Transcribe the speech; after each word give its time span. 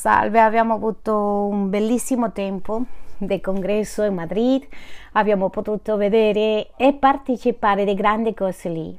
Salve, 0.00 0.40
abbiamo 0.40 0.72
avuto 0.72 1.44
un 1.44 1.68
bellissimo 1.68 2.32
tempo 2.32 2.84
del 3.18 3.42
congresso 3.42 4.02
in 4.02 4.14
Madrid, 4.14 4.66
abbiamo 5.12 5.50
potuto 5.50 5.98
vedere 5.98 6.70
e 6.78 6.94
partecipare 6.94 7.84
di 7.84 7.92
grandi 7.92 8.32
cose 8.32 8.68
lì. 8.70 8.98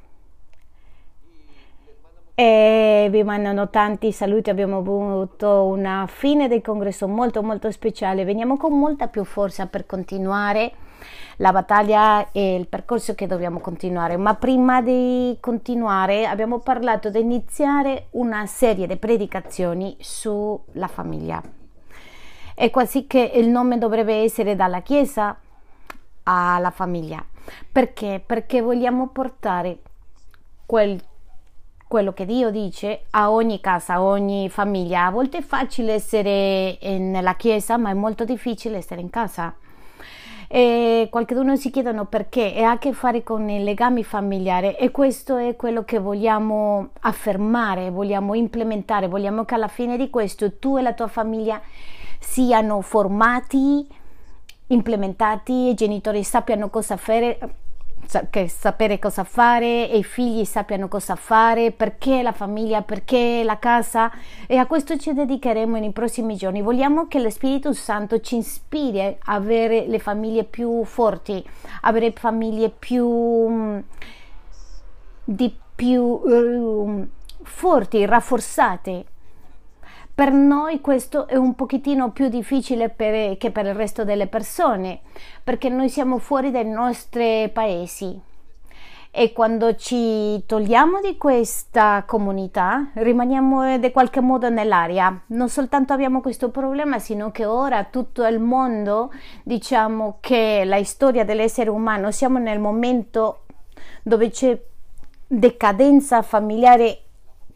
E 2.36 3.08
vi 3.10 3.24
mandano 3.24 3.72
tanti 3.72 4.12
saluti, 4.12 4.52
abbiamo 4.52 4.78
avuto 4.78 5.64
una 5.64 6.06
fine 6.08 6.48
del 6.48 6.62
congresso 6.62 7.08
molto 7.08 7.42
molto 7.42 7.72
speciale, 7.72 8.24
veniamo 8.24 8.56
con 8.56 8.78
molta 8.78 9.08
più 9.08 9.24
forza 9.24 9.66
per 9.66 9.88
continuare 9.88 10.72
la 11.38 11.52
battaglia 11.52 12.32
e 12.32 12.56
il 12.56 12.68
percorso 12.68 13.16
che 13.16 13.28
dobbiamo 13.28 13.60
continuare, 13.60 14.18
ma 14.18 14.36
prima 14.36 14.82
di 14.82 15.38
continuare 15.40 16.26
abbiamo 16.26 16.60
parlato 16.60 17.10
di 17.10 17.20
iniziare 17.20 18.08
una 18.12 18.46
serie 18.46 18.88
di 18.88 18.98
predicazioni 18.98 19.96
sulla 20.00 20.88
famiglia. 20.88 21.42
E 22.54 22.70
quasi 22.70 23.08
che 23.08 23.32
il 23.36 23.48
nome 23.48 23.78
dovrebbe 23.78 24.22
essere 24.22 24.56
dalla 24.56 24.82
Chiesa 24.82 25.38
alla 26.24 26.72
famiglia. 26.72 27.24
Perché? 27.72 28.22
Perché 28.24 28.62
vogliamo 28.62 29.08
portare 29.08 29.80
quel 30.66 31.02
quello 31.92 32.14
che 32.14 32.26
Dio 32.26 32.52
dice 32.52 33.02
a 33.10 33.32
ogni 33.32 33.60
casa, 33.60 33.96
a 33.96 34.02
ogni 34.02 34.50
famiglia. 34.50 35.08
A 35.08 35.12
volte 35.12 35.40
è 35.40 35.42
facile 35.42 35.96
essere 35.96 36.78
nella 36.82 37.36
chiesa, 37.36 37.76
ma 37.76 37.90
è 37.90 37.94
molto 37.94 38.24
difficile 38.24 38.78
essere 38.78 39.02
in 39.02 39.10
casa. 39.10 39.54
E 40.54 41.08
qualcuno 41.10 41.56
si 41.56 41.72
chiedono 41.72 42.04
perché 42.04 42.54
e 42.54 42.64
ha 42.64 42.72
a 42.72 42.78
che 42.78 42.92
fare 42.92 43.24
con 43.24 43.48
i 43.48 43.64
legami 43.64 44.04
familiari 44.04 44.76
e 44.76 44.92
questo 44.92 45.38
è 45.38 45.56
quello 45.56 45.86
che 45.86 45.98
vogliamo 45.98 46.90
affermare, 47.00 47.90
vogliamo 47.90 48.34
implementare, 48.34 49.08
vogliamo 49.08 49.46
che 49.46 49.56
alla 49.56 49.70
fine 49.70 49.96
di 49.96 50.10
questo 50.10 50.58
tu 50.58 50.78
e 50.78 50.82
la 50.82 50.92
tua 50.92 51.08
famiglia 51.08 51.62
siano 52.20 52.82
formati, 52.82 53.88
implementati, 54.68 55.70
i 55.70 55.74
genitori 55.74 56.22
sappiano 56.22 56.70
cosa 56.70 56.98
fare, 56.98 57.40
che 58.30 58.48
sapere 58.48 59.00
cosa 59.00 59.24
fare 59.24 59.90
e 59.90 59.98
i 59.98 60.04
figli 60.04 60.46
sappiano 60.46 60.88
cosa 60.88 61.16
fare, 61.16 61.72
perché 61.72 62.22
la 62.22 62.32
famiglia, 62.32 62.82
perché 62.82 63.44
la 63.44 63.60
casa 63.60 64.12
e 64.48 64.58
a 64.58 64.66
questo 64.66 64.98
ci 64.98 65.14
dedicheremo 65.14 65.78
nei 65.78 65.92
prossimi 65.92 66.36
giorni. 66.36 66.62
Vogliamo 66.62 67.08
che 67.08 67.20
lo 67.20 67.30
Spirito 67.30 67.74
Santo 67.74 68.20
ci 68.20 68.38
ispiri 68.38 69.02
a 69.02 69.16
avere 69.26 69.86
le 69.88 70.00
famiglie 70.00 70.44
più 70.44 70.84
forti, 70.84 71.44
avere 71.82 72.12
famiglie 72.12 72.70
più 72.70 73.08
mm, 73.08 73.80
di 75.24 75.56
più 75.76 76.02
uh, 76.02 77.08
forti, 77.44 78.06
rafforzate 78.06 79.06
per 80.22 80.34
noi 80.34 80.82
questo 80.82 81.26
è 81.26 81.36
un 81.36 81.56
pochettino 81.56 82.12
più 82.12 82.28
difficile 82.28 82.90
per, 82.90 83.40
che 83.40 83.50
per 83.50 83.66
il 83.66 83.74
resto 83.74 84.04
delle 84.04 84.28
persone, 84.28 85.00
perché 85.44 85.68
noi 85.68 85.90
siamo 85.90 86.20
fuori 86.20 86.52
dai 86.52 86.64
nostri 86.64 87.50
paesi 87.52 88.22
e 89.10 89.34
quando 89.34 89.76
ci 89.76 90.46
togliamo 90.46 91.02
di 91.02 91.18
questa 91.18 92.04
comunità 92.06 92.92
rimaniamo 92.94 93.74
in 93.74 93.92
qualche 93.92 94.22
modo 94.22 94.48
nell'aria. 94.50 95.24
Non 95.30 95.50
soltanto 95.50 95.92
abbiamo 95.94 96.22
questo 96.22 96.52
problema, 96.52 97.00
sino 97.00 97.32
che 97.32 97.46
ora 97.46 97.86
tutto 97.86 98.24
il 98.24 98.38
mondo, 98.38 99.12
diciamo 99.42 100.18
che 100.20 100.62
la 100.66 100.84
storia 100.84 101.26
dell'essere 101.26 101.72
umano, 101.72 102.12
siamo 102.12 102.38
nel 102.38 102.60
momento 102.60 103.46
dove 104.04 104.30
c'è 104.30 104.56
decadenza 105.26 106.22
familiare 106.22 107.06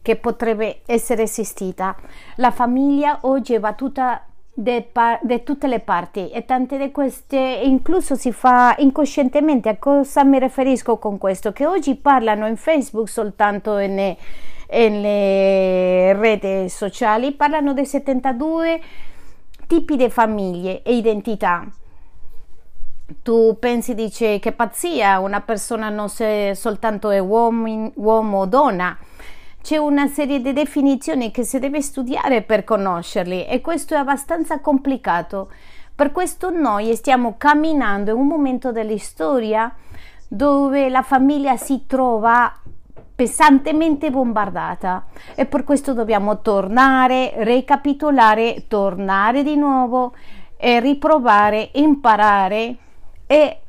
che 0.05 0.17
potrebbe 0.17 0.81
essere 0.85 1.23
assistita. 1.23 1.95
La 2.35 2.51
famiglia 2.51 3.17
oggi 3.21 3.57
va 3.57 3.73
tutta 3.73 4.23
da 4.53 5.39
tutte 5.43 5.67
le 5.67 5.79
parti 5.79 6.29
e 6.29 6.45
tante 6.45 6.77
di 6.77 6.91
queste 6.91 7.38
incluso 7.63 8.13
si 8.13 8.31
fa 8.31 8.75
incoscientemente. 8.77 9.67
A 9.67 9.77
cosa 9.77 10.23
mi 10.23 10.38
riferisco 10.38 10.97
con 10.97 11.17
questo? 11.17 11.51
Che 11.51 11.66
oggi 11.66 11.95
parlano 11.95 12.45
in 12.45 12.55
Facebook 12.55 13.09
soltanto 13.09 13.77
nelle, 13.77 14.16
nelle 14.69 16.13
reti 16.13 16.69
sociali, 16.69 17.31
parlano 17.31 17.73
dei 17.73 17.87
72 17.87 18.81
tipi 19.66 19.97
di 19.97 20.09
famiglie 20.11 20.83
e 20.83 20.95
identità. 20.95 21.67
Tu 23.23 23.57
pensi, 23.59 23.95
dice, 23.95 24.37
che 24.37 24.51
pazzia, 24.51 25.19
una 25.19 25.41
persona 25.41 25.89
non 25.89 26.09
è 26.19 26.51
soltanto 26.53 27.09
uomo 27.09 28.37
o 28.39 28.45
donna 28.45 28.97
c'è 29.65 29.77
una 29.77 30.05
serie 30.05 30.41
di 30.41 30.53
definizioni 30.53 31.31
che 31.31 31.43
si 31.43 31.57
deve 31.57 31.81
studiare 31.81 32.43
per 32.43 32.63
conoscerli 32.63 33.47
e 33.47 33.61
questo 33.61 33.95
è 33.95 33.97
abbastanza 33.97 34.59
complicato. 34.59 35.49
Per 35.95 36.11
questo 36.11 36.51
noi 36.51 36.95
stiamo 36.95 37.33
camminando 37.35 38.11
in 38.11 38.17
un 38.17 38.27
momento 38.27 38.71
della 38.71 38.95
storia 38.99 39.73
dove 40.27 40.87
la 40.89 41.01
famiglia 41.01 41.57
si 41.57 41.85
trova 41.87 42.55
pesantemente 43.15 44.11
bombardata 44.11 45.07
e 45.33 45.47
per 45.47 45.63
questo 45.63 45.95
dobbiamo 45.95 46.41
tornare, 46.41 47.33
ricapitolare, 47.37 48.65
tornare 48.67 49.41
di 49.41 49.55
nuovo 49.55 50.13
e 50.57 50.79
riprovare, 50.79 51.71
imparare 51.73 52.75
e, 53.25 53.61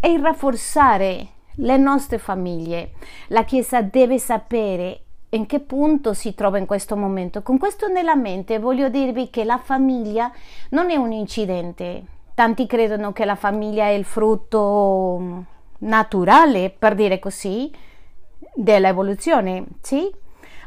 e 0.00 0.18
rafforzare 0.18 1.36
le 1.58 1.76
nostre 1.76 2.18
famiglie. 2.18 2.92
La 3.28 3.44
Chiesa 3.44 3.80
deve 3.82 4.18
sapere 4.18 5.02
in 5.30 5.46
che 5.46 5.60
punto 5.60 6.14
si 6.14 6.34
trova 6.34 6.58
in 6.58 6.66
questo 6.66 6.96
momento. 6.96 7.42
Con 7.42 7.58
questo 7.58 7.88
nella 7.88 8.16
mente 8.16 8.58
voglio 8.58 8.88
dirvi 8.88 9.30
che 9.30 9.44
la 9.44 9.58
famiglia 9.58 10.30
non 10.70 10.90
è 10.90 10.96
un 10.96 11.12
incidente. 11.12 12.04
Tanti 12.34 12.66
credono 12.66 13.12
che 13.12 13.24
la 13.24 13.34
famiglia 13.34 13.84
è 13.84 13.90
il 13.90 14.04
frutto 14.04 15.44
naturale, 15.78 16.74
per 16.76 16.94
dire 16.94 17.18
così, 17.18 17.70
dell'evoluzione, 18.54 19.66
sì? 19.80 20.10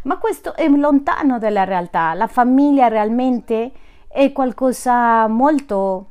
Ma 0.04 0.18
questo 0.18 0.56
è 0.56 0.68
lontano 0.68 1.40
dalla 1.40 1.64
realtà. 1.64 2.14
La 2.14 2.28
famiglia 2.28 2.88
realmente 2.88 3.72
è 4.08 4.32
qualcosa 4.32 5.28
molto 5.28 6.08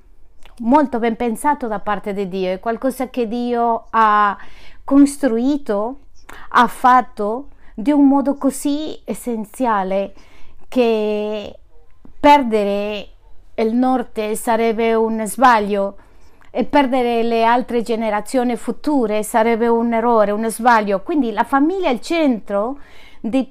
molto 0.61 0.99
ben 0.99 1.17
pensato 1.17 1.67
da 1.69 1.79
parte 1.79 2.13
di 2.13 2.29
Dio, 2.29 2.51
è 2.51 2.61
qualcosa 2.61 3.09
che 3.09 3.27
Dio 3.27 3.87
ha 3.91 4.37
costruito, 4.91 5.99
ha 6.49 6.67
fatto 6.67 7.51
di 7.77 7.93
un 7.93 8.09
modo 8.09 8.35
così 8.35 9.01
essenziale 9.05 10.13
che 10.67 11.57
perdere 12.19 13.09
il 13.55 13.73
nord 13.73 14.33
sarebbe 14.33 14.95
un 14.95 15.25
sbaglio 15.29 15.97
e 16.51 16.65
perdere 16.65 17.23
le 17.23 17.45
altre 17.45 17.83
generazioni 17.83 18.57
future 18.57 19.23
sarebbe 19.23 19.69
un 19.69 19.93
errore, 19.93 20.33
un 20.33 20.51
sbaglio. 20.51 21.03
Quindi 21.03 21.31
la 21.31 21.45
famiglia 21.45 21.89
è 21.89 21.93
il 21.93 22.01
centro 22.01 22.81
di 23.21 23.49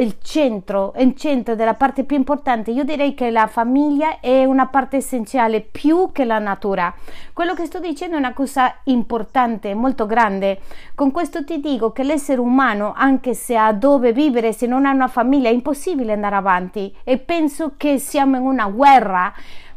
il 0.00 0.18
centro, 0.22 0.92
il 0.98 1.16
centro 1.16 1.56
della 1.56 1.74
parte 1.74 2.04
più 2.04 2.16
importante. 2.16 2.70
Io 2.70 2.84
direi 2.84 3.14
che 3.14 3.30
la 3.30 3.48
famiglia 3.48 4.20
è 4.20 4.44
una 4.44 4.66
parte 4.66 4.98
essenziale 4.98 5.60
più 5.60 6.10
che 6.12 6.24
la 6.24 6.38
natura. 6.38 6.94
Quello 7.32 7.54
che 7.54 7.66
sto 7.66 7.80
dicendo 7.80 8.14
è 8.14 8.18
una 8.18 8.32
cosa 8.32 8.72
importante, 8.84 9.74
molto 9.74 10.06
grande. 10.06 10.60
Con 10.94 11.10
questo 11.10 11.44
ti 11.44 11.60
dico 11.60 11.90
che 11.90 12.04
l'essere 12.04 12.40
umano, 12.40 12.92
anche 12.96 13.34
se 13.34 13.56
ha 13.56 13.72
dove 13.72 14.12
vivere, 14.12 14.52
se 14.52 14.66
non 14.66 14.86
ha 14.86 14.92
una 14.92 15.08
famiglia, 15.08 15.48
è 15.48 15.52
impossibile 15.52 16.12
andare 16.12 16.36
avanti. 16.36 16.94
E 17.02 17.18
penso 17.18 17.72
che 17.76 17.98
siamo 17.98 18.36
in 18.36 18.44
una 18.44 18.68
guerra 18.68 19.32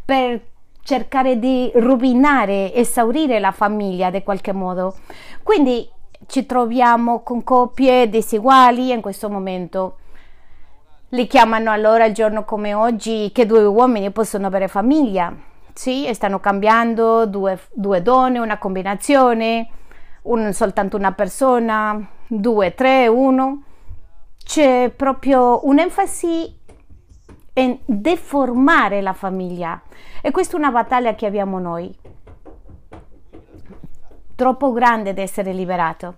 per 0.06 0.40
cercare 0.84 1.40
di 1.40 1.72
rovinare, 1.76 2.74
esaurire 2.76 3.40
la 3.40 3.52
famiglia 3.52 4.10
in 4.14 4.24
qualche 4.24 4.52
modo. 4.52 4.96
Quindi 5.42 5.90
ci 6.28 6.46
troviamo 6.46 7.22
con 7.24 7.44
coppie 7.44 8.08
diseguali 8.08 8.92
in 8.92 9.02
questo 9.02 9.28
momento 9.28 9.96
li 11.12 11.28
chiamano 11.28 11.72
allora 11.72 12.06
il 12.06 12.14
giorno 12.14 12.46
come 12.46 12.74
oggi 12.74 13.32
che 13.34 13.46
due 13.46 13.66
uomini 13.66 14.12
possono 14.12 14.48
avere 14.48 14.68
famiglia. 14.68 15.34
Sì, 15.74 16.10
stanno 16.14 16.40
cambiando 16.40 17.26
due, 17.26 17.60
due 17.74 18.02
donne, 18.02 18.40
una 18.40 18.58
combinazione, 18.58 19.70
un, 20.24 20.54
soltanto 20.54 20.98
una 20.98 21.14
persona, 21.14 22.08
due, 22.28 22.74
tre, 22.74 23.08
uno. 23.08 23.64
C'è 24.38 24.92
proprio 24.96 25.66
un'enfasi 25.66 26.60
in 27.54 27.80
deformare 27.86 29.02
la 29.02 29.14
famiglia 29.14 29.82
e 30.22 30.32
questa 30.32 30.56
è 30.56 30.60
una 30.60 30.72
battaglia 30.72 31.16
che 31.16 31.26
abbiamo 31.26 31.60
noi. 31.60 31.94
Troppo 34.36 34.72
grande 34.72 35.14
di 35.14 35.22
essere 35.22 35.52
liberato. 35.54 36.16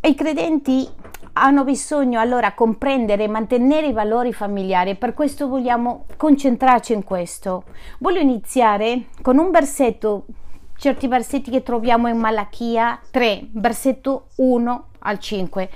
E 0.00 0.08
i 0.08 0.14
credenti 0.14 0.88
hanno 1.38 1.64
bisogno 1.64 2.18
allora 2.18 2.52
comprendere 2.52 3.24
e 3.24 3.28
mantenere 3.28 3.88
i 3.88 3.92
valori 3.92 4.32
familiari 4.32 4.94
per 4.94 5.12
questo 5.12 5.48
vogliamo 5.48 6.06
concentrarci 6.16 6.94
in 6.94 7.04
questo. 7.04 7.64
Voglio 7.98 8.20
iniziare 8.20 9.06
con 9.20 9.38
un 9.38 9.50
versetto, 9.50 10.24
certi 10.76 11.08
versetti 11.08 11.50
che 11.50 11.62
troviamo 11.62 12.08
in 12.08 12.16
Malachia 12.16 12.98
3, 13.10 13.48
versetto 13.52 14.28
1 14.36 14.84
al 15.00 15.18
5. 15.18 15.70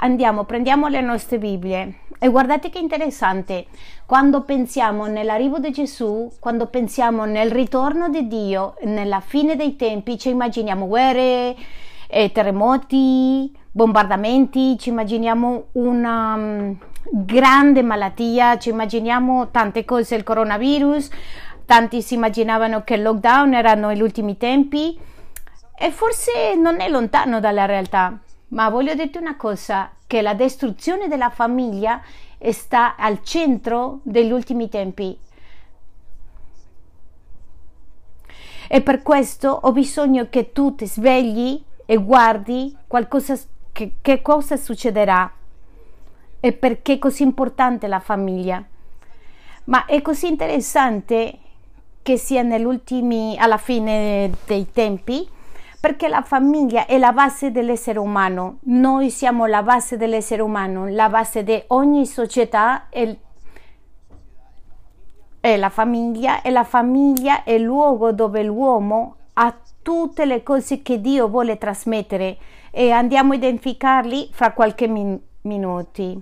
andiamo, 0.00 0.44
prendiamo 0.44 0.88
le 0.88 1.00
nostre 1.02 1.38
Bibbie 1.38 2.00
e 2.18 2.28
guardate 2.28 2.70
che 2.70 2.78
interessante, 2.78 3.66
quando 4.06 4.42
pensiamo 4.42 5.06
nell'arrivo 5.06 5.58
di 5.58 5.70
Gesù, 5.72 6.30
quando 6.38 6.66
pensiamo 6.66 7.24
nel 7.24 7.50
ritorno 7.50 8.08
di 8.08 8.26
Dio, 8.28 8.76
nella 8.84 9.20
fine 9.20 9.56
dei 9.56 9.76
tempi, 9.76 10.18
ci 10.18 10.30
immaginiamo 10.30 10.86
guerre, 10.86 11.54
eh, 12.06 12.30
terremoti, 12.30 13.52
bombardamenti, 13.72 14.78
ci 14.78 14.90
immaginiamo 14.90 15.68
una 15.72 16.34
um, 16.34 16.78
grande 17.10 17.82
malattia, 17.82 18.58
ci 18.58 18.68
immaginiamo 18.68 19.50
tante 19.50 19.84
cose, 19.84 20.14
il 20.14 20.22
coronavirus, 20.22 21.08
tanti 21.64 22.02
si 22.02 22.14
immaginavano 22.14 22.84
che 22.84 22.94
il 22.94 23.02
lockdown 23.02 23.54
erano 23.54 23.92
gli 23.92 24.02
ultimi 24.02 24.36
tempi 24.36 24.98
e 25.74 25.90
forse 25.90 26.54
non 26.54 26.80
è 26.80 26.88
lontano 26.88 27.40
dalla 27.40 27.64
realtà. 27.64 28.18
Ma 28.48 28.68
voglio 28.68 28.94
dirti 28.94 29.16
una 29.16 29.36
cosa, 29.36 29.90
che 30.06 30.20
la 30.20 30.34
distruzione 30.34 31.08
della 31.08 31.30
famiglia 31.30 32.02
sta 32.50 32.96
al 32.96 33.22
centro 33.22 34.00
degli 34.02 34.30
ultimi 34.30 34.68
tempi. 34.68 35.18
E 38.68 38.80
per 38.82 39.02
questo 39.02 39.48
ho 39.48 39.72
bisogno 39.72 40.28
che 40.28 40.52
tu 40.52 40.74
ti 40.74 40.86
svegli 40.86 41.62
e 41.86 41.96
guardi 41.96 42.76
qualcosa, 42.86 43.38
che, 43.72 43.94
che 44.00 44.22
cosa 44.22 44.56
succederà 44.56 45.30
e 46.40 46.52
perché 46.52 46.94
è 46.94 46.98
così 46.98 47.22
importante 47.22 47.86
la 47.86 48.00
famiglia. 48.00 48.62
Ma 49.64 49.84
è 49.86 50.02
così 50.02 50.26
interessante 50.26 51.38
che 52.02 52.16
sia 52.16 52.40
alla 52.40 53.56
fine 53.58 54.30
dei 54.44 54.72
tempi, 54.72 55.28
perché 55.80 56.08
la 56.08 56.22
famiglia 56.22 56.86
è 56.86 56.98
la 56.98 57.12
base 57.12 57.52
dell'essere 57.52 57.98
umano. 57.98 58.58
Noi 58.64 59.10
siamo 59.10 59.46
la 59.46 59.62
base 59.62 59.96
dell'essere 59.96 60.42
umano, 60.42 60.88
la 60.88 61.08
base 61.08 61.44
di 61.44 61.62
ogni 61.68 62.06
società 62.06 62.88
è, 62.88 63.16
è 65.40 65.56
la 65.56 65.70
famiglia 65.70 66.42
e 66.42 66.50
la 66.50 66.64
famiglia 66.64 67.44
è 67.44 67.52
il 67.52 67.62
luogo 67.62 68.12
dove 68.12 68.42
l'uomo 68.42 69.16
ha 69.34 69.56
tutte 69.80 70.24
le 70.24 70.42
cose 70.42 70.82
che 70.82 71.00
Dio 71.00 71.28
vuole 71.28 71.56
trasmettere 71.56 72.36
e 72.72 72.90
andiamo 72.90 73.32
a 73.32 73.36
identificarli 73.36 74.30
fra 74.32 74.52
qualche 74.52 74.88
min- 74.88 75.20
minuti. 75.42 76.20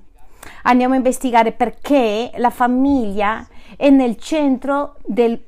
Andiamo 0.65 0.95
a 0.95 0.97
investigare 0.97 1.53
perché 1.53 2.33
la 2.37 2.51
famiglia 2.51 3.47
è 3.77 3.89
nel 3.89 4.17
centro 4.19 4.97
del 5.07 5.41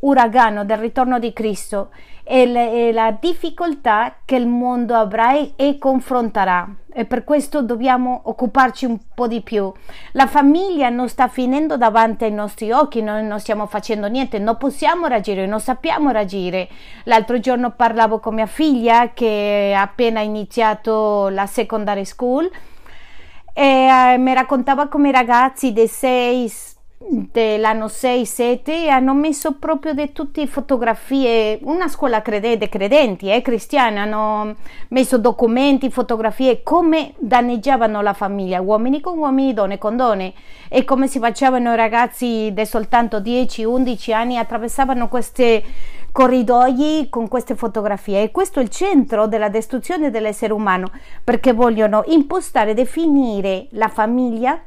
uragano 0.00 0.64
del 0.64 0.78
ritorno 0.78 1.18
di 1.18 1.32
Cristo 1.32 1.90
e, 2.28 2.52
e 2.52 2.92
la 2.92 3.16
difficoltà 3.18 4.16
che 4.26 4.36
il 4.36 4.46
mondo 4.46 4.94
avrà 4.94 5.32
e 5.56 5.78
confronterà 5.78 6.68
e 6.92 7.04
per 7.04 7.24
questo 7.24 7.62
dobbiamo 7.62 8.22
occuparci 8.24 8.84
un 8.84 8.98
po' 9.14 9.28
di 9.28 9.40
più. 9.40 9.72
La 10.12 10.26
famiglia 10.26 10.88
non 10.88 11.08
sta 11.08 11.28
finendo 11.28 11.76
davanti 11.76 12.24
ai 12.24 12.32
nostri 12.32 12.72
occhi, 12.72 13.02
noi 13.02 13.24
non 13.24 13.38
stiamo 13.38 13.66
facendo 13.66 14.08
niente, 14.08 14.38
non 14.40 14.56
possiamo 14.56 15.06
reagire, 15.06 15.46
non 15.46 15.60
sappiamo 15.60 16.10
reagire. 16.10 16.68
L'altro 17.04 17.38
giorno 17.38 17.70
parlavo 17.70 18.18
con 18.18 18.34
mia 18.34 18.46
figlia 18.46 19.12
che 19.14 19.72
ha 19.76 19.82
appena 19.82 20.20
iniziato 20.20 21.28
la 21.28 21.46
secondary 21.46 22.04
school 22.04 22.50
e 23.54 23.62
eh, 23.62 24.18
mi 24.18 24.34
raccontava 24.34 24.88
come 24.88 25.10
i 25.10 25.12
ragazzi 25.12 25.72
dei 25.72 25.88
6 25.88 26.52
dell'anno 27.00 27.86
6-7 27.86 28.88
hanno 28.88 29.14
messo 29.14 29.54
proprio 29.54 29.94
di 29.94 30.12
tutte 30.12 30.46
fotografie, 30.46 31.60
una 31.62 31.88
scuola 31.88 32.20
credente, 32.22 32.68
credenti, 32.68 33.30
eh, 33.30 33.40
cristiani, 33.40 33.98
hanno 33.98 34.56
messo 34.88 35.16
documenti, 35.16 35.90
fotografie, 35.90 36.62
come 36.62 37.14
danneggiavano 37.18 38.02
la 38.02 38.12
famiglia, 38.12 38.60
uomini 38.60 39.00
con 39.00 39.16
uomini, 39.16 39.54
donne 39.54 39.78
con 39.78 39.96
donne, 39.96 40.34
e 40.68 40.84
come 40.84 41.06
si 41.06 41.20
facevano 41.20 41.72
i 41.72 41.76
ragazzi 41.76 42.50
di 42.52 42.66
soltanto 42.66 43.20
10-11 43.20 44.12
anni, 44.12 44.36
attraversavano 44.36 45.08
questi 45.08 45.62
corridoi 46.10 47.06
con 47.08 47.28
queste 47.28 47.54
fotografie. 47.54 48.22
E 48.22 48.30
questo 48.32 48.58
è 48.58 48.62
il 48.62 48.70
centro 48.70 49.28
della 49.28 49.48
distruzione 49.48 50.10
dell'essere 50.10 50.52
umano 50.52 50.90
perché 51.22 51.52
vogliono 51.52 52.02
impostare, 52.06 52.74
definire 52.74 53.68
la 53.70 53.88
famiglia 53.88 54.60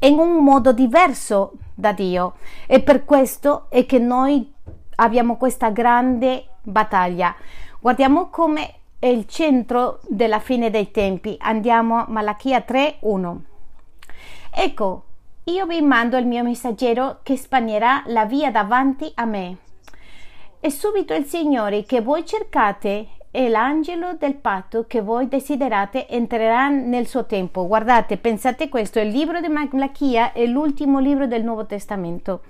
in 0.00 0.18
un 0.18 0.42
modo 0.44 0.72
diverso 0.72 1.52
da 1.74 1.92
Dio 1.92 2.34
e 2.66 2.80
per 2.80 3.04
questo 3.04 3.66
è 3.68 3.84
che 3.86 3.98
noi 3.98 4.52
abbiamo 4.96 5.36
questa 5.36 5.70
grande 5.70 6.46
battaglia. 6.62 7.34
Guardiamo 7.80 8.28
come 8.28 8.74
è 8.98 9.06
il 9.06 9.26
centro 9.26 10.00
della 10.08 10.40
fine 10.40 10.70
dei 10.70 10.90
tempi. 10.90 11.36
Andiamo 11.38 11.96
a 11.96 12.06
Malachia 12.08 12.64
3:1. 12.66 13.36
Ecco, 14.50 15.02
io 15.44 15.66
vi 15.66 15.80
mando 15.80 16.16
il 16.16 16.26
mio 16.26 16.42
messaggero 16.42 17.20
che 17.22 17.36
spagnerà 17.36 18.02
la 18.06 18.24
via 18.24 18.50
davanti 18.50 19.10
a 19.14 19.24
me. 19.24 19.56
E 20.60 20.70
subito 20.70 21.14
il 21.14 21.24
Signore 21.24 21.84
che 21.84 22.00
voi 22.00 22.26
cercate 22.26 23.06
e 23.30 23.48
l'angelo 23.48 24.14
del 24.14 24.34
patto 24.34 24.86
che 24.86 25.00
voi 25.00 25.28
desiderate 25.28 26.08
entrerà 26.08 26.68
nel 26.68 27.06
suo 27.06 27.26
tempo. 27.26 27.66
Guardate, 27.66 28.16
pensate 28.16 28.68
questo, 28.68 29.00
il 29.00 29.08
libro 29.08 29.40
di 29.40 29.48
Malachia 29.48 30.32
è 30.32 30.46
l'ultimo 30.46 30.98
libro 30.98 31.26
del 31.26 31.44
Nuovo 31.44 31.66
Testamento. 31.66 32.42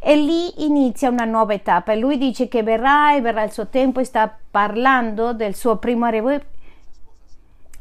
E 0.00 0.16
lì 0.16 0.64
inizia 0.64 1.10
una 1.10 1.24
nuova 1.24 1.54
etapa. 1.54 1.94
Lui 1.94 2.18
dice 2.18 2.48
che 2.48 2.62
verrà 2.62 3.14
e 3.14 3.20
verrà 3.20 3.42
il 3.42 3.50
suo 3.50 3.66
tempo 3.68 4.00
e 4.00 4.04
sta 4.04 4.32
parlando 4.50 5.32
del 5.32 5.54
suo 5.54 5.76
primo 5.76 6.04
arrivo 6.04 6.40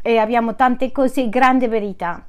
e 0.02 0.18
abbiamo 0.18 0.56
tante 0.56 0.92
cose, 0.92 1.30
grande 1.30 1.68
verità. 1.68 2.24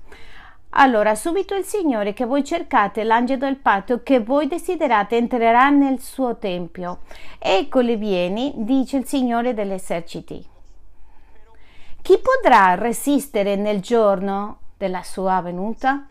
Allora, 0.71 1.15
subito 1.15 1.55
il 1.55 1.65
Signore 1.65 2.13
che 2.13 2.27
voi 2.27 2.45
cercate, 2.45 3.03
l'angelo 3.03 3.47
del 3.47 3.57
patto 3.57 4.03
che 4.03 4.21
voi 4.21 4.47
desiderate, 4.47 5.17
entrerà 5.17 5.71
nel 5.71 5.99
suo 6.01 6.37
tempio. 6.37 7.01
Eccole 7.39 7.97
vieni, 7.97 8.53
dice 8.57 8.99
il 8.99 9.07
Signore 9.07 9.55
degli 9.55 9.73
eserciti. 9.73 10.47
Chi 12.03 12.19
potrà 12.19 12.75
resistere 12.75 13.57
nel 13.57 13.81
giorno 13.81 14.59
della 14.77 15.03
sua 15.03 15.41
venuta? 15.41 16.07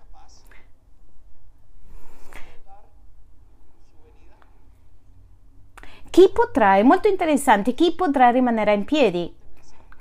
Chi 6.10 6.29
potrà, 6.34 6.77
è 6.77 6.84
molto 6.84 7.08
interessante, 7.08 7.74
chi 7.74 7.93
potrà 7.93 8.31
rimanere 8.31 8.74
in 8.74 8.86
piedi 8.86 9.31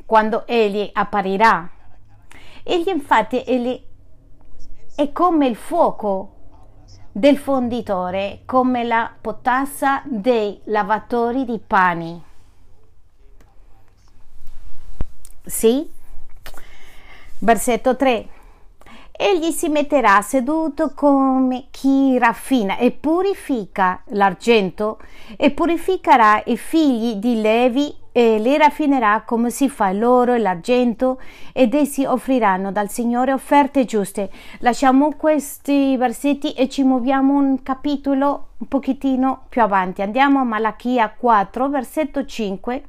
quando 0.06 0.46
egli 0.46 0.88
apparirà? 0.92 1.70
Egli 2.62 2.88
infatti, 2.88 3.42
egli 3.44 3.85
è 4.96 5.12
come 5.12 5.46
il 5.46 5.56
fuoco 5.56 6.30
del 7.12 7.36
fonditore, 7.36 8.40
come 8.46 8.82
la 8.82 9.12
potassa 9.20 10.00
dei 10.06 10.58
lavatori 10.64 11.44
di 11.44 11.60
pani. 11.64 12.22
Sì? 15.44 15.86
Versetto 17.40 17.94
3. 17.94 18.28
Egli 19.12 19.50
si 19.50 19.68
metterà 19.68 20.22
seduto 20.22 20.94
come 20.94 21.66
chi 21.70 22.18
raffina 22.18 22.78
e 22.78 22.90
purifica 22.90 24.02
l'argento 24.06 24.98
e 25.36 25.50
purificherà 25.50 26.42
i 26.46 26.56
figli 26.56 27.16
di 27.16 27.40
Levi 27.42 27.94
e 28.16 28.38
li 28.38 28.56
raffinerà 28.56 29.24
come 29.26 29.50
si 29.50 29.68
fa 29.68 29.92
l'oro 29.92 30.32
e 30.32 30.38
l'argento 30.38 31.20
ed 31.52 31.74
essi 31.74 32.06
offriranno 32.06 32.72
dal 32.72 32.88
Signore 32.88 33.34
offerte 33.34 33.84
giuste. 33.84 34.30
Lasciamo 34.60 35.12
questi 35.16 35.98
versetti 35.98 36.52
e 36.52 36.66
ci 36.70 36.82
muoviamo 36.82 37.36
un 37.36 37.62
capitolo 37.62 38.46
un 38.56 38.68
pochettino 38.68 39.42
più 39.50 39.60
avanti. 39.60 40.00
Andiamo 40.00 40.40
a 40.40 40.44
Malachia 40.44 41.10
4, 41.10 41.68
versetto 41.68 42.24
5 42.24 42.84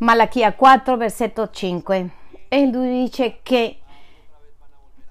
Malachia 0.00 0.52
4, 0.52 0.96
versetto 0.98 1.48
5. 1.48 2.10
E 2.48 2.66
lui 2.66 3.04
dice 3.04 3.38
che 3.42 3.78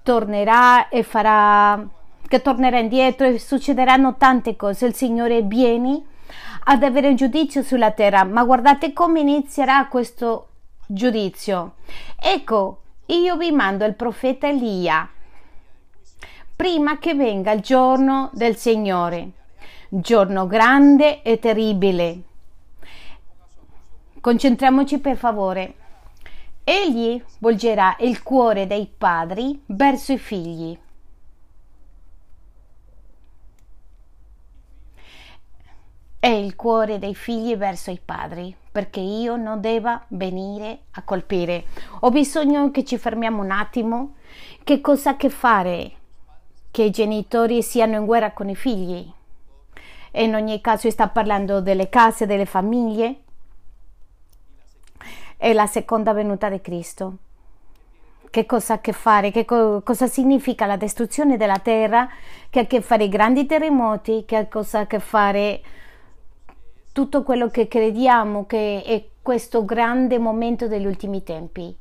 tornerà 0.06 0.88
e 0.88 1.02
farà, 1.02 1.84
che 2.28 2.40
tornerà 2.40 2.78
indietro 2.78 3.26
e 3.26 3.40
succederanno 3.40 4.14
tante 4.14 4.54
cose. 4.54 4.86
Il 4.86 4.94
Signore 4.94 5.42
viene 5.42 6.00
ad 6.68 6.84
avere 6.84 7.08
un 7.08 7.16
giudizio 7.16 7.64
sulla 7.64 7.90
terra, 7.90 8.22
ma 8.22 8.44
guardate 8.44 8.92
come 8.92 9.18
inizierà 9.18 9.88
questo 9.88 10.50
giudizio. 10.86 11.74
Ecco, 12.16 12.82
io 13.06 13.36
vi 13.36 13.50
mando 13.50 13.84
il 13.84 13.94
profeta 13.94 14.46
Elia 14.46 15.08
prima 16.54 16.98
che 16.98 17.14
venga 17.14 17.50
il 17.50 17.60
giorno 17.60 18.30
del 18.32 18.54
Signore, 18.54 19.30
giorno 19.88 20.46
grande 20.46 21.22
e 21.22 21.40
terribile 21.40 22.22
Concentriamoci 24.26 24.98
per 24.98 25.16
favore. 25.16 25.74
Egli 26.68 27.22
volgerà 27.38 27.94
il 28.00 28.24
cuore 28.24 28.66
dei 28.66 28.90
padri 28.98 29.62
verso 29.66 30.12
i 30.12 30.18
figli. 30.18 30.76
è 36.26 36.30
il 36.30 36.56
cuore 36.56 36.98
dei 36.98 37.14
figli 37.14 37.54
verso 37.54 37.92
i 37.92 38.00
padri, 38.04 38.52
perché 38.72 38.98
io 38.98 39.36
non 39.36 39.60
debba 39.60 40.04
venire 40.08 40.80
a 40.90 41.02
colpire. 41.02 41.66
Ho 42.00 42.10
bisogno 42.10 42.72
che 42.72 42.84
ci 42.84 42.98
fermiamo 42.98 43.44
un 43.44 43.52
attimo. 43.52 44.14
Che 44.64 44.80
cosa 44.80 45.10
ha 45.10 45.12
a 45.12 45.16
che 45.16 45.30
fare 45.30 45.92
che 46.72 46.82
i 46.82 46.90
genitori 46.90 47.62
siano 47.62 47.94
in 47.94 48.06
guerra 48.06 48.32
con 48.32 48.48
i 48.48 48.56
figli? 48.56 49.08
E 50.10 50.24
in 50.24 50.34
ogni 50.34 50.60
caso 50.60 50.90
sta 50.90 51.06
parlando 51.06 51.60
delle 51.60 51.88
case, 51.88 52.26
delle 52.26 52.44
famiglie. 52.44 53.20
È 55.36 55.52
la 55.52 55.66
seconda 55.66 56.12
venuta 56.12 56.48
di 56.48 56.60
Cristo. 56.60 57.16
Che 58.30 58.46
cosa 58.46 58.74
ha 58.74 58.76
a 58.76 58.80
che 58.80 58.92
fare, 58.92 59.30
che 59.30 59.44
co- 59.44 59.82
cosa 59.82 60.06
significa 60.06 60.66
la 60.66 60.76
distruzione 60.76 61.36
della 61.36 61.58
terra, 61.58 62.08
che 62.50 62.60
ha 62.60 62.62
a 62.62 62.66
che 62.66 62.80
fare 62.80 63.04
i 63.04 63.08
grandi 63.08 63.46
terremoti, 63.46 64.24
che 64.26 64.36
ha 64.36 64.46
cosa 64.46 64.80
a 64.80 64.86
che 64.86 64.98
fare 64.98 65.62
tutto 66.92 67.22
quello 67.22 67.48
che 67.48 67.68
crediamo 67.68 68.46
che 68.46 68.82
è 68.82 69.04
questo 69.20 69.64
grande 69.64 70.18
momento 70.18 70.66
degli 70.66 70.86
ultimi 70.86 71.22
tempi. 71.22 71.76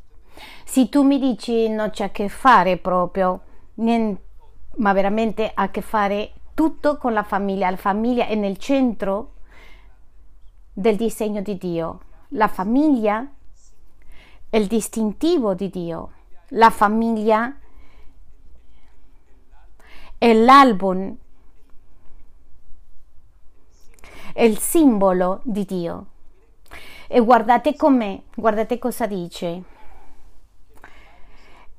Se 0.66 0.90
tu 0.90 1.04
mi 1.04 1.20
dici 1.20 1.70
non 1.70 1.92
c'è 1.92 2.06
a 2.06 2.10
che 2.10 2.28
fare 2.28 2.76
proprio, 2.76 3.40
niente, 3.76 4.22
ma 4.78 4.92
veramente 4.92 5.52
ha 5.54 5.64
a 5.64 5.70
che 5.70 5.80
fare 5.82 6.34
tutto 6.54 6.98
con 6.98 7.14
la 7.14 7.24
famiglia, 7.24 7.70
la 7.70 7.78
famiglia 7.78 8.26
è 8.26 8.36
nel 8.36 8.58
centro 8.58 9.36
del 10.74 10.98
disegno 10.98 11.42
di 11.42 11.58
Dio. 11.58 12.00
La 12.30 12.50
famiglia 12.50 13.26
è 14.50 14.58
il 14.58 14.68
distintivo 14.68 15.54
di 15.54 15.70
Dio 15.70 16.12
la 16.50 16.70
famiglia 16.70 17.58
è 20.18 20.34
l'album, 20.34 21.16
è 24.34 24.44
il 24.44 24.58
simbolo 24.60 25.42
di 25.44 25.66
Dio. 25.66 26.06
E 27.08 27.20
guardate 27.20 27.76
com'è, 27.76 28.22
guardate 28.36 28.78
cosa 28.78 29.06
dice. 29.06 29.64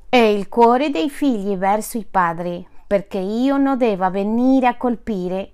È 0.09 0.17
il 0.17 0.49
cuore 0.49 0.91
dei 0.91 1.11
figli 1.11 1.57
verso 1.57 1.99
i 1.99 2.05
padri, 2.05 2.67
perché 2.87 3.19
io 3.19 3.57
non 3.57 3.79
devo 3.79 4.11
venire 4.11 4.67
a 4.67 4.77
colpire 4.77 5.53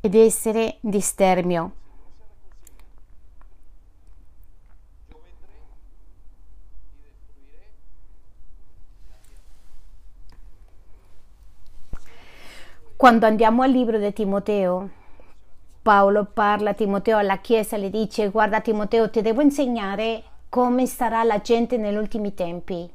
ed 0.00 0.14
essere 0.14 0.78
di 0.80 1.00
stermio. 1.00 1.72
Quando 12.98 13.26
andiamo 13.26 13.62
al 13.62 13.70
libro 13.70 13.96
di 13.96 14.12
Timoteo, 14.12 14.88
Paolo 15.82 16.26
parla 16.34 16.70
a 16.70 16.74
Timoteo 16.74 17.16
alla 17.16 17.38
Chiesa 17.38 17.76
e 17.76 17.78
le 17.78 17.90
dice 17.90 18.28
guarda 18.28 18.60
Timoteo 18.60 19.08
ti 19.08 19.22
devo 19.22 19.40
insegnare 19.40 20.24
come 20.48 20.84
sarà 20.86 21.22
la 21.22 21.40
gente 21.40 21.76
negli 21.76 21.94
ultimi 21.94 22.34
tempi 22.34 22.90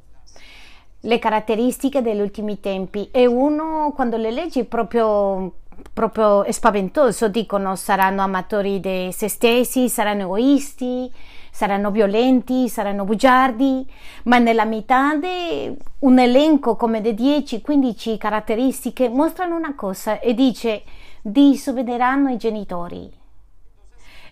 le 1.00 1.18
caratteristiche 1.18 2.02
degli 2.02 2.20
ultimi 2.20 2.60
tempi. 2.60 3.08
E 3.10 3.24
uno 3.24 3.92
quando 3.94 4.18
le 4.18 4.30
leggi 4.30 4.64
proprio 4.64 5.52
proprio 5.94 6.44
è 6.44 6.52
spaventoso 6.52 7.28
dicono 7.28 7.74
saranno 7.74 8.20
amatori 8.20 8.80
di 8.80 9.08
se 9.10 9.28
stessi 9.28 9.88
saranno 9.88 10.24
egoisti 10.24 11.10
saranno 11.54 11.92
violenti, 11.92 12.68
saranno 12.68 13.04
bugiardi, 13.04 13.88
ma 14.24 14.38
nella 14.38 14.64
metà 14.64 15.14
di 15.14 15.72
un 16.00 16.18
elenco 16.18 16.74
come 16.74 17.00
di 17.00 17.12
10-15 17.12 18.18
caratteristiche 18.18 19.08
mostrano 19.08 19.54
una 19.54 19.76
cosa 19.76 20.18
e 20.18 20.34
dice 20.34 20.82
disobbederanno 21.22 22.30
i 22.30 22.38
genitori. 22.38 23.08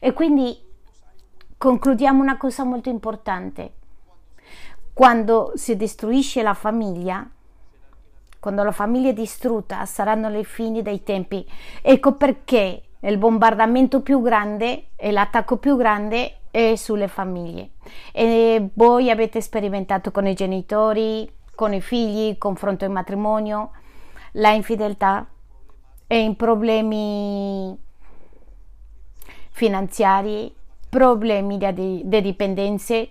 E 0.00 0.12
quindi 0.12 0.60
concludiamo 1.56 2.20
una 2.20 2.36
cosa 2.36 2.64
molto 2.64 2.88
importante. 2.88 3.74
Quando 4.92 5.52
si 5.54 5.76
distruisce 5.76 6.42
la 6.42 6.54
famiglia, 6.54 7.24
quando 8.40 8.64
la 8.64 8.72
famiglia 8.72 9.10
è 9.10 9.14
distrutta, 9.14 9.86
saranno 9.86 10.28
le 10.28 10.42
fini 10.42 10.82
dei 10.82 11.04
tempi. 11.04 11.48
Ecco 11.82 12.14
perché 12.16 12.82
il 12.98 13.16
bombardamento 13.16 14.00
più 14.00 14.20
grande 14.20 14.88
e 14.96 15.12
l'attacco 15.12 15.58
più 15.58 15.76
grande 15.76 16.38
e 16.52 16.76
sulle 16.76 17.08
famiglie. 17.08 17.70
E 18.12 18.68
voi 18.74 19.10
avete 19.10 19.40
sperimentato 19.40 20.12
con 20.12 20.26
i 20.28 20.34
genitori, 20.34 21.28
con 21.56 21.74
i 21.74 21.80
figli, 21.80 22.38
confronto 22.38 22.84
in 22.84 22.92
matrimonio, 22.92 23.70
la 24.32 24.50
infedeltà 24.50 25.26
e 26.06 26.20
in 26.20 26.36
problemi 26.36 27.76
finanziari, 29.50 30.54
problemi 30.88 31.58
di, 31.58 32.02
di 32.04 32.20
dipendenze, 32.20 33.10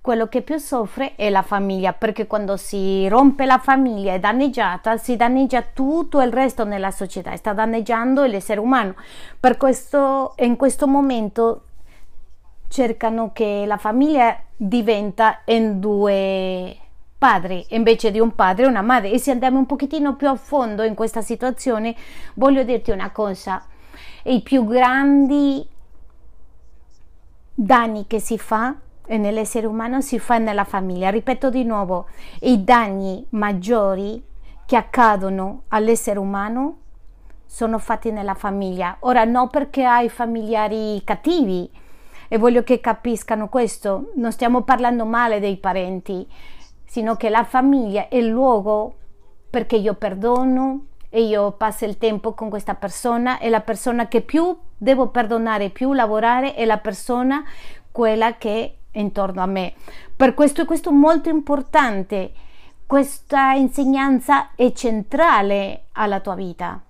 quello 0.00 0.28
che 0.28 0.42
più 0.42 0.58
soffre 0.58 1.16
è 1.16 1.30
la 1.30 1.42
famiglia, 1.42 1.92
perché 1.92 2.28
quando 2.28 2.56
si 2.56 3.08
rompe 3.08 3.44
la 3.44 3.58
famiglia 3.58 4.12
è 4.12 4.20
danneggiata, 4.20 4.96
si 4.98 5.16
danneggia 5.16 5.62
tutto 5.62 6.20
il 6.20 6.32
resto 6.32 6.64
nella 6.64 6.92
società, 6.92 7.34
sta 7.34 7.52
danneggiando 7.52 8.24
l'essere 8.24 8.60
umano. 8.60 8.94
Per 9.40 9.56
questo, 9.56 10.34
in 10.38 10.54
questo 10.54 10.86
momento 10.86 11.65
cercano 12.68 13.32
che 13.32 13.64
la 13.66 13.76
famiglia 13.76 14.38
diventa 14.56 15.40
in 15.46 15.80
due 15.80 16.76
padri 17.18 17.64
invece 17.70 18.10
di 18.10 18.20
un 18.20 18.34
padre 18.34 18.64
e 18.64 18.68
una 18.68 18.82
madre. 18.82 19.10
E 19.10 19.18
se 19.18 19.30
andiamo 19.30 19.58
un 19.58 19.66
pochettino 19.66 20.16
più 20.16 20.28
a 20.28 20.36
fondo 20.36 20.82
in 20.82 20.94
questa 20.94 21.22
situazione 21.22 21.94
voglio 22.34 22.62
dirti 22.62 22.90
una 22.90 23.10
cosa. 23.10 23.64
I 24.24 24.42
più 24.42 24.64
grandi 24.66 25.66
danni 27.54 28.06
che 28.06 28.20
si 28.20 28.38
fa 28.38 28.74
nell'essere 29.08 29.66
umano 29.66 30.00
si 30.00 30.18
fa 30.18 30.38
nella 30.38 30.64
famiglia. 30.64 31.10
Ripeto 31.10 31.50
di 31.50 31.64
nuovo 31.64 32.08
i 32.40 32.64
danni 32.64 33.24
maggiori 33.30 34.22
che 34.66 34.76
accadono 34.76 35.62
all'essere 35.68 36.18
umano 36.18 36.78
sono 37.46 37.78
fatti 37.78 38.10
nella 38.10 38.34
famiglia. 38.34 38.96
Ora 39.00 39.24
non 39.24 39.48
perché 39.48 39.84
hai 39.84 40.08
familiari 40.08 41.00
cattivi 41.04 41.70
e 42.28 42.38
voglio 42.38 42.62
che 42.62 42.80
capiscano 42.80 43.48
questo, 43.48 44.12
non 44.16 44.32
stiamo 44.32 44.62
parlando 44.62 45.04
male 45.04 45.40
dei 45.40 45.56
parenti, 45.56 46.26
sino 46.84 47.16
che 47.16 47.28
la 47.28 47.44
famiglia 47.44 48.08
è 48.08 48.16
il 48.16 48.28
luogo 48.28 48.96
perché 49.50 49.76
io 49.76 49.94
perdono 49.94 50.86
e 51.08 51.22
io 51.22 51.52
passo 51.52 51.84
il 51.84 51.98
tempo 51.98 52.34
con 52.34 52.48
questa 52.48 52.74
persona 52.74 53.38
e 53.38 53.48
la 53.48 53.60
persona 53.60 54.08
che 54.08 54.20
più 54.20 54.56
devo 54.76 55.08
perdonare, 55.08 55.70
più 55.70 55.92
lavorare 55.92 56.54
è 56.54 56.64
la 56.64 56.78
persona 56.78 57.44
quella 57.90 58.36
che 58.36 58.76
è 58.90 58.98
intorno 58.98 59.42
a 59.42 59.46
me. 59.46 59.74
Per 60.14 60.34
questo 60.34 60.62
è 60.62 60.64
questo 60.64 60.92
molto 60.92 61.28
importante. 61.28 62.32
Questa 62.86 63.52
insegnanza 63.52 64.54
è 64.54 64.72
centrale 64.72 65.86
alla 65.92 66.20
tua 66.20 66.34
vita 66.34 66.80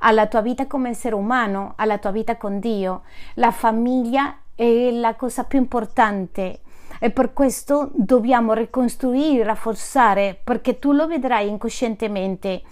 alla 0.00 0.26
tua 0.26 0.40
vita 0.40 0.66
come 0.66 0.90
essere 0.90 1.14
umano, 1.14 1.72
alla 1.76 1.98
tua 1.98 2.10
vita 2.10 2.36
con 2.36 2.58
Dio. 2.58 3.02
La 3.34 3.50
famiglia 3.50 4.36
è 4.56 4.90
la 4.90 5.14
cosa 5.14 5.44
più 5.44 5.58
importante 5.58 6.60
e 6.98 7.10
per 7.10 7.32
questo 7.32 7.90
dobbiamo 7.94 8.54
ricostruire, 8.54 9.44
rafforzare, 9.44 10.40
perché 10.42 10.78
tu 10.78 10.92
lo 10.92 11.06
vedrai 11.06 11.48
incoscientemente. 11.48 12.62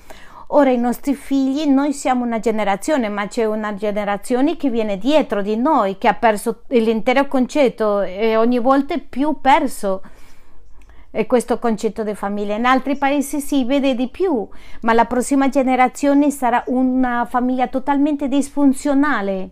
Ora 0.48 0.70
i 0.70 0.78
nostri 0.78 1.14
figli, 1.14 1.66
noi 1.66 1.92
siamo 1.92 2.24
una 2.24 2.38
generazione, 2.38 3.08
ma 3.08 3.26
c'è 3.26 3.44
una 3.44 3.74
generazione 3.74 4.56
che 4.56 4.70
viene 4.70 4.96
dietro 4.96 5.42
di 5.42 5.56
noi, 5.56 5.98
che 5.98 6.08
ha 6.08 6.14
perso 6.14 6.62
l'intero 6.68 7.26
concetto 7.28 8.00
e 8.00 8.36
ogni 8.36 8.58
volta 8.58 8.96
più 8.98 9.40
perso 9.40 10.02
e 11.10 11.26
questo 11.26 11.58
concetto 11.58 12.02
di 12.02 12.14
famiglia. 12.14 12.56
In 12.56 12.64
altri 12.64 12.96
paesi 12.96 13.40
si 13.40 13.64
vede 13.64 13.94
di 13.94 14.08
più, 14.08 14.48
ma 14.82 14.94
la 14.94 15.04
prossima 15.04 15.48
generazione 15.48 16.30
sarà 16.30 16.62
una 16.66 17.26
famiglia 17.28 17.68
totalmente 17.68 18.26
disfunzionale 18.28 19.50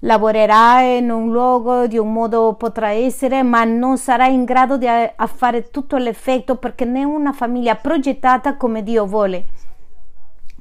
lavorerà 0.00 0.80
in 0.82 1.10
un 1.10 1.30
luogo 1.30 1.86
di 1.86 1.96
un 1.96 2.12
modo 2.12 2.54
potrà 2.54 2.90
essere, 2.90 3.42
ma 3.42 3.64
non 3.64 3.96
sarà 3.98 4.26
in 4.26 4.44
grado 4.44 4.76
di 4.76 4.86
fare 5.34 5.70
tutto 5.70 5.96
l'effetto 5.96 6.56
perché 6.56 6.90
è 6.90 7.02
una 7.02 7.32
famiglia 7.32 7.74
progettata 7.76 8.56
come 8.56 8.82
Dio 8.82 9.06
vuole. 9.06 9.44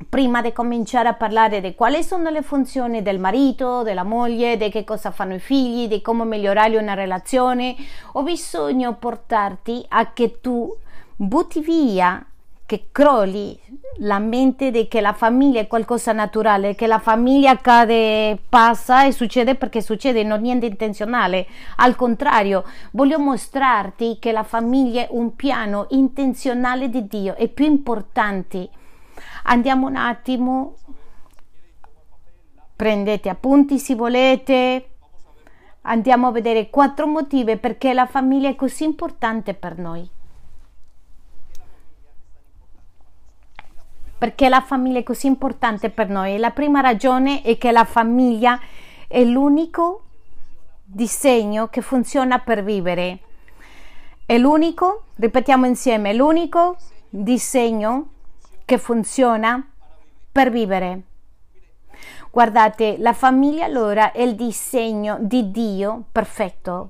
Prima 0.09 0.41
di 0.41 0.51
cominciare 0.51 1.07
a 1.07 1.13
parlare 1.13 1.61
di 1.61 1.73
quali 1.73 2.03
sono 2.03 2.29
le 2.29 2.41
funzioni 2.41 3.01
del 3.01 3.19
marito, 3.19 3.81
della 3.81 4.03
moglie, 4.03 4.57
di 4.57 4.69
che 4.69 4.83
cosa 4.83 5.11
fanno 5.11 5.35
i 5.35 5.39
figli, 5.39 5.87
di 5.87 6.01
come 6.01 6.25
migliorare 6.25 6.77
una 6.77 6.93
relazione, 6.93 7.75
ho 8.13 8.23
bisogno 8.23 8.95
portarti 8.95 9.85
a 9.89 10.11
che 10.11 10.39
tu 10.41 10.73
butti 11.15 11.61
via 11.61 12.25
che 12.65 12.87
crolli 12.91 13.59
la 13.99 14.19
mente 14.19 14.71
di 14.71 14.87
che 14.87 14.99
la 14.99 15.13
famiglia 15.13 15.59
è 15.59 15.67
qualcosa 15.67 16.11
naturale, 16.11 16.75
che 16.75 16.87
la 16.87 16.99
famiglia 16.99 17.57
cade, 17.57 18.37
passa 18.49 19.05
e 19.05 19.11
succede 19.11 19.55
perché 19.55 19.81
succede, 19.81 20.23
non 20.23 20.41
niente 20.41 20.65
intenzionale. 20.65 21.47
Al 21.77 21.95
contrario, 21.95 22.65
voglio 22.91 23.19
mostrarti 23.19 24.17
che 24.19 24.31
la 24.31 24.43
famiglia 24.43 25.03
è 25.03 25.07
un 25.11 25.35
piano 25.35 25.85
intenzionale 25.91 26.89
di 26.89 27.07
Dio, 27.07 27.35
è 27.35 27.47
più 27.47 27.65
importante. 27.65 28.69
Andiamo 29.43 29.87
un 29.87 29.95
attimo, 29.95 30.75
prendete 32.75 33.29
appunti 33.29 33.77
se 33.79 33.95
volete, 33.95 34.89
andiamo 35.83 36.27
a 36.27 36.31
vedere 36.31 36.69
quattro 36.69 37.07
motivi 37.07 37.57
perché 37.57 37.93
la 37.93 38.07
famiglia 38.07 38.49
è 38.49 38.55
così 38.55 38.83
importante 38.83 39.53
per 39.53 39.77
noi. 39.77 40.09
Perché 44.25 44.49
la 44.49 44.61
famiglia 44.61 44.97
è 44.97 45.03
così 45.03 45.27
importante 45.27 45.91
per 45.91 46.09
noi? 46.09 46.39
La 46.39 46.49
prima 46.49 46.79
ragione 46.79 47.43
è 47.43 47.59
che 47.59 47.71
la 47.71 47.83
famiglia 47.83 48.59
è 49.07 49.23
l'unico 49.23 50.01
disegno 50.83 51.67
che 51.67 51.81
funziona 51.81 52.39
per 52.39 52.63
vivere. 52.63 53.19
È 54.25 54.35
l'unico, 54.39 55.03
ripetiamo 55.17 55.67
insieme, 55.67 56.15
l'unico 56.15 56.77
disegno 57.07 58.13
che 58.65 58.79
funziona 58.79 59.63
per 60.31 60.49
vivere. 60.49 61.01
Guardate, 62.31 62.95
la 62.97 63.13
famiglia 63.13 63.65
allora 63.65 64.11
è 64.11 64.23
il 64.23 64.33
disegno 64.33 65.19
di 65.21 65.51
Dio 65.51 66.05
perfetto. 66.11 66.89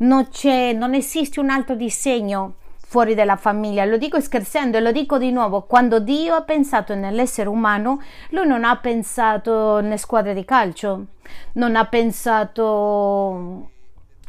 Non, 0.00 0.28
non 0.74 0.92
esiste 0.92 1.40
un 1.40 1.48
altro 1.48 1.74
disegno 1.74 2.56
fuori 2.88 3.14
dalla 3.14 3.36
famiglia. 3.36 3.84
Lo 3.84 3.98
dico 3.98 4.18
scherzando 4.18 4.78
e 4.78 4.80
lo 4.80 4.92
dico 4.92 5.18
di 5.18 5.30
nuovo. 5.30 5.62
Quando 5.62 6.00
Dio 6.00 6.34
ha 6.34 6.40
pensato 6.40 6.94
nell'essere 6.94 7.50
umano, 7.50 8.00
lui 8.30 8.46
non 8.46 8.64
ha 8.64 8.76
pensato 8.76 9.80
nelle 9.80 9.98
squadre 9.98 10.32
di 10.32 10.44
calcio, 10.46 11.04
non 11.52 11.76
ha 11.76 11.84
pensato 11.84 13.68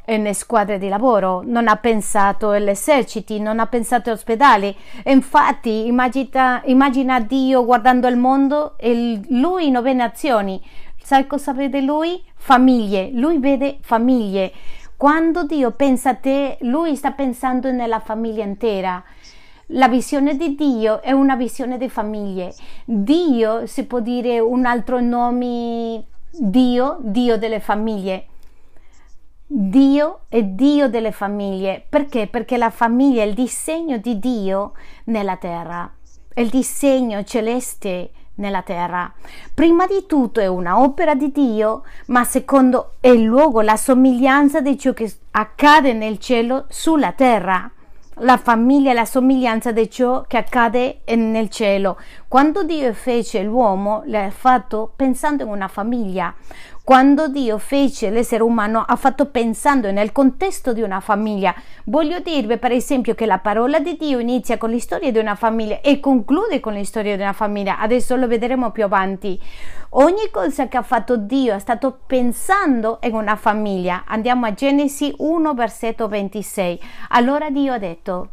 nelle 0.06 0.34
squadre 0.34 0.78
di 0.78 0.89
lavoro, 0.89 1.42
non 1.46 1.70
ha 1.70 1.78
pensato 1.78 2.50
agli 2.50 2.68
eserciti, 2.68 3.39
non 3.39 3.60
ha 3.60 3.68
pensato 3.68 4.10
agli 4.10 4.18
ospedali. 4.18 4.75
Infatti 5.06 5.88
immagina, 5.88 6.62
immagina 6.66 7.22
Dio 7.22 7.63
guardando 7.63 8.10
il 8.10 8.18
mondo 8.18 8.78
e 8.78 9.22
lui 9.30 9.72
nove 9.72 9.94
nazioni. 9.94 10.62
Sai 11.01 11.28
cosa 11.28 11.54
vede 11.54 11.80
lui? 11.80 12.22
Famiglie. 12.36 13.10
Lui 13.13 13.39
vede 13.39 13.78
famiglie. 13.82 14.51
Quando 15.00 15.46
Dio 15.46 15.72
pensa 15.72 16.10
a 16.10 16.15
te, 16.15 16.58
Lui 16.60 16.98
sta 16.98 17.12
pensando 17.12 17.72
nella 17.72 18.01
famiglia 18.01 18.44
intera. 18.44 19.01
La 19.68 19.88
visione 19.88 20.36
di 20.36 20.56
Dio 20.56 21.01
è 21.01 21.12
una 21.13 21.38
visione 21.38 21.77
di 21.77 21.88
famiglie. 21.88 22.53
Dio 22.84 23.65
si 23.65 23.86
può 23.86 24.01
dire 24.01 24.41
un 24.41 24.65
altro 24.65 25.00
nome, 25.00 26.03
Dio, 26.32 26.98
Dio 27.00 27.38
delle 27.38 27.62
famiglie. 27.62 28.25
Dio 29.48 30.24
è 30.27 30.44
Dio 30.44 30.89
delle 30.89 31.13
famiglie. 31.13 31.82
Perché? 31.88 32.27
Perché 32.27 32.58
la 32.58 32.70
famiglia 32.70 33.24
è 33.24 33.25
il 33.25 33.36
disegno 33.36 34.00
di 34.00 34.20
Dio 34.20 34.74
nella 35.06 35.38
terra, 35.38 35.89
è 36.34 36.41
il 36.41 36.50
disegno 36.50 37.24
celeste 37.24 38.12
nella 38.39 38.62
terra. 38.63 39.12
Prima 39.53 39.86
di 39.86 40.05
tutto 40.08 40.39
è 40.39 40.48
una 40.48 40.79
opera 40.81 41.13
di 41.15 41.31
Dio, 41.31 41.84
ma 42.08 42.24
secondo 42.24 42.93
è 43.00 43.10
il 43.10 43.24
luogo, 43.24 43.62
la 43.62 43.77
somiglianza 43.77 44.60
di 44.62 44.77
ciò 44.77 44.93
che 44.93 45.13
accade 45.31 45.93
nel 45.93 46.17
cielo 46.19 46.65
sulla 46.69 47.12
terra. 47.12 47.69
La 48.22 48.36
famiglia 48.36 48.91
è 48.91 48.93
la 48.93 49.05
somiglianza 49.05 49.72
di 49.72 49.89
ciò 49.89 50.25
che 50.27 50.36
accade 50.36 51.01
nel 51.15 51.50
cielo. 51.50 51.98
Quando 52.27 52.63
Dio 52.63 52.93
fece 52.93 53.43
l'uomo, 53.43 54.01
l'ha 54.08 54.29
fatto 54.29 54.91
pensando 54.93 55.43
in 55.43 55.50
una 55.50 55.69
famiglia. 55.69 56.34
Quando 56.89 57.27
Dio 57.27 57.60
fece 57.60 58.10
l'essere 58.10 58.41
umano 58.41 58.84
ha 58.84 58.96
fatto 58.96 59.27
pensando 59.27 59.91
nel 59.91 60.12
contesto 60.12 60.73
di 60.73 60.82
una 60.82 60.99
famiglia. 61.02 61.54
Voglio 61.86 62.19
dirvi 62.19 62.58
per 62.58 62.71
esempio 62.71 63.13
che 63.13 63.28
la 63.28 63.38
parola 63.38 63.80
di 63.80 63.95
Dio 63.95 64.17
inizia 64.17 64.58
con 64.58 64.71
l'istoria 64.71 65.12
di 65.12 65.19
una 65.19 65.36
famiglia 65.36 65.82
e 65.82 65.99
conclude 65.99 66.60
con 66.60 66.73
l'istoria 66.73 67.15
di 67.15 67.21
una 67.21 67.34
famiglia. 67.34 67.78
Adesso 67.78 68.15
lo 68.15 68.25
vedremo 68.25 68.71
più 68.71 68.86
avanti. 68.86 69.39
Ogni 69.89 70.32
cosa 70.32 70.67
che 70.67 70.78
ha 70.78 70.82
fatto 70.82 71.15
Dio 71.15 71.54
è 71.54 71.60
stato 71.60 71.95
pensando 72.08 72.97
in 73.04 73.13
una 73.13 73.36
famiglia. 73.36 74.06
Andiamo 74.08 74.47
a 74.47 74.54
Genesi 74.56 75.13
1 75.15 75.54
versetto 75.54 76.08
26. 76.08 76.82
Allora 77.10 77.52
Dio 77.52 77.73
ha 77.73 77.78
detto 77.78 78.30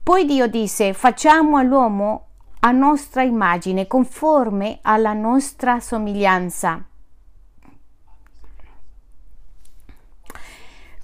poi 0.00 0.24
Dio 0.24 0.46
disse: 0.46 0.92
Facciamo 0.92 1.56
all'uomo 1.56 2.25
a 2.66 2.72
nostra 2.72 3.22
immagine, 3.22 3.86
conforme 3.86 4.80
alla 4.82 5.12
nostra 5.12 5.78
somiglianza. 5.78 6.84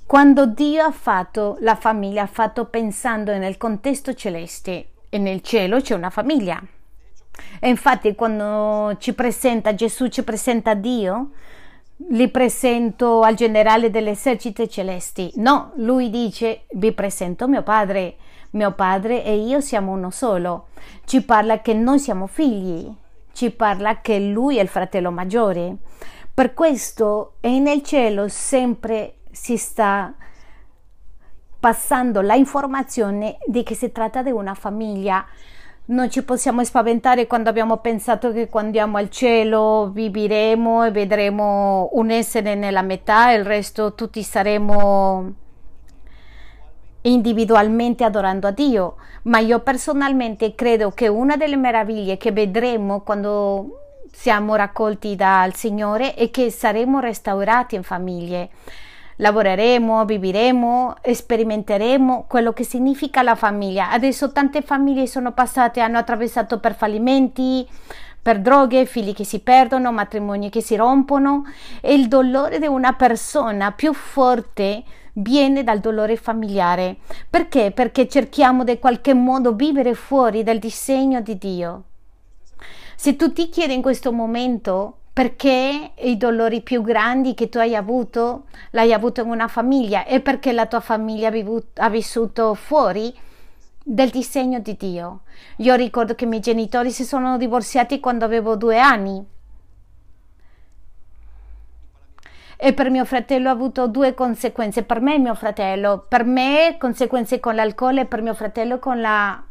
Quando 0.05 0.47
Dio 0.47 0.83
ha 0.83 0.91
fatto 0.91 1.57
la 1.61 1.77
famiglia, 1.77 2.23
ha 2.23 2.27
fatto 2.27 2.65
pensando 2.65 3.37
nel 3.39 3.59
contesto 3.59 4.13
celeste 4.13 4.89
e 5.09 5.19
nel 5.19 5.41
cielo 5.41 5.81
c'è 5.81 5.95
una 5.95 6.11
famiglia. 6.11 6.61
E 7.61 7.69
infatti 7.69 8.17
quando 8.17 8.97
ci 8.99 9.15
presenta 9.15 9.73
Gesù, 9.73 10.09
ci 10.09 10.25
presenta 10.25 10.75
Dio, 10.75 11.31
li 12.09 12.29
presento 12.29 13.21
al 13.21 13.37
generale 13.37 13.89
delle 13.89 14.11
eserciti 14.11 14.69
celesti. 14.69 15.31
No, 15.37 15.71
lui 15.77 16.11
dice 16.11 16.65
vi 16.73 16.91
presento 16.93 17.47
mio 17.47 17.63
padre 17.63 18.17
mio 18.53 18.73
padre 18.73 19.25
e 19.25 19.37
io 19.37 19.61
siamo 19.61 19.93
uno 19.93 20.11
solo. 20.11 20.69
Ci 21.05 21.23
parla 21.23 21.61
che 21.61 21.75
noi 21.75 21.99
siamo 21.99 22.27
figli, 22.27 22.93
ci 23.33 23.51
parla 23.51 24.01
che 24.01 24.19
lui 24.19 24.59
è 24.59 24.63
il 24.63 24.69
fratello 24.69 25.11
maggiore. 25.11 25.77
Per 26.33 26.55
questo 26.55 27.35
e 27.41 27.59
nel 27.59 27.83
cielo 27.83 28.29
sempre 28.29 29.17
si 29.31 29.57
sta 29.57 30.15
passando 31.61 32.21
la 32.23 32.35
informazione 32.35 33.39
di 33.47 33.63
che 33.63 33.75
si 33.75 33.93
tratta 33.93 34.23
di 34.23 34.31
una 34.31 34.55
famiglia. 34.55 35.25
Non 35.85 36.11
ci 36.11 36.25
possiamo 36.25 36.65
spaventare 36.65 37.27
quando 37.27 37.51
abbiamo 37.51 37.79
pensato 37.79 38.33
che 38.33 38.49
quando 38.49 38.69
andiamo 38.69 38.99
al 38.99 39.11
cielo 39.11 39.91
vivremo 39.93 40.85
e 40.85 40.91
vedremo 40.91 41.91
un 41.93 42.11
essere 42.11 42.55
nella 42.55 42.83
metà 42.83 43.33
e 43.33 43.37
il 43.37 43.45
resto 43.45 43.95
tutti 43.95 44.23
saremo 44.23 45.35
individualmente 47.03 48.05
adorando 48.05 48.47
a 48.47 48.51
Dio, 48.51 48.97
ma 49.23 49.39
io 49.39 49.61
personalmente 49.61 50.55
credo 50.55 50.91
che 50.91 51.09
una 51.09 51.37
delle 51.37 51.57
meraviglie 51.57 52.17
che 52.17 52.33
vedremo 52.33 53.01
quando 53.01 53.79
siamo 54.13 54.55
raccolti 54.55 55.17
dal 55.17 55.55
Signore 55.55 56.15
è 56.15 56.31
che 56.31 56.51
saremo 56.51 57.01
restaurati 57.01 57.75
in 57.75 57.83
famiglie. 57.83 58.51
Lavoreremo, 59.17 60.05
vivremo, 60.05 60.95
sperimenteremo 61.03 62.25
quello 62.29 62.53
che 62.53 62.65
significa 62.65 63.23
la 63.23 63.35
famiglia. 63.35 63.91
Adesso 63.91 64.33
tante 64.33 64.63
famiglie 64.63 65.07
sono 65.07 65.33
passate, 65.33 65.81
hanno 65.81 65.99
attraversato 65.99 66.59
per 66.59 66.75
fallimenti, 66.75 67.67
per 68.21 68.41
droghe, 68.41 68.87
figli 68.87 69.13
che 69.13 69.25
si 69.25 69.41
perdono, 69.41 69.93
matrimoni 69.93 70.51
che 70.51 70.61
si 70.61 70.77
rompono 70.77 71.45
e 71.81 71.95
il 71.95 72.09
dolore 72.09 72.59
di 72.59 72.67
una 72.67 72.93
persona 72.93 73.73
più 73.73 73.93
forte 73.93 74.83
viene 75.15 75.65
dal 75.65 75.81
dolore 75.81 76.17
familiare. 76.17 76.97
Perché? 77.29 77.71
Perché 77.71 78.09
cerchiamo 78.09 78.65
di 78.65 78.79
qualche 78.79 79.15
modo 79.15 79.53
vivere 79.55 79.95
fuori 79.95 80.43
dal 80.43 80.59
disegno 80.59 81.21
di 81.21 81.37
Dio. 81.39 81.83
Se 82.97 83.17
tu 83.17 83.33
ti 83.33 83.49
chiedi 83.49 83.75
in 83.75 83.83
questo 83.83 84.13
momento 84.13 84.99
perché 85.13 85.91
i 85.99 86.17
dolori 86.17 86.63
più 86.63 86.83
grandi 86.83 87.35
che 87.35 87.51
tu 87.51 87.59
hai 87.59 87.77
avuto 87.77 88.45
l'hai 88.71 88.95
avuto 88.95 89.21
in 89.21 89.29
una 89.29 89.49
famiglia 89.49 90.07
e 90.07 90.21
perché 90.21 90.53
la 90.53 90.67
tua 90.67 90.81
famiglia 90.81 91.31
ha 91.75 91.89
vissuto 91.91 92.55
fuori 92.55 93.15
del 93.85 94.09
disegno 94.11 94.61
di 94.61 94.77
Dio. 94.77 95.21
Io 95.59 95.75
ricordo 95.75 96.15
che 96.15 96.25
i 96.25 96.29
miei 96.29 96.41
genitori 96.41 96.91
si 96.91 97.05
sono 97.05 97.37
divorziati 97.37 98.01
quando 98.01 98.25
avevo 98.25 98.57
due 98.57 98.79
anni 98.79 99.23
e 102.65 102.75
per 102.75 102.91
mio 102.91 103.05
fratello 103.05 103.49
ha 103.49 103.53
avuto 103.53 103.89
due 103.89 104.15
conseguenze, 104.15 104.85
per 104.85 105.01
me 105.01 105.17
e 105.17 105.19
mio 105.19 105.35
fratello, 105.35 106.05
per 106.07 106.23
me 106.23 106.77
conseguenze 106.79 107.41
con 107.41 107.57
l'alcol 107.57 107.99
e 107.99 108.05
per 108.07 108.23
mio 108.23 108.35
fratello 108.35 108.79
con 108.79 109.01
la, 109.01 109.43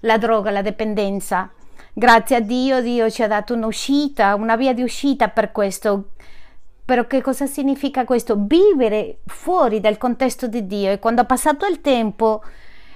la 0.00 0.16
droga, 0.16 0.50
la 0.50 0.62
dipendenza. 0.62 1.50
Grazie 1.92 2.36
a 2.36 2.40
Dio, 2.40 2.80
Dio 2.80 3.10
ci 3.10 3.22
ha 3.22 3.26
dato 3.26 3.52
un'uscita, 3.52 4.34
una 4.36 4.56
via 4.56 4.72
di 4.72 4.80
uscita 4.82 5.28
per 5.28 5.52
questo. 5.52 6.12
Però 6.82 7.06
che 7.06 7.20
cosa 7.20 7.44
significa 7.44 8.06
questo? 8.06 8.36
Vivere 8.38 9.18
fuori 9.26 9.78
dal 9.78 9.98
contesto 9.98 10.46
di 10.46 10.66
Dio 10.66 10.92
e 10.92 10.98
quando 10.98 11.20
è 11.20 11.26
passato 11.26 11.66
il 11.66 11.82
tempo 11.82 12.42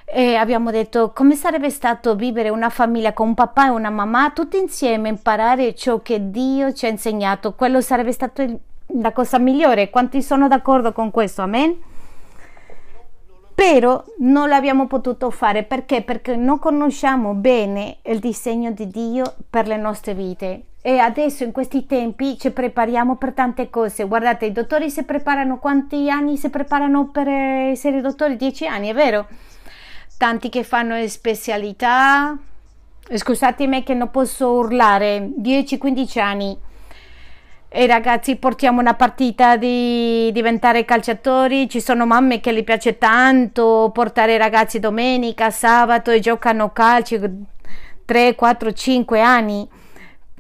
e 0.07 0.37
abbiamo 0.37 0.71
detto 0.71 1.13
come 1.13 1.35
sarebbe 1.35 1.69
stato 1.69 2.15
vivere 2.15 2.49
una 2.49 2.71
famiglia 2.71 3.13
con 3.13 3.29
un 3.29 3.35
papà 3.35 3.67
e 3.67 3.71
una 3.71 3.91
mamma 3.91 4.31
tutti 4.31 4.57
insieme, 4.57 5.11
imparare 5.11 5.75
ciò 5.75 6.01
che 6.01 6.31
Dio 6.31 6.73
ci 6.73 6.87
ha 6.87 6.89
insegnato, 6.89 7.55
quello 7.55 7.83
sarebbe 7.83 8.13
stato 8.13 8.41
il 8.41 8.59
la 8.95 9.13
cosa 9.13 9.39
migliore. 9.39 9.91
Quanti 9.91 10.23
sono 10.23 10.49
d'accordo 10.49 10.93
con 10.93 11.11
questo? 11.11 11.43
Amen? 11.43 11.77
Però 13.55 14.03
non 14.19 14.49
l'abbiamo 14.49 14.87
potuto 14.87 15.31
fare 15.31 15.65
perché? 15.65 16.01
Perché 16.01 16.35
non 16.35 16.59
conosciamo 16.59 17.35
bene 17.35 17.99
il 18.05 18.19
disegno 18.19 18.71
di 18.71 18.89
Dio 18.89 19.35
per 19.51 19.67
le 19.67 19.77
nostre 19.77 20.15
vite. 20.15 20.63
E 20.81 20.99
adesso 20.99 21.45
in 21.45 21.53
questi 21.53 21.85
tempi 21.85 22.39
ci 22.39 22.53
prepariamo 22.53 23.17
per 23.17 23.35
tante 23.35 23.69
cose. 23.69 24.05
Guardate, 24.05 24.47
i 24.47 24.53
dottori 24.53 24.89
si 24.89 25.03
preparano 25.03 25.59
quanti 25.59 26.09
anni 26.09 26.39
si 26.39 26.49
preparano 26.49 27.09
per 27.11 27.29
essere 27.29 28.01
dottori? 28.01 28.37
Dieci 28.37 28.67
anni, 28.67 28.89
è 28.89 28.95
vero? 28.95 29.27
Tanti 30.17 30.49
che 30.49 30.65
fanno 30.65 31.07
specialità, 31.07 32.35
scusatemi 33.15 33.83
che 33.83 33.93
non 33.93 34.11
posso 34.11 34.53
urlare, 34.53 35.33
10-15 35.39 36.19
anni 36.19 36.59
e 37.73 37.87
ragazzi 37.87 38.35
portiamo 38.35 38.81
una 38.81 38.95
partita 38.95 39.57
di 39.57 40.29
diventare 40.33 40.85
calciatori, 40.85 41.69
ci 41.69 41.81
sono 41.81 42.05
mamme 42.05 42.41
che 42.41 42.53
gli 42.53 42.65
piace 42.65 42.99
tanto 42.99 43.93
portare 43.95 44.35
i 44.35 44.39
ragazzi 44.39 44.81
domenica, 44.81 45.51
sabato 45.51 46.11
e 46.11 46.19
giocano 46.19 46.73
calcio 46.73 47.21
3, 48.05 48.35
4, 48.35 48.73
5 48.73 49.21
anni. 49.21 49.69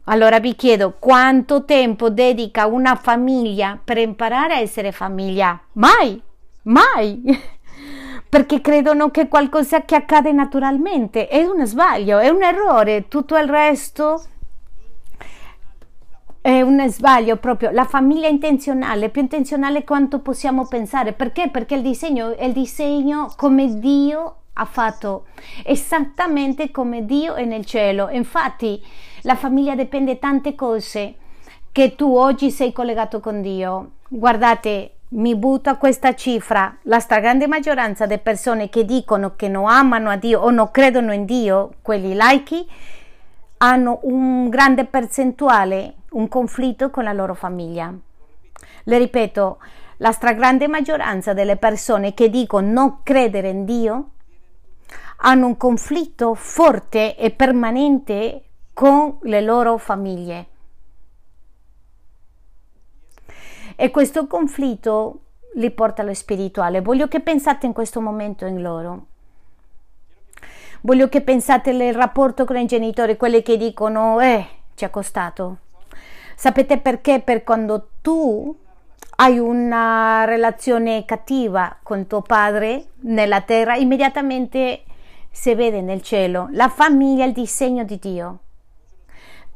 Allora 0.05 0.41
vi 0.41 0.57
chiedo 0.57 0.97
quanto 0.99 1.65
tempo 1.65 2.11
dedica 2.11 2.67
una 2.67 2.97
famiglia 2.97 3.79
per 3.83 3.99
imparare 3.99 4.55
a 4.55 4.59
essere 4.59 4.91
famiglia? 4.91 5.57
Mai, 5.75 6.21
mai! 6.63 7.23
Perché 8.29 8.61
credono 8.61 9.13
che 9.13 9.29
qualcosa 9.29 9.83
che 9.83 9.95
accade 9.95 10.33
naturalmente 10.33 11.29
è 11.29 11.45
un 11.45 11.65
sbaglio, 11.65 12.19
è 12.19 12.29
un 12.29 12.43
errore, 12.43 13.07
tutto 13.07 13.37
il 13.37 13.49
resto 13.49 14.21
è 16.41 16.63
un 16.63 16.83
sbaglio 16.89 17.37
proprio. 17.37 17.71
La 17.71 17.85
famiglia 17.85 18.29
intenzionale, 18.29 19.11
più 19.11 19.23
intenzionale 19.23 19.85
quanto 19.85 20.21
possiamo 20.21 20.67
pensare. 20.67 21.13
Perché? 21.13 21.49
Perché 21.51 21.75
il 21.75 21.83
disegno 21.83 22.37
è 22.37 22.45
il 22.45 22.53
disegno 22.53 23.33
come 23.37 23.79
Dio 23.79 24.37
ha 24.55 24.65
fatto, 24.65 25.27
esattamente 25.65 26.71
come 26.71 27.05
Dio 27.05 27.35
è 27.35 27.45
nel 27.45 27.65
cielo. 27.65 28.09
Infatti, 28.11 28.83
la 29.23 29.37
famiglia 29.37 29.75
dipende 29.75 30.19
tante 30.19 30.55
cose 30.55 31.15
che 31.73 31.95
tu 31.95 32.15
oggi 32.15 32.51
sei 32.51 32.73
collegato 32.73 33.21
con 33.21 33.43
Dio. 33.43 33.93
Guardate, 34.09 34.95
mi 35.11 35.35
butto 35.35 35.71
a 35.71 35.77
questa 35.77 36.15
cifra. 36.15 36.77
La 36.83 37.01
stragrande 37.01 37.47
maggioranza 37.47 38.07
delle 38.07 38.21
persone 38.21 38.69
che 38.69 38.85
dicono 38.85 39.35
che 39.37 39.49
non 39.49 39.67
amano 39.69 40.11
a 40.11 40.17
Dio 40.17 40.41
o 40.41 40.51
non 40.51 40.71
credono 40.71 41.13
in 41.13 41.25
Dio, 41.25 41.75
quelli 41.83 42.15
laici, 42.15 42.67
hanno 43.63 44.01
un 44.03 44.49
grande 44.49 44.87
percentuale 44.87 45.95
un 46.13 46.29
conflitto 46.29 46.91
con 46.91 47.05
la 47.05 47.13
loro 47.13 47.35
famiglia. 47.35 47.93
Le 48.85 48.99
ripeto, 48.99 49.59
la 49.99 50.13
stragrande 50.13 50.67
maggioranza 50.67 51.35
delle 51.35 51.57
persone 51.57 52.15
che 52.15 52.31
dicono 52.31 52.71
non 52.71 53.03
credere 53.03 53.51
in 53.51 53.65
Dio 53.65 54.11
hanno 55.19 55.47
un 55.47 55.57
conflitto 55.59 56.35
forte 56.35 57.17
e 57.17 57.31
permanente 57.31 58.45
con 58.73 59.19
le 59.23 59.43
loro 59.43 59.77
famiglie. 59.77 60.47
E 63.77 63.91
questo 63.91 64.27
conflitto 64.27 65.21
li 65.55 65.71
porta 65.71 66.01
allo 66.01 66.15
spirituale. 66.15 66.81
Voglio 66.81 67.09
che 67.09 67.21
pensate 67.21 67.67
in 67.67 67.75
questo 67.75 68.01
momento 68.01 68.47
in 68.47 68.63
loro. 68.63 69.07
Voglio 70.83 71.09
che 71.09 71.21
pensate 71.21 71.71
al 71.71 71.93
rapporto 71.93 72.45
con 72.45 72.57
i 72.57 72.67
genitori, 72.67 73.17
quelli 73.17 73.43
che 73.43 73.57
dicono, 73.57 74.19
eh, 74.21 74.47
ci 74.75 74.85
ha 74.85 74.91
costato 74.91 75.59
Sapete 76.41 76.79
perché? 76.79 77.21
Per 77.21 77.45
quando 77.45 77.89
tu 78.01 78.57
hai 79.17 79.39
una 79.39 80.25
relazione 80.25 81.05
cattiva 81.05 81.77
con 81.83 82.07
tuo 82.07 82.23
padre 82.23 82.87
nella 83.01 83.43
terra, 83.43 83.77
immediatamente 83.77 84.85
si 85.31 85.55
vede 85.55 85.83
nel 85.83 86.01
cielo. 86.01 86.49
La 86.53 86.71
famiglia 86.71 87.27
il 87.27 87.35
disegno 87.35 87.85
di 87.85 87.99
Dio. 87.99 88.39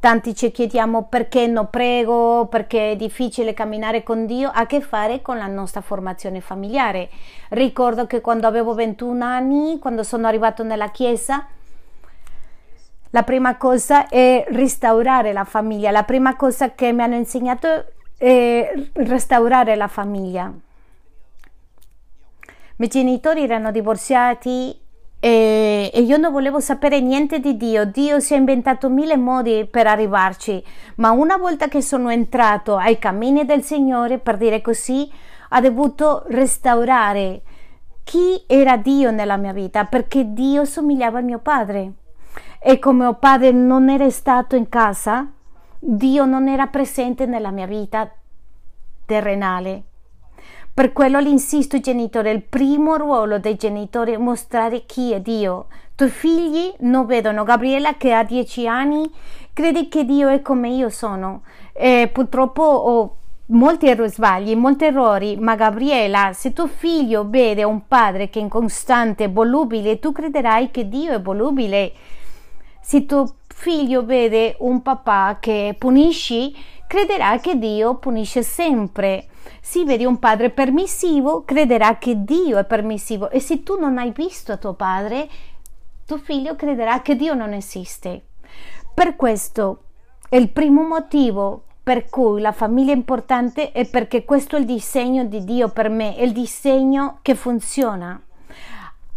Tanti 0.05 0.35
ci 0.35 0.51
chiediamo 0.51 1.05
perché 1.05 1.47
non 1.47 1.71
prego, 1.71 2.45
perché 2.45 2.91
è 2.91 2.95
difficile 2.95 3.55
camminare 3.55 4.03
con 4.03 4.27
Dio, 4.27 4.49
ha 4.49 4.59
a 4.59 4.65
che 4.67 4.79
fare 4.79 5.23
con 5.23 5.39
la 5.39 5.47
nostra 5.47 5.81
formazione 5.81 6.41
familiare. 6.41 7.09
Ricordo 7.49 8.05
che 8.05 8.21
quando 8.21 8.45
avevo 8.45 8.75
21 8.75 9.25
anni, 9.25 9.79
quando 9.79 10.03
sono 10.03 10.27
arrivato 10.27 10.61
nella 10.61 10.91
chiesa, 10.91 11.47
la 13.09 13.23
prima 13.23 13.57
cosa 13.57 14.07
è 14.07 14.45
restaurare 14.49 15.33
la 15.33 15.43
famiglia, 15.43 15.89
la 15.89 16.03
prima 16.03 16.35
cosa 16.35 16.75
che 16.75 16.93
mi 16.93 17.01
hanno 17.01 17.15
insegnato 17.15 17.67
è 18.15 18.73
restaurare 18.93 19.75
la 19.75 19.87
famiglia. 19.87 20.53
I 22.45 22.51
miei 22.75 22.91
genitori 22.91 23.41
erano 23.41 23.71
divorziati 23.71 24.84
e, 25.19 25.89
e, 25.93 26.01
io 26.01 26.17
non 26.17 26.31
volevo 26.31 26.59
sapere 26.59 26.99
niente 26.99 27.39
di 27.39 27.57
Dio. 27.57 27.85
Dio 27.85 28.19
si 28.19 28.33
è 28.33 28.37
inventato 28.37 28.89
mille 28.89 29.17
modi 29.17 29.67
per 29.69 29.87
arrivarci, 29.87 30.63
ma 30.95 31.11
una 31.11 31.37
volta 31.37 31.67
che 31.67 31.81
sono 31.81 32.09
entrato 32.09 32.75
ai 32.75 32.99
cammini 32.99 33.45
del 33.45 33.63
Signore, 33.63 34.19
per 34.19 34.37
dire 34.37 34.61
così, 34.61 35.11
ha 35.49 35.61
dovuto 35.61 36.23
restaurare 36.27 37.41
chi 38.03 38.43
era 38.45 38.77
Dio 38.77 39.11
nella 39.11 39.37
mia 39.37 39.53
vita, 39.53 39.85
perché 39.85 40.33
Dio 40.33 40.63
somigliava 40.63 41.19
a 41.19 41.23
mio 41.23 41.39
padre 41.39 41.93
e 42.59 42.79
come 42.79 43.03
mio 43.03 43.13
padre 43.13 43.51
non 43.51 43.89
era 43.89 44.09
stato 44.09 44.55
in 44.55 44.69
casa, 44.69 45.31
Dio 45.79 46.25
non 46.25 46.47
era 46.47 46.67
presente 46.67 47.25
nella 47.25 47.51
mia 47.51 47.67
vita 47.67 48.11
terrenale. 49.05 49.83
Per 50.75 50.91
quello 50.91 51.19
l'insisto 51.19 51.77
ai 51.77 51.81
genitori, 51.81 52.31
il 52.31 52.41
primo 52.41 52.97
ruolo 52.97 53.39
dei 53.39 53.55
genitori 53.55 54.11
è 54.11 54.17
mostrare 54.17 54.85
chi 54.85 55.13
è 55.13 55.21
Dio. 55.21 55.67
I 55.69 55.95
tuoi 55.95 56.09
figli 56.09 56.73
non 56.79 57.05
vedono 57.05 57.45
Gabriella 57.45 57.95
che 57.95 58.11
ha 58.11 58.25
dieci 58.25 58.67
anni, 58.67 59.09
credi 59.53 59.87
che 59.87 60.03
Dio 60.03 60.27
è 60.27 60.41
come 60.41 60.67
io 60.67 60.89
sono. 60.89 61.43
E 61.71 62.09
purtroppo 62.11 62.61
ho 62.61 63.15
molti 63.45 63.89
sbagli, 64.07 64.53
molti 64.53 64.83
errori, 64.83 65.37
ma 65.37 65.55
Gabriella, 65.55 66.33
se 66.33 66.51
tuo 66.51 66.67
figlio 66.67 67.25
vede 67.29 67.63
un 67.63 67.87
padre 67.87 68.29
che 68.29 68.39
è 68.39 68.41
incostante, 68.41 69.29
volubile, 69.29 69.99
tu 69.99 70.11
crederai 70.11 70.71
che 70.71 70.89
Dio 70.89 71.13
è 71.13 71.21
volubile 71.21 71.93
se 72.81 73.05
tuo 73.05 73.37
figlio 73.47 74.03
vede 74.05 74.57
un 74.59 74.81
papà 74.81 75.37
che 75.39 75.73
punisci, 75.79 76.53
crederà 76.85 77.39
che 77.39 77.57
Dio 77.57 77.95
punisce 77.95 78.43
sempre. 78.43 79.27
Se 79.61 79.83
vedi 79.83 80.05
un 80.05 80.19
padre 80.19 80.49
permissivo, 80.49 81.43
crederà 81.43 81.97
che 81.97 82.23
Dio 82.23 82.57
è 82.57 82.65
permissivo. 82.65 83.29
E 83.29 83.39
se 83.39 83.63
tu 83.63 83.79
non 83.79 83.97
hai 83.97 84.11
visto 84.11 84.57
tuo 84.57 84.73
padre, 84.73 85.27
tuo 86.05 86.17
figlio 86.17 86.55
crederà 86.55 87.01
che 87.01 87.15
Dio 87.15 87.33
non 87.33 87.53
esiste. 87.53 88.23
Per 88.93 89.15
questo 89.15 89.83
è 90.29 90.35
il 90.35 90.49
primo 90.49 90.83
motivo 90.83 91.63
per 91.85 92.09
cui 92.09 92.41
la 92.41 92.51
famiglia 92.51 92.93
è 92.93 92.95
importante 92.95 93.71
è 93.71 93.85
perché 93.85 94.25
questo 94.25 94.55
è 94.55 94.59
il 94.59 94.65
disegno 94.65 95.25
di 95.25 95.43
Dio 95.43 95.69
per 95.69 95.89
me, 95.89 96.15
è 96.15 96.23
il 96.23 96.31
disegno 96.31 97.19
che 97.21 97.35
funziona. 97.35 98.19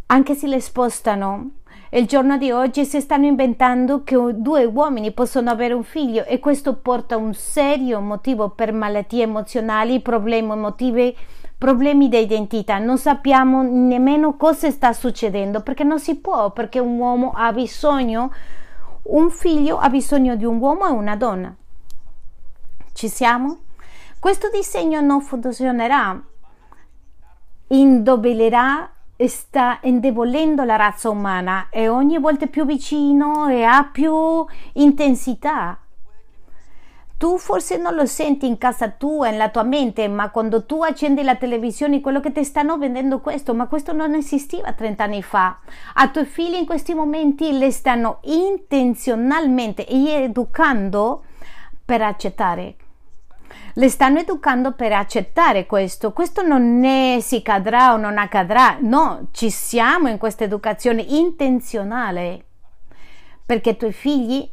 Anche 0.06 0.34
se 0.34 0.46
le 0.46 0.60
spostano 0.60 1.50
il 1.90 2.06
giorno 2.06 2.36
di 2.36 2.50
oggi 2.50 2.84
si 2.84 3.00
stanno 3.00 3.24
inventando 3.24 4.02
che 4.02 4.16
due 4.34 4.64
uomini 4.64 5.12
possono 5.12 5.48
avere 5.48 5.72
un 5.72 5.84
figlio 5.84 6.24
e 6.24 6.38
questo 6.38 6.76
porta 6.76 7.16
un 7.16 7.32
serio 7.32 8.00
motivo 8.00 8.50
per 8.50 8.72
malattie 8.74 9.22
emozionali, 9.22 10.00
problemi 10.00 10.52
emotivi, 10.52 11.16
problemi 11.56 12.10
di 12.10 12.18
identità. 12.18 12.78
Non 12.78 12.98
sappiamo 12.98 13.62
nemmeno 13.62 14.36
cosa 14.36 14.70
sta 14.70 14.92
succedendo 14.92 15.62
perché 15.62 15.82
non 15.82 15.98
si 15.98 16.16
può, 16.16 16.50
perché 16.50 16.78
un 16.78 16.98
uomo 16.98 17.32
ha 17.34 17.52
bisogno, 17.52 18.32
un 19.04 19.30
figlio 19.30 19.78
ha 19.78 19.88
bisogno 19.88 20.36
di 20.36 20.44
un 20.44 20.60
uomo 20.60 20.86
e 20.86 20.90
una 20.90 21.16
donna. 21.16 21.54
Ci 22.92 23.08
siamo? 23.08 23.60
Questo 24.18 24.50
disegno 24.52 25.00
non 25.00 25.22
funzionerà, 25.22 26.20
indobelerà 27.68 28.90
sta 29.26 29.80
indebolendo 29.82 30.62
la 30.62 30.76
razza 30.76 31.10
umana 31.10 31.66
è 31.70 31.90
ogni 31.90 32.18
volta 32.18 32.46
più 32.46 32.64
vicino 32.64 33.48
e 33.48 33.64
ha 33.64 33.88
più 33.90 34.46
intensità. 34.74 35.80
Tu 37.16 37.36
forse 37.36 37.78
non 37.78 37.96
lo 37.96 38.06
senti 38.06 38.46
in 38.46 38.58
casa 38.58 38.90
tua, 38.90 39.30
nella 39.30 39.48
tua 39.48 39.64
mente, 39.64 40.06
ma 40.06 40.30
quando 40.30 40.64
tu 40.66 40.84
accendi 40.84 41.24
la 41.24 41.34
televisione, 41.34 42.00
quello 42.00 42.20
che 42.20 42.30
ti 42.30 42.44
stanno 42.44 42.78
vendendo 42.78 43.18
questo, 43.18 43.54
ma 43.54 43.66
questo 43.66 43.92
non 43.92 44.14
esisteva 44.14 44.72
30 44.72 45.02
anni 45.02 45.22
fa. 45.24 45.58
A 45.94 46.08
tuoi 46.10 46.24
figli 46.24 46.54
in 46.54 46.64
questi 46.64 46.94
momenti 46.94 47.58
le 47.58 47.72
stanno 47.72 48.20
intenzionalmente 48.22 49.84
educando 49.88 51.24
per 51.84 52.02
accettare 52.02 52.76
le 53.74 53.88
stanno 53.88 54.18
educando 54.18 54.72
per 54.72 54.92
accettare 54.92 55.66
questo. 55.66 56.12
Questo 56.12 56.42
non 56.42 56.84
è 56.84 57.18
si 57.20 57.42
cadrà 57.42 57.92
o 57.92 57.96
non 57.96 58.18
accadrà, 58.18 58.78
no, 58.80 59.28
ci 59.32 59.50
siamo 59.50 60.08
in 60.08 60.18
questa 60.18 60.44
educazione 60.44 61.02
intenzionale 61.02 62.44
perché 63.44 63.70
i 63.70 63.76
tuoi 63.76 63.92
figli 63.92 64.48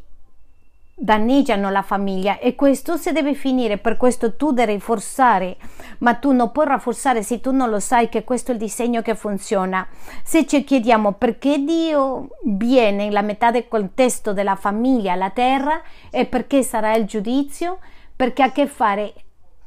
danneggiano 0.98 1.70
la 1.70 1.82
famiglia 1.82 2.38
e 2.38 2.54
questo 2.54 2.96
si 2.96 3.12
deve 3.12 3.34
finire, 3.34 3.76
per 3.76 3.98
questo 3.98 4.34
tu 4.34 4.52
devi 4.52 4.80
forzare, 4.80 5.58
ma 5.98 6.14
tu 6.14 6.32
non 6.32 6.50
puoi 6.50 6.64
rafforzare 6.64 7.22
se 7.22 7.40
tu 7.40 7.52
non 7.52 7.68
lo 7.68 7.80
sai 7.80 8.08
che 8.08 8.24
questo 8.24 8.50
è 8.50 8.54
il 8.54 8.60
disegno 8.60 9.02
che 9.02 9.14
funziona. 9.14 9.86
Se 10.24 10.46
ci 10.46 10.64
chiediamo 10.64 11.12
perché 11.12 11.58
Dio 11.58 12.28
viene 12.44 13.04
nella 13.04 13.20
metà 13.20 13.50
del 13.50 13.68
contesto 13.68 14.32
della 14.32 14.56
famiglia 14.56 15.12
alla 15.12 15.28
terra 15.28 15.82
e 16.10 16.24
perché 16.24 16.62
sarà 16.62 16.94
il 16.94 17.04
giudizio, 17.04 17.80
perché 18.16 18.42
ha 18.42 18.46
a 18.46 18.52
che 18.52 18.66
fare 18.66 19.12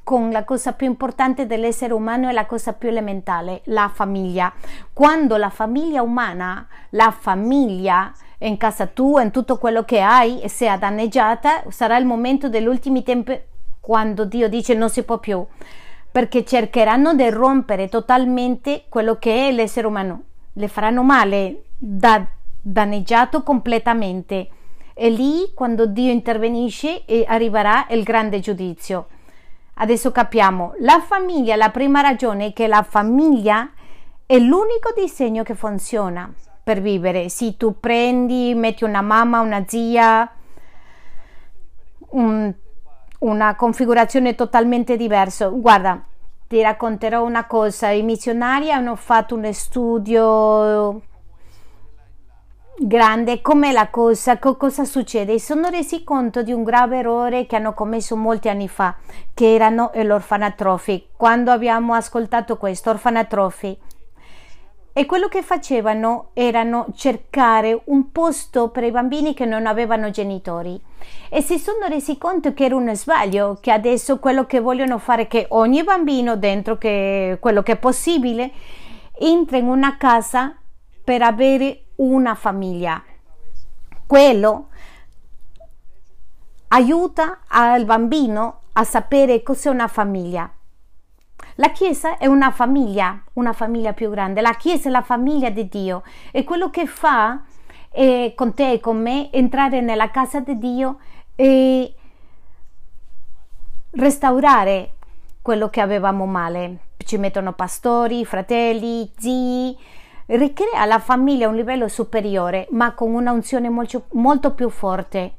con 0.04 0.32
la 0.32 0.44
cosa 0.44 0.74
più 0.74 0.88
importante 0.88 1.46
dell'essere 1.46 1.94
umano 1.94 2.30
e 2.30 2.34
la 2.34 2.48
cosa 2.48 2.74
più 2.74 2.90
elementare, 2.90 3.62
la 3.66 3.92
famiglia. 3.94 4.52
Quando 4.92 5.38
la 5.38 5.52
famiglia 5.52 6.02
umana, 6.02 6.68
la 6.92 7.12
famiglia 7.12 8.12
in 8.40 8.58
casa 8.58 8.88
tua, 8.88 9.22
in 9.22 9.30
tutto 9.30 9.60
quello 9.60 9.84
che 9.84 10.02
hai, 10.02 10.42
e 10.42 10.50
sia 10.50 10.78
danneggiata, 10.78 11.66
sarà 11.70 11.96
il 11.98 12.08
momento 12.08 12.50
degli 12.50 12.66
ultimi 12.66 13.04
tempi 13.04 13.40
quando 13.80 14.26
Dio 14.26 14.50
dice 14.50 14.74
non 14.74 14.90
si 14.90 15.04
può 15.04 15.20
più, 15.20 15.46
perché 16.12 16.44
cercheranno 16.44 17.14
di 17.14 17.30
rompere 17.30 17.88
totalmente 17.88 18.86
quello 18.90 19.18
che 19.18 19.48
è 19.48 19.52
l'essere 19.52 19.86
umano, 19.86 20.24
le 20.54 20.68
faranno 20.68 21.04
male, 21.04 21.66
da, 21.78 22.26
danneggiato 22.60 23.44
completamente. 23.44 24.50
E 25.02 25.10
lì, 25.10 25.54
quando 25.54 25.86
Dio 25.86 26.12
intervenisce, 26.12 27.06
arriverà 27.26 27.88
il 27.92 28.04
grande 28.04 28.42
giudizio. 28.42 29.08
Adesso 29.76 30.12
capiamo, 30.12 30.74
la 30.80 31.00
famiglia, 31.00 31.56
la 31.56 31.70
prima 31.70 32.02
ragione 32.02 32.48
è 32.48 32.54
che 32.54 32.68
la 32.68 32.84
famiglia 32.84 33.72
è 34.26 34.38
l'unico 34.38 34.92
disegno 34.94 35.44
che 35.44 35.56
funziona 35.56 36.30
per 36.62 36.82
vivere. 36.82 37.30
Se 37.30 37.56
tu 37.56 37.80
prendi, 37.80 38.54
metti 38.56 38.84
una 38.84 39.00
mamma, 39.00 39.40
una 39.40 39.64
zia, 39.66 40.30
un, 42.10 42.54
una 43.20 43.56
configurazione 43.56 44.36
totalmente 44.36 44.98
diversa. 44.98 45.48
Guarda, 45.48 46.04
ti 46.46 46.62
racconterò 46.62 47.24
una 47.24 47.48
cosa, 47.48 47.90
i 47.92 48.04
missionari 48.04 48.70
hanno 48.70 48.98
fatto 48.98 49.36
un 49.36 49.50
studio 49.54 51.02
grande 52.80 53.42
com'è 53.42 53.72
la 53.72 53.90
cosa, 53.90 54.40
co- 54.40 54.56
cosa 54.56 54.86
succede. 54.86 55.40
sono 55.40 55.70
resi 55.70 56.04
conto 56.04 56.44
di 56.44 56.52
un 56.52 56.64
grave 56.64 57.00
errore 57.00 57.46
che 57.46 57.56
hanno 57.56 57.74
commesso 57.74 58.16
molti 58.16 58.50
anni 58.50 58.68
fa, 58.68 58.96
che 59.34 59.54
erano 59.54 59.92
l'orfanatrofi. 59.94 61.10
Quando 61.16 61.52
abbiamo 61.52 61.94
ascoltato 61.94 62.58
questo, 62.58 62.90
orfanatrofi, 62.90 63.78
e 64.92 65.06
quello 65.06 65.28
che 65.28 65.44
facevano 65.44 66.32
erano 66.34 66.88
cercare 66.94 67.80
un 67.86 68.12
posto 68.12 68.70
per 68.70 68.84
i 68.84 68.92
bambini 68.92 69.34
che 69.34 69.46
non 69.46 69.66
avevano 69.66 70.10
genitori 70.10 70.82
e 71.30 71.42
si 71.42 71.58
sono 71.58 71.88
resi 71.88 72.18
conto 72.18 72.54
che 72.54 72.66
era 72.66 72.76
un 72.76 72.94
sbaglio, 72.96 73.60
che 73.62 73.72
adesso 73.72 74.20
quello 74.20 74.46
che 74.46 74.60
vogliono 74.60 74.98
fare 74.98 75.24
è 75.24 75.28
che 75.28 75.46
ogni 75.50 75.84
bambino 75.84 76.36
dentro 76.36 76.78
che 76.78 77.38
quello 77.40 77.62
che 77.62 77.74
è 77.74 77.78
possibile 77.78 78.52
entra 79.18 79.58
in 79.58 79.68
una 79.68 79.96
casa 79.96 80.56
per 81.04 81.22
avere 81.22 81.84
una 82.00 82.36
famiglia. 82.36 83.02
Quello 84.06 84.68
aiuta 86.70 87.40
al 87.48 87.86
bambino 87.86 88.62
a 88.74 88.84
sapere 88.84 89.42
cos'è 89.44 89.70
una 89.70 89.88
famiglia. 89.88 90.52
La 91.56 91.72
Chiesa 91.72 92.18
è 92.18 92.26
una 92.26 92.52
famiglia, 92.52 93.22
una 93.34 93.54
famiglia 93.54 93.94
più 93.94 94.10
grande. 94.10 94.42
La 94.42 94.54
Chiesa 94.54 94.90
è 94.90 94.92
la 94.92 95.02
famiglia 95.02 95.50
di 95.50 95.68
Dio 95.68 96.04
e 96.32 96.44
quello 96.44 96.70
che 96.70 96.86
fa 96.86 97.42
è, 97.90 98.34
con 98.36 98.54
te 98.54 98.74
e 98.74 98.80
con 98.80 99.02
me 99.02 99.32
entrare 99.32 99.82
nella 99.82 100.10
casa 100.10 100.40
di 100.40 100.58
Dio 100.58 101.00
e 101.36 101.94
restaurare 103.92 104.94
quello 105.42 105.70
che 105.70 105.82
avevamo 105.82 106.26
male. 106.26 106.78
Ci 106.98 107.18
mettono 107.18 107.54
pastori, 107.54 108.24
fratelli, 108.26 109.12
zii, 109.18 109.78
ricrea 110.38 110.86
la 110.86 111.00
famiglia 111.00 111.48
a 111.48 111.50
un 111.50 111.56
livello 111.56 111.88
superiore, 111.88 112.68
ma 112.72 112.94
con 112.94 113.14
una 113.14 113.32
unzione 113.32 113.70
molto, 113.70 114.06
molto 114.12 114.54
più 114.54 114.70
forte 114.70 115.34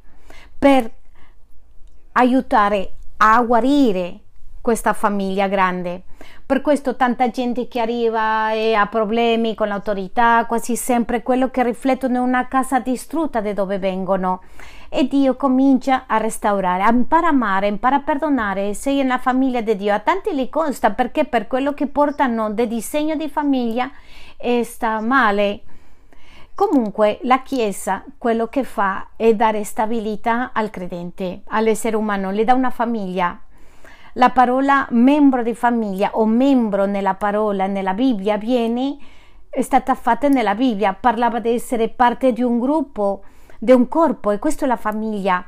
per 0.57 0.91
aiutare 2.13 2.93
a 3.17 3.41
guarire 3.41 4.19
questa 4.61 4.93
famiglia 4.93 5.47
grande. 5.47 6.03
Per 6.45 6.61
questo 6.61 6.95
tanta 6.95 7.29
gente 7.31 7.67
che 7.67 7.79
arriva 7.79 8.51
e 8.51 8.73
ha 8.75 8.85
problemi 8.85 9.55
con 9.55 9.69
l'autorità, 9.69 10.45
quasi 10.47 10.75
sempre 10.75 11.23
quello 11.23 11.49
che 11.49 11.63
riflettono 11.63 12.17
in 12.17 12.21
una 12.21 12.47
casa 12.47 12.79
distrutta 12.79 13.41
da 13.41 13.53
dove 13.53 13.79
vengono. 13.79 14.41
E 14.89 15.07
Dio 15.07 15.35
comincia 15.35 16.03
a 16.05 16.17
restaurare, 16.17 16.87
impara 16.87 17.27
a 17.27 17.29
amare, 17.29 17.67
impara 17.67 17.95
a 17.97 18.01
perdonare. 18.01 18.73
Sei 18.73 18.99
una 18.99 19.17
famiglia 19.17 19.61
di 19.61 19.75
Dio. 19.77 19.93
A 19.93 19.99
tanti 19.99 20.35
li 20.35 20.49
consta 20.49 20.91
perché 20.91 21.25
per 21.25 21.47
quello 21.47 21.73
che 21.73 21.87
portano 21.87 22.51
del 22.51 22.67
disegno 22.67 23.15
di 23.15 23.29
famiglia 23.29 23.89
e 24.41 24.63
sta 24.63 24.99
male. 24.99 25.61
Comunque 26.55 27.19
la 27.23 27.41
Chiesa 27.41 28.03
quello 28.17 28.47
che 28.47 28.63
fa 28.63 29.09
è 29.15 29.33
dare 29.33 29.63
stabilità 29.63 30.51
al 30.53 30.69
credente, 30.69 31.41
all'essere 31.47 31.95
umano, 31.95 32.31
le 32.31 32.43
dà 32.43 32.53
una 32.53 32.69
famiglia. 32.69 33.39
La 34.15 34.29
parola 34.29 34.85
membro 34.91 35.41
di 35.41 35.55
famiglia 35.55 36.11
o 36.13 36.25
membro 36.25 36.85
nella 36.85 37.13
parola 37.13 37.65
nella 37.67 37.93
Bibbia 37.93 38.37
viene 38.37 38.97
è 39.49 39.61
stata 39.61 39.95
fatta 39.95 40.27
nella 40.27 40.55
Bibbia, 40.55 40.93
parlava 40.93 41.39
di 41.39 41.49
essere 41.49 41.89
parte 41.89 42.31
di 42.31 42.41
un 42.41 42.59
gruppo, 42.59 43.23
di 43.57 43.71
un 43.71 43.87
corpo 43.87 44.31
e 44.31 44.39
questa 44.39 44.65
è 44.65 44.67
la 44.67 44.77
famiglia. 44.77 45.43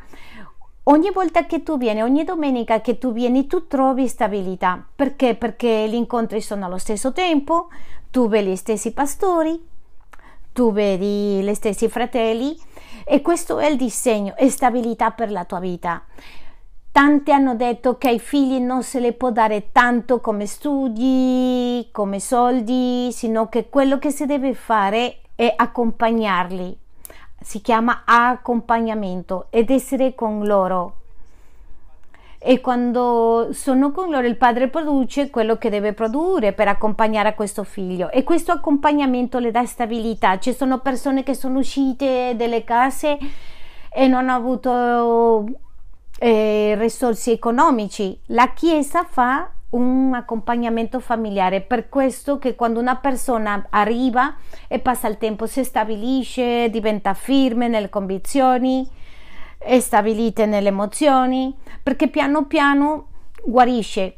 Ogni 0.84 1.12
volta 1.12 1.46
che 1.46 1.64
tu 1.64 1.78
vieni, 1.78 2.02
ogni 2.02 2.26
domenica 2.26 2.82
che 2.82 2.98
tu 2.98 3.14
vieni, 3.14 3.48
tu 3.48 3.68
trovi 3.68 4.10
stabilità. 4.10 4.86
Perché? 4.94 5.36
Perché 5.36 5.88
gli 5.88 5.94
incontri 5.94 6.42
sono 6.42 6.66
allo 6.66 6.78
stesso 6.78 7.14
tempo, 7.14 7.70
tu 8.14 8.28
vedi 8.30 8.52
gli 8.52 8.56
stessi 8.56 8.92
pastori, 8.92 9.60
tu 10.54 10.72
vedi 10.72 11.42
gli 11.42 11.54
stessi 11.56 11.90
fratelli 11.90 12.56
e 13.04 13.24
questo 13.24 13.58
è 13.58 13.66
il 13.66 13.76
disegno, 13.76 14.36
è 14.36 14.48
stabilità 14.50 15.10
per 15.10 15.32
la 15.32 15.46
tua 15.46 15.60
vita. 15.60 16.04
Tanti 16.92 17.32
hanno 17.32 17.56
detto 17.56 17.98
che 17.98 18.10
ai 18.10 18.20
figli 18.20 18.60
non 18.60 18.84
se 18.84 19.00
le 19.00 19.14
può 19.14 19.32
dare 19.32 19.72
tanto 19.72 20.22
come 20.22 20.46
studi, 20.46 21.90
come 21.92 22.20
soldi, 22.20 23.12
sino 23.12 23.50
che 23.50 23.70
quello 23.70 23.98
che 23.98 24.12
si 24.12 24.28
deve 24.28 24.54
fare 24.54 25.22
è 25.34 25.52
accompagnarli 25.58 26.82
si 27.42 27.62
chiama 27.62 28.04
accompagnamento 28.06 29.48
ed 29.50 29.72
essere 29.72 30.14
con 30.14 30.46
loro. 30.46 31.03
E 32.46 32.60
quando 32.60 33.54
sono 33.54 33.94
con 33.94 34.10
loro 34.10 34.28
il 34.28 34.36
padre 34.36 34.68
produce 34.68 35.30
quello 35.30 35.56
che 35.56 35.70
deve 35.70 35.94
produrre 35.94 36.52
per 36.52 36.68
accompagnare 36.68 37.30
a 37.30 37.34
questo 37.36 37.64
figlio 37.64 38.12
e 38.12 38.24
questo 38.24 38.52
accompagnamento 38.52 39.40
le 39.40 39.50
dà 39.50 39.66
stabilità. 39.66 40.38
Ci 40.40 40.52
sono 40.54 40.80
persone 40.80 41.24
che 41.24 41.36
sono 41.36 41.60
uscite 41.60 42.34
dalle 42.36 42.66
case 42.66 43.18
e 43.90 44.08
non 44.10 44.28
hanno 44.28 44.36
avuto 44.36 45.46
eh, 46.20 46.76
risorse 46.78 47.32
economici. 47.32 48.20
La 48.26 48.52
Chiesa 48.52 49.06
fa 49.06 49.50
un 49.70 50.14
accompagnamento 50.14 51.00
familiare. 51.00 51.62
Per 51.62 51.88
questo 51.88 52.40
che 52.40 52.56
quando 52.56 52.82
una 52.82 52.98
persona 52.98 53.68
arriva 53.70 54.36
e 54.68 54.80
passa 54.80 55.08
il 55.08 55.18
tempo 55.18 55.46
si 55.46 55.64
stabilisce, 55.64 56.70
diventa 56.70 57.14
firme 57.14 57.70
nelle 57.70 57.90
convinzioni, 57.90 58.86
è 59.64 59.80
stabilita 59.80 60.46
nelle 60.46 60.68
emozioni, 60.68 61.56
perché 61.82 62.08
piano 62.10 62.46
piano 62.46 63.08
guarisce. 63.44 64.18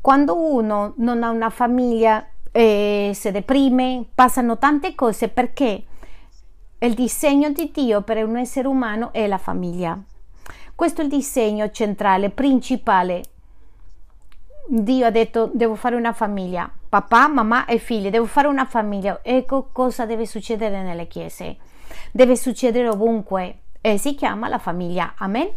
Quando 0.00 0.36
uno 0.36 0.94
non 0.96 1.22
ha 1.22 1.30
una 1.30 1.50
famiglia 1.50 2.26
e 2.50 3.12
si 3.14 3.30
deprime, 3.30 4.06
passano 4.14 4.58
tante 4.58 4.94
cose 4.94 5.28
perché 5.28 5.84
il 6.78 6.94
disegno 6.94 7.50
di 7.50 7.70
Dio 7.72 8.02
per 8.02 8.24
un 8.26 8.36
essere 8.36 8.66
umano 8.66 9.12
è 9.12 9.26
la 9.28 9.38
famiglia. 9.38 9.96
Questo 10.74 11.00
è 11.00 11.04
il 11.04 11.10
disegno 11.10 11.70
centrale, 11.70 12.30
principale. 12.30 13.22
Dio 14.68 15.06
ha 15.06 15.10
detto 15.10 15.50
devo 15.52 15.74
fare 15.74 15.96
una 15.96 16.12
famiglia, 16.12 16.70
papà, 16.88 17.28
mamma 17.28 17.66
e 17.66 17.78
figli, 17.78 18.10
devo 18.10 18.26
fare 18.26 18.48
una 18.48 18.64
famiglia. 18.64 19.20
Ecco 19.22 19.68
cosa 19.72 20.06
deve 20.06 20.26
succedere 20.26 20.82
nelle 20.82 21.08
chiese. 21.08 21.56
Deve 22.10 22.36
succedere 22.36 22.88
ovunque 22.88 23.58
e 23.80 23.98
si 23.98 24.14
chiama 24.14 24.48
la 24.48 24.58
famiglia. 24.58 25.14
Amen. 25.18 25.48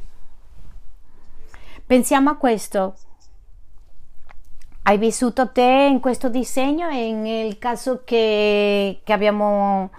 Pensiamo 1.86 2.32
a 2.32 2.36
questo. 2.36 2.96
Hai 4.84 4.98
vissuto 4.98 5.52
te 5.52 5.88
in 5.90 6.00
questo 6.00 6.30
disegno 6.30 6.90
e 6.90 7.12
nel 7.12 7.58
caso 7.58 8.02
che, 8.04 9.02
che 9.04 9.14
abbiamo 9.14 9.92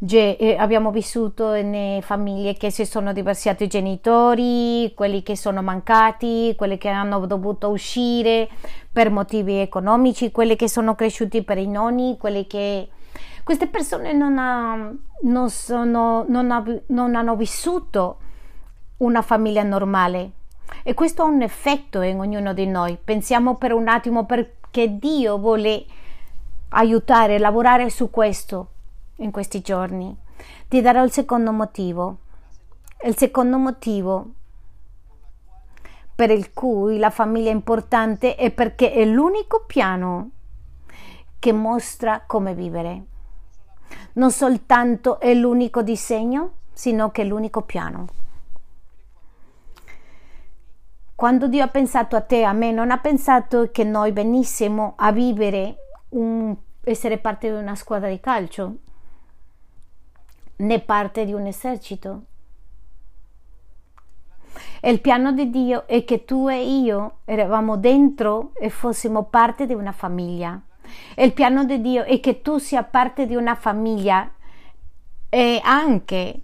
eh, 0.00 0.56
abbiamo 0.58 0.90
vissuto 0.90 1.54
in 1.54 1.98
famiglie 2.02 2.54
che 2.54 2.70
si 2.70 2.84
sono 2.84 3.12
divorziati 3.12 3.64
i 3.64 3.68
genitori, 3.68 4.92
quelli 4.94 5.22
che 5.22 5.36
sono 5.36 5.62
mancati, 5.62 6.54
quelli 6.56 6.78
che 6.78 6.88
hanno 6.88 7.26
dovuto 7.26 7.68
uscire 7.68 8.48
per 8.92 9.10
motivi 9.10 9.58
economici, 9.58 10.30
quelli 10.30 10.56
che 10.56 10.68
sono 10.68 10.94
cresciuti 10.94 11.42
per 11.42 11.58
i 11.58 11.66
nonni, 11.66 12.16
quelli 12.18 12.46
che 12.46 12.88
queste 13.42 13.66
persone 13.66 14.12
non, 14.12 14.38
ha, 14.38 14.92
non, 15.22 15.50
sono, 15.50 16.24
non, 16.28 16.50
ha, 16.50 16.64
non 16.86 17.14
hanno 17.14 17.36
vissuto 17.36 18.18
una 18.98 19.22
famiglia 19.22 19.62
normale 19.62 20.30
e 20.82 20.94
questo 20.94 21.22
ha 21.22 21.26
un 21.26 21.42
effetto 21.42 22.00
in 22.00 22.18
ognuno 22.18 22.52
di 22.52 22.66
noi. 22.66 22.98
Pensiamo 23.02 23.56
per 23.56 23.72
un 23.72 23.88
attimo 23.88 24.24
perché 24.24 24.98
Dio 24.98 25.38
vuole 25.38 25.84
aiutare, 26.70 27.38
lavorare 27.38 27.90
su 27.90 28.10
questo 28.10 28.68
in 29.16 29.30
questi 29.30 29.60
giorni. 29.60 30.16
Ti 30.68 30.80
darò 30.80 31.04
il 31.04 31.12
secondo 31.12 31.52
motivo. 31.52 32.18
Il 33.04 33.16
secondo 33.16 33.58
motivo 33.58 34.30
per 36.14 36.30
il 36.30 36.52
cui 36.52 36.98
la 36.98 37.10
famiglia 37.10 37.50
è 37.50 37.54
importante 37.54 38.36
è 38.36 38.50
perché 38.50 38.92
è 38.92 39.04
l'unico 39.04 39.64
piano 39.66 40.30
che 41.38 41.52
mostra 41.52 42.22
come 42.26 42.54
vivere. 42.54 43.04
non 44.14 44.30
soltanto 44.30 45.18
è 45.18 45.34
l'unico 45.34 45.82
disegno, 45.82 46.52
sino 46.72 47.10
che 47.10 47.22
è 47.22 47.24
l'unico 47.24 47.62
piano. 47.62 48.06
Quando 51.14 51.48
Dio 51.48 51.62
ha 51.62 51.68
pensato 51.68 52.16
a 52.16 52.20
te, 52.20 52.44
a 52.44 52.52
me, 52.52 52.72
non 52.72 52.90
ha 52.90 52.98
pensato 52.98 53.70
che 53.70 53.84
noi 53.84 54.12
venissimo 54.12 54.94
a 54.96 55.12
vivere, 55.12 55.76
un, 56.10 56.56
essere 56.82 57.18
parte 57.18 57.50
di 57.50 57.56
una 57.56 57.74
squadra 57.74 58.08
di 58.08 58.20
calcio, 58.20 58.76
né 60.56 60.80
parte 60.80 61.24
di 61.24 61.32
un 61.32 61.46
esercito. 61.46 62.22
E 64.80 64.90
il 64.90 65.00
piano 65.00 65.32
di 65.32 65.50
Dio 65.50 65.86
è 65.86 66.04
che 66.04 66.24
tu 66.24 66.48
e 66.48 66.62
io 66.62 67.18
eravamo 67.24 67.76
dentro 67.76 68.52
e 68.54 68.68
fossimo 68.70 69.24
parte 69.24 69.66
di 69.66 69.74
una 69.74 69.92
famiglia. 69.92 70.60
E 71.14 71.24
il 71.24 71.32
piano 71.32 71.64
di 71.64 71.80
Dio 71.80 72.04
è 72.04 72.20
che 72.20 72.42
tu 72.42 72.58
sia 72.58 72.84
parte 72.84 73.26
di 73.26 73.34
una 73.34 73.54
famiglia 73.54 74.30
e 75.28 75.60
anche 75.64 76.42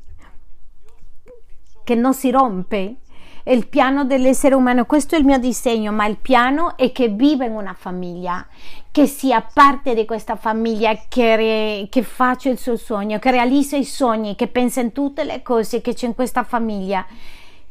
che 1.85 1.95
non 1.95 2.15
si 2.15 2.31
rompe. 2.31 2.97
È 3.43 3.51
il 3.51 3.67
piano 3.69 4.05
dell'essere 4.05 4.55
umano, 4.55 4.85
questo 4.85 5.15
è 5.15 5.19
il 5.19 5.25
mio 5.25 5.39
disegno, 5.39 5.93
ma 5.93 6.07
il 6.07 6.17
piano 6.17 6.77
è 6.77 6.93
che 6.93 7.09
viva 7.09 7.45
in 7.45 7.53
una 7.53 7.75
famiglia, 7.75 8.47
che 8.91 9.07
sia 9.07 9.41
parte 9.41 9.95
di 9.95 10.05
questa 10.05 10.37
famiglia, 10.37 10.99
che, 11.09 11.37
re, 11.37 11.89
che 11.89 12.03
faccia 12.03 12.51
il 12.51 12.59
suo 12.59 12.77
sogno, 12.77 13.19
che 13.19 13.31
realizza 13.31 13.77
i 13.77 13.85
sogni, 13.85 14.35
che 14.35 14.49
pensa 14.49 14.81
in 14.81 14.93
tutte 14.93 15.25
le 15.25 15.43
cose 15.43 15.81
che 15.81 15.95
c'è 15.95 16.07
in 16.07 16.15
questa 16.15 16.43
famiglia, 16.43 17.07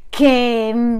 che 0.09 0.71
mm, 0.73 0.99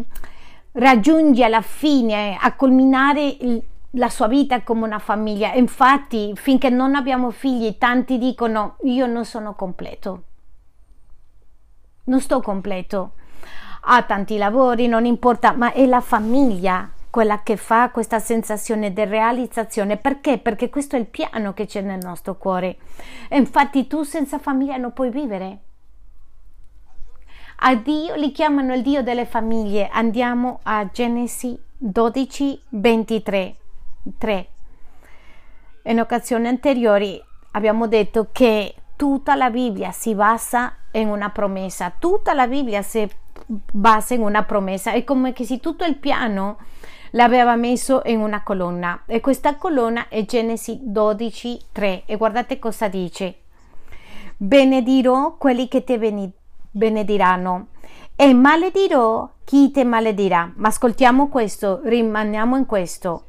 raggiunge 0.73 1.43
alla 1.43 1.62
fine 1.62 2.38
a 2.39 2.53
culminare 2.53 3.25
il, 3.25 3.63
la 3.91 4.10
sua 4.10 4.27
vita 4.27 4.62
come 4.62 4.86
una 4.86 4.99
famiglia. 4.99 5.53
Infatti, 5.53 6.34
finché 6.36 6.69
non 6.69 6.95
abbiamo 6.95 7.32
figli, 7.32 7.77
tanti 7.77 8.17
dicono 8.17 8.75
io 8.84 9.08
non 9.08 9.25
sono 9.25 9.55
completo. 9.55 10.23
Non 12.05 12.19
sto 12.19 12.41
completo. 12.41 13.13
Ha 13.82 14.04
tanti 14.04 14.38
lavori, 14.38 14.88
non 14.88 15.06
importa, 15.06 15.54
ma 15.54 15.72
è 15.72 15.86
la 15.86 16.02
famiglia 16.02 16.89
quella 17.10 17.42
che 17.42 17.58
fa 17.58 17.89
questa 17.89 18.20
sensazione 18.20 18.94
di 18.94 19.04
realizzazione. 19.04 19.98
Perché? 19.98 20.38
Perché 20.38 20.70
questo 20.70 20.96
è 20.96 21.00
il 21.00 21.08
piano 21.08 21.54
che 21.54 21.65
c'è 21.65 21.82
nel 21.82 22.00
nostro 22.02 22.36
cuore. 22.36 22.78
E 23.28 23.38
infatti 23.38 23.88
tu 23.88 24.04
senza 24.04 24.38
famiglia 24.38 24.78
non 24.78 24.94
puoi 24.94 25.10
vivere. 25.10 25.58
A 27.62 27.76
Dio 27.76 28.15
li 28.15 28.32
chiamano 28.32 28.74
il 28.74 28.82
Dio 28.84 29.04
delle 29.04 29.26
famiglie. 29.26 29.89
Andiamo 29.92 30.60
a 30.63 30.88
Genesi 30.92 31.60
12, 31.78 32.62
23. 32.70 33.56
3. 34.18 34.48
In 35.84 36.00
occasioni 36.00 36.48
anteriori 36.48 37.22
abbiamo 37.52 37.88
detto 37.88 38.30
che 38.32 38.76
tutta 38.96 39.36
la 39.36 39.50
Bibbia 39.50 39.92
si 39.92 40.13
basa 40.13 40.74
in 40.92 41.10
una 41.10 41.30
promessa, 41.30 41.92
tutta 41.98 42.34
la 42.34 42.48
Bibbia 42.48 42.82
si 42.82 43.10
basa 43.72 44.14
in 44.14 44.22
una 44.22 44.44
promessa, 44.44 44.92
è 44.92 45.04
come 45.04 45.34
se 45.36 45.60
tutto 45.60 45.84
il 45.84 45.98
piano 45.98 46.58
l'aveva 47.12 47.56
messo 47.56 48.02
in 48.06 48.20
una 48.20 48.44
colonna 48.44 49.04
e 49.08 49.20
questa 49.20 49.56
colonna 49.56 50.08
è 50.10 50.26
Genesi 50.26 50.80
12, 50.84 51.60
3 51.72 52.04
e 52.06 52.16
guardate 52.18 52.60
cosa 52.60 52.88
dice. 52.88 53.40
Benedirò 54.38 55.36
quelli 55.38 55.68
che 55.68 55.84
ti 55.84 56.00
benediranno 56.72 57.68
e 58.16 58.34
maledirò 58.34 59.30
chi 59.44 59.72
ti 59.72 59.84
maledirà. 59.84 60.52
Ma 60.56 60.68
ascoltiamo 60.68 61.28
questo, 61.28 61.82
rimaniamo 61.84 62.56
in 62.56 62.66
questo 62.66 63.24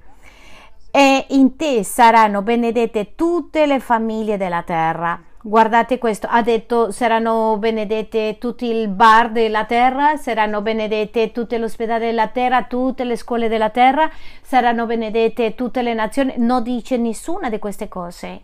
e 0.91 1.27
in 1.31 1.57
te 1.57 1.83
saranno 1.85 2.43
benedette 2.43 3.15
tutte 3.15 3.67
le 3.67 3.81
famiglie 3.81 4.37
della 4.37 4.63
terra. 4.63 5.21
Guardate 5.43 5.97
questo, 5.97 6.27
ha 6.31 6.43
detto 6.43 6.91
saranno 6.91 7.57
benedette 7.57 8.37
tutti 8.39 8.67
i 8.67 8.87
bar 8.89 9.31
della 9.33 9.65
terra, 9.65 10.19
saranno 10.19 10.61
benedette 10.61 11.33
tutte 11.33 11.57
le 11.57 11.65
ospedali 11.65 12.05
della 12.05 12.29
terra, 12.29 12.65
tutte 12.65 13.05
le 13.05 13.17
scuole 13.17 13.49
della 13.49 13.71
terra, 13.71 14.11
saranno 14.43 14.85
benedette 14.85 15.55
tutte 15.55 15.81
le 15.81 15.95
nazioni. 15.95 16.35
Non 16.37 16.63
dice 16.63 16.99
nessuna 16.99 17.49
di 17.49 17.59
queste 17.59 17.89
cose. 17.89 18.43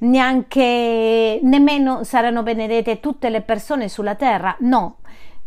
Neanche 0.00 1.40
nemmeno 1.42 2.04
saranno 2.04 2.42
benedette 2.42 3.00
tutte 3.00 3.30
le 3.30 3.40
persone 3.40 3.88
sulla 3.88 4.14
terra. 4.14 4.54
No, 4.60 4.96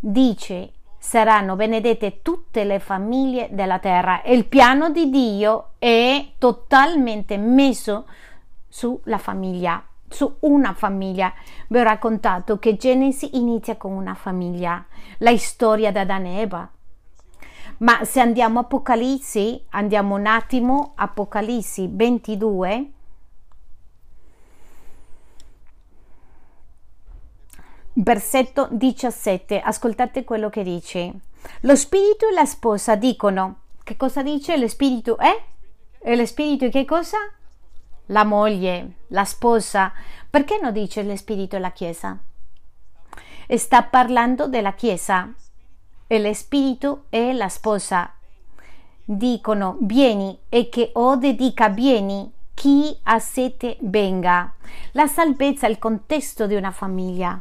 dice 0.00 0.72
saranno 0.98 1.54
benedette 1.54 2.22
tutte 2.22 2.64
le 2.64 2.80
famiglie 2.80 3.48
della 3.52 3.78
terra 3.78 4.22
e 4.22 4.34
il 4.34 4.46
piano 4.46 4.90
di 4.90 5.10
Dio 5.10 5.70
è 5.78 6.26
totalmente 6.38 7.36
messo 7.36 8.06
sulla 8.68 9.18
famiglia, 9.18 9.80
su 10.12 10.36
una 10.40 10.74
famiglia. 10.74 11.32
Vi 11.68 11.78
ho 11.78 11.82
raccontato 11.82 12.58
che 12.58 12.76
Genesi 12.76 13.36
inizia 13.36 13.76
con 13.76 13.92
una 13.92 14.14
famiglia, 14.14 14.84
la 15.18 15.36
storia 15.36 15.90
di 15.90 15.98
Adamo. 15.98 16.68
Ma 17.78 18.04
se 18.04 18.20
andiamo 18.20 18.60
a 18.60 18.62
Apocalisse, 18.62 19.64
andiamo 19.70 20.14
un 20.14 20.26
attimo, 20.26 20.92
Apocalisse 20.94 21.88
22, 21.90 22.90
Versetto 27.94 28.68
17, 28.70 29.60
ascoltate 29.60 30.24
quello 30.24 30.48
che 30.48 30.62
dice. 30.62 31.12
Lo 31.60 31.76
spirito 31.76 32.26
e 32.26 32.32
la 32.32 32.46
sposa 32.46 32.94
dicono, 32.94 33.64
che 33.82 33.98
cosa 33.98 34.22
dice? 34.22 34.56
Lo 34.56 34.66
spirito 34.66 35.18
è? 35.18 35.42
E 35.98 36.16
lo 36.16 36.24
spirito 36.24 36.70
che 36.70 36.86
cosa? 36.86 37.18
La 38.12 38.24
moglie, 38.24 38.92
la 39.08 39.24
sposa. 39.24 39.92
Perché 40.28 40.58
non 40.60 40.72
dice 40.72 41.02
lo 41.02 41.16
spirito 41.16 41.56
e 41.56 41.58
la 41.58 41.72
chiesa? 41.72 42.18
Sta 43.48 43.82
parlando 43.82 44.46
della 44.46 44.74
chiesa. 44.74 45.32
E 46.06 46.20
lo 46.20 46.32
spirito 46.32 47.04
e 47.08 47.32
la 47.32 47.48
sposa. 47.48 48.12
Dicono, 49.04 49.78
vieni 49.80 50.38
e 50.48 50.68
che 50.68 50.90
ode 50.94 51.34
dica 51.34 51.68
vieni, 51.68 52.30
chi 52.54 52.96
ha 53.04 53.18
sete 53.18 53.78
venga. 53.80 54.54
La 54.92 55.06
salvezza 55.06 55.66
è 55.66 55.70
il 55.70 55.78
contesto 55.78 56.46
di 56.46 56.54
una 56.54 56.70
famiglia 56.70 57.40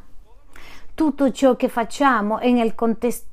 tutto 0.93 1.31
ciò 1.31 1.55
che 1.55 1.67
facciamo 1.67 2.37
è 2.37 2.51
nel 2.51 2.75
contesto 2.75 3.29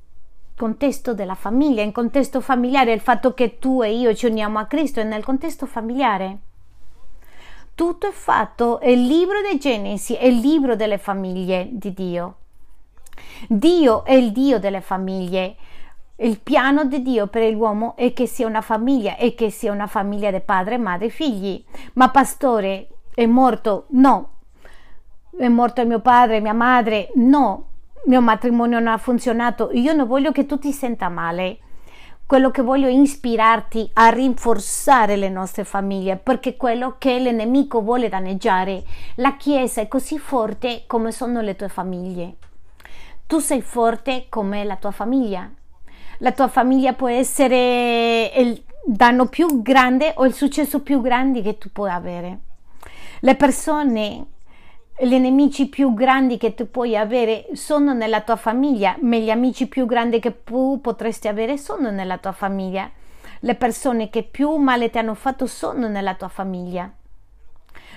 contesto 0.57 1.15
della 1.15 1.35
famiglia, 1.35 1.83
in 1.83 1.93
contesto 1.93 2.41
familiare, 2.41 2.93
il 2.93 3.01
fatto 3.01 3.33
che 3.33 3.59
tu 3.59 3.83
e 3.83 3.95
io 3.95 4.13
ci 4.15 4.27
uniamo 4.27 4.59
a 4.59 4.65
Cristo 4.65 4.99
è 5.01 5.05
nel 5.05 5.23
contesto 5.23 5.67
familiare. 5.67 6.39
Tutto 7.79 8.09
è 8.09 8.11
fatto, 8.11 8.81
il 8.83 9.07
libro 9.07 9.37
di 9.41 9.57
Genesi 9.57 10.15
è 10.15 10.25
il 10.25 10.41
libro 10.41 10.75
delle 10.75 10.99
famiglie 10.99 11.69
di 11.71 11.95
Dio. 11.95 12.39
Dio 13.47 14.05
è 14.05 14.15
il 14.15 14.33
Dio 14.33 14.59
delle 14.59 14.81
famiglie. 14.81 15.55
Il 16.17 16.41
piano 16.41 16.87
di 16.87 17.03
Dio 17.03 17.29
per 17.29 17.49
l'uomo 17.53 17.95
è 17.95 18.13
che 18.13 18.27
sia 18.27 18.49
una 18.49 18.63
famiglia 18.63 19.15
e 19.15 19.37
che 19.37 19.51
sia 19.51 19.71
una 19.71 19.87
famiglia 19.87 20.33
di 20.33 20.41
padre, 20.41 20.77
madre 20.77 21.07
e 21.07 21.11
figli. 21.11 21.65
Ma 21.93 22.11
pastore 22.11 22.89
è 23.15 23.27
morto? 23.27 23.85
No, 23.91 24.31
è 25.37 25.47
morto 25.47 25.87
mio 25.87 26.01
padre, 26.01 26.41
mia 26.41 26.55
madre, 26.55 27.13
no, 27.15 27.67
mio 28.07 28.21
matrimonio 28.21 28.81
non 28.81 28.89
ha 28.89 28.99
funzionato, 28.99 29.71
io 29.71 29.93
non 29.93 30.09
voglio 30.09 30.33
che 30.33 30.47
tu 30.47 30.59
ti 30.59 30.73
senta 30.73 31.09
male. 31.09 31.59
Quello 32.29 32.51
che 32.51 32.61
voglio 32.61 32.89
ispirarti 32.89 33.89
a 33.95 34.11
rinforzare 34.11 35.17
le 35.17 35.31
nostre 35.31 35.65
famiglie, 35.65 36.17
perché 36.17 36.59
quello 36.59 36.97
che 36.99 37.13
il 37.13 37.35
nemico 37.35 37.81
vuole 37.81 38.11
danneggiare, 38.11 38.85
la 39.15 39.39
Chiesa 39.39 39.81
è 39.81 39.89
così 39.89 40.19
forte 40.19 40.83
come 40.87 41.11
sono 41.11 41.41
le 41.41 41.57
tue 41.57 41.71
famiglie. 41.71 42.35
Tu 43.27 43.39
sei 43.39 43.63
forte 43.63 44.27
come 44.29 44.63
la 44.65 44.77
tua 44.77 44.91
famiglia. 44.91 45.51
La 46.19 46.33
tua 46.33 46.49
famiglia 46.49 46.93
può 46.93 47.09
essere 47.09 48.31
il 48.37 48.63
danno 48.85 49.29
più 49.29 49.63
grande 49.63 50.13
o 50.15 50.27
il 50.27 50.35
successo 50.35 50.83
più 50.83 51.01
grande 51.01 51.41
che 51.41 51.57
tu 51.57 51.73
puoi 51.73 51.89
avere. 51.89 52.41
Le 53.21 53.37
persone 53.37 54.27
gli 55.01 55.15
nemici 55.17 55.69
più 55.69 55.95
grandi 55.95 56.39
che 56.39 56.55
tu 56.55 56.71
puoi 56.71 56.97
avere 56.97 57.47
sono 57.53 57.93
nella 57.93 58.21
tua 58.23 58.35
famiglia, 58.35 58.97
ma 59.01 59.17
gli 59.17 59.31
amici 59.31 59.69
più 59.69 59.87
grandi 59.87 60.19
che 60.19 60.43
tu 60.43 60.81
potresti 60.81 61.29
avere 61.29 61.57
sono 61.57 61.91
nella 61.91 62.19
tua 62.19 62.33
famiglia. 62.33 62.91
Le 63.41 63.55
persone 63.55 64.11
che 64.11 64.25
più 64.25 64.57
male 64.57 64.91
ti 64.91 64.99
hanno 64.99 65.15
fatto 65.15 65.47
sono 65.47 65.87
nella 65.87 66.15
tua 66.15 66.27
famiglia. 66.27 66.91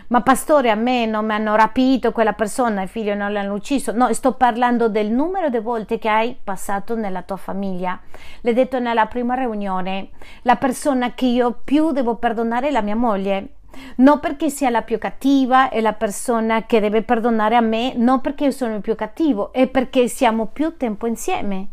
Ma 0.07 0.21
pastore, 0.21 0.69
a 0.69 0.75
me 0.75 1.05
non 1.05 1.25
mi 1.25 1.31
hanno 1.31 1.55
rapito 1.55 2.11
quella 2.11 2.33
persona, 2.33 2.81
il 2.83 2.89
figlio 2.89 3.15
non 3.15 3.31
l'hanno 3.31 3.53
ucciso. 3.53 3.93
No, 3.93 4.13
sto 4.13 4.33
parlando 4.33 4.89
del 4.89 5.09
numero 5.09 5.49
di 5.49 5.59
volte 5.59 5.97
che 5.97 6.09
hai 6.09 6.37
passato 6.43 6.95
nella 6.95 7.21
tua 7.23 7.37
famiglia. 7.37 7.99
L'ho 8.41 8.53
detto 8.53 8.77
nella 8.77 9.07
prima 9.07 9.33
riunione, 9.33 10.09
la 10.43 10.57
persona 10.57 11.13
che 11.13 11.25
io 11.25 11.61
più 11.63 11.91
devo 11.91 12.15
perdonare 12.15 12.67
è 12.67 12.71
la 12.71 12.81
mia 12.81 12.95
moglie 12.95 13.53
non 13.97 14.19
perché 14.19 14.49
sia 14.49 14.69
la 14.69 14.81
più 14.81 14.97
cattiva 14.97 15.69
e 15.69 15.81
la 15.81 15.93
persona 15.93 16.65
che 16.65 16.79
deve 16.79 17.03
perdonare 17.03 17.55
a 17.55 17.61
me, 17.61 17.93
non 17.95 18.21
perché 18.21 18.45
io 18.45 18.51
sono 18.51 18.75
il 18.75 18.81
più 18.81 18.95
cattivo, 18.95 19.51
è 19.53 19.67
perché 19.67 20.07
siamo 20.07 20.47
più 20.47 20.77
tempo 20.77 21.07
insieme. 21.07 21.69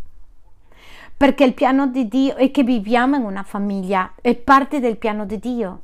Perché 1.16 1.44
il 1.44 1.54
piano 1.54 1.88
di 1.88 2.06
Dio 2.06 2.36
è 2.36 2.50
che 2.50 2.62
viviamo 2.62 3.16
in 3.16 3.24
una 3.24 3.42
famiglia, 3.42 4.12
è 4.20 4.34
parte 4.36 4.78
del 4.80 4.96
piano 4.96 5.26
di 5.26 5.38
Dio. 5.38 5.82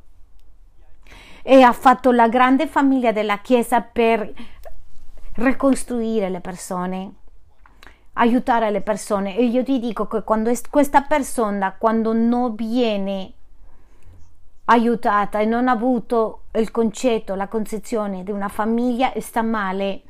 e 1.47 1.61
ha 1.61 1.73
fatto 1.73 2.11
la 2.11 2.27
grande 2.27 2.65
famiglia 2.65 3.11
della 3.11 3.37
Chiesa 3.37 3.79
per 3.81 4.33
ricostruire 5.35 6.27
le 6.29 6.39
persone, 6.39 7.13
aiutare 8.13 8.71
le 8.71 8.81
persone. 8.81 9.37
E 9.37 9.45
io 9.45 9.63
ti 9.63 9.77
dico 9.77 10.07
che 10.07 10.23
quando 10.23 10.51
questa 10.71 11.01
persona, 11.01 11.75
quando 11.77 12.13
non 12.13 12.55
viene 12.55 13.34
aiutata 14.65 15.39
e 15.39 15.45
non 15.45 15.67
ha 15.67 15.71
avuto 15.71 16.43
il 16.53 16.71
concetto, 16.71 17.35
la 17.35 17.47
concezione 17.47 18.23
di 18.23 18.31
una 18.31 18.47
famiglia, 18.47 19.13
sta 19.19 19.41
male. 19.41 20.01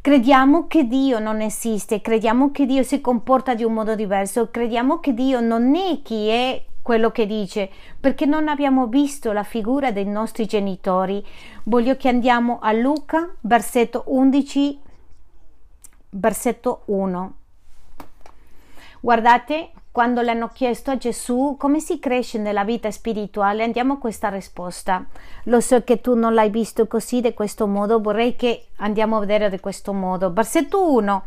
Crediamo 0.00 0.66
che 0.66 0.86
Dio 0.86 1.18
non 1.18 1.40
esiste, 1.40 2.00
crediamo 2.00 2.50
che 2.50 2.66
Dio 2.66 2.82
si 2.82 3.00
comporta 3.00 3.54
di 3.54 3.64
un 3.64 3.72
modo 3.72 3.94
diverso, 3.94 4.50
crediamo 4.50 5.00
che 5.00 5.14
Dio 5.14 5.40
non 5.40 5.74
è 5.74 6.00
chi 6.02 6.28
è 6.28 6.64
quello 6.80 7.10
che 7.10 7.26
dice, 7.26 7.68
perché 7.98 8.26
non 8.26 8.46
abbiamo 8.46 8.86
visto 8.86 9.32
la 9.32 9.42
figura 9.42 9.90
dei 9.90 10.04
nostri 10.04 10.46
genitori. 10.46 11.24
Voglio 11.64 11.96
che 11.96 12.08
andiamo 12.08 12.60
a 12.60 12.70
Luca, 12.70 13.28
versetto 13.40 14.04
11, 14.06 14.80
versetto 16.10 16.82
1. 16.84 17.34
Guardate, 19.00 19.70
quando 19.96 20.20
le 20.20 20.32
hanno 20.32 20.50
chiesto 20.52 20.90
a 20.90 20.98
Gesù 20.98 21.56
come 21.58 21.80
si 21.80 21.98
cresce 21.98 22.36
nella 22.36 22.64
vita 22.64 22.90
spirituale, 22.90 23.64
andiamo 23.64 23.94
a 23.94 23.98
questa 23.98 24.28
risposta. 24.28 25.06
Lo 25.44 25.58
so 25.62 25.84
che 25.84 26.02
tu 26.02 26.14
non 26.14 26.34
l'hai 26.34 26.50
visto 26.50 26.86
così, 26.86 27.22
di 27.22 27.32
questo 27.32 27.66
modo, 27.66 27.98
vorrei 27.98 28.36
che 28.36 28.66
andiamo 28.76 29.16
a 29.16 29.20
vedere 29.20 29.48
di 29.48 29.58
questo 29.58 29.94
modo. 29.94 30.30
Versetto 30.34 30.92
1. 30.92 31.24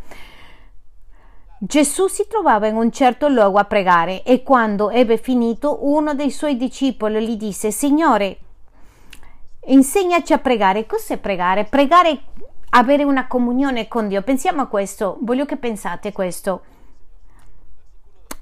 Gesù 1.57 2.05
si 2.09 2.28
trovava 2.30 2.67
in 2.67 2.76
un 2.76 2.91
certo 2.91 3.28
luogo 3.28 3.57
a 3.57 3.63
pregare 3.63 4.22
e 4.22 4.43
quando 4.43 4.91
ebbe 4.91 5.17
finito 5.17 5.88
uno 5.88 6.13
dei 6.13 6.30
suoi 6.30 6.55
discepoli 6.55 7.28
gli 7.28 7.38
disse 7.38 7.72
Signore, 7.72 8.38
insegnaci 9.65 10.32
a 10.32 10.38
pregare. 10.38 10.86
Cos'è 10.86 11.17
pregare? 11.17 11.63
Pregare 11.63 12.22
avere 12.70 13.03
una 13.03 13.26
comunione 13.26 13.88
con 13.88 14.07
Dio. 14.07 14.22
Pensiamo 14.22 14.61
a 14.61 14.67
questo, 14.67 15.17
voglio 15.22 15.45
che 15.45 15.57
pensate 15.57 16.11
questo. 16.11 16.61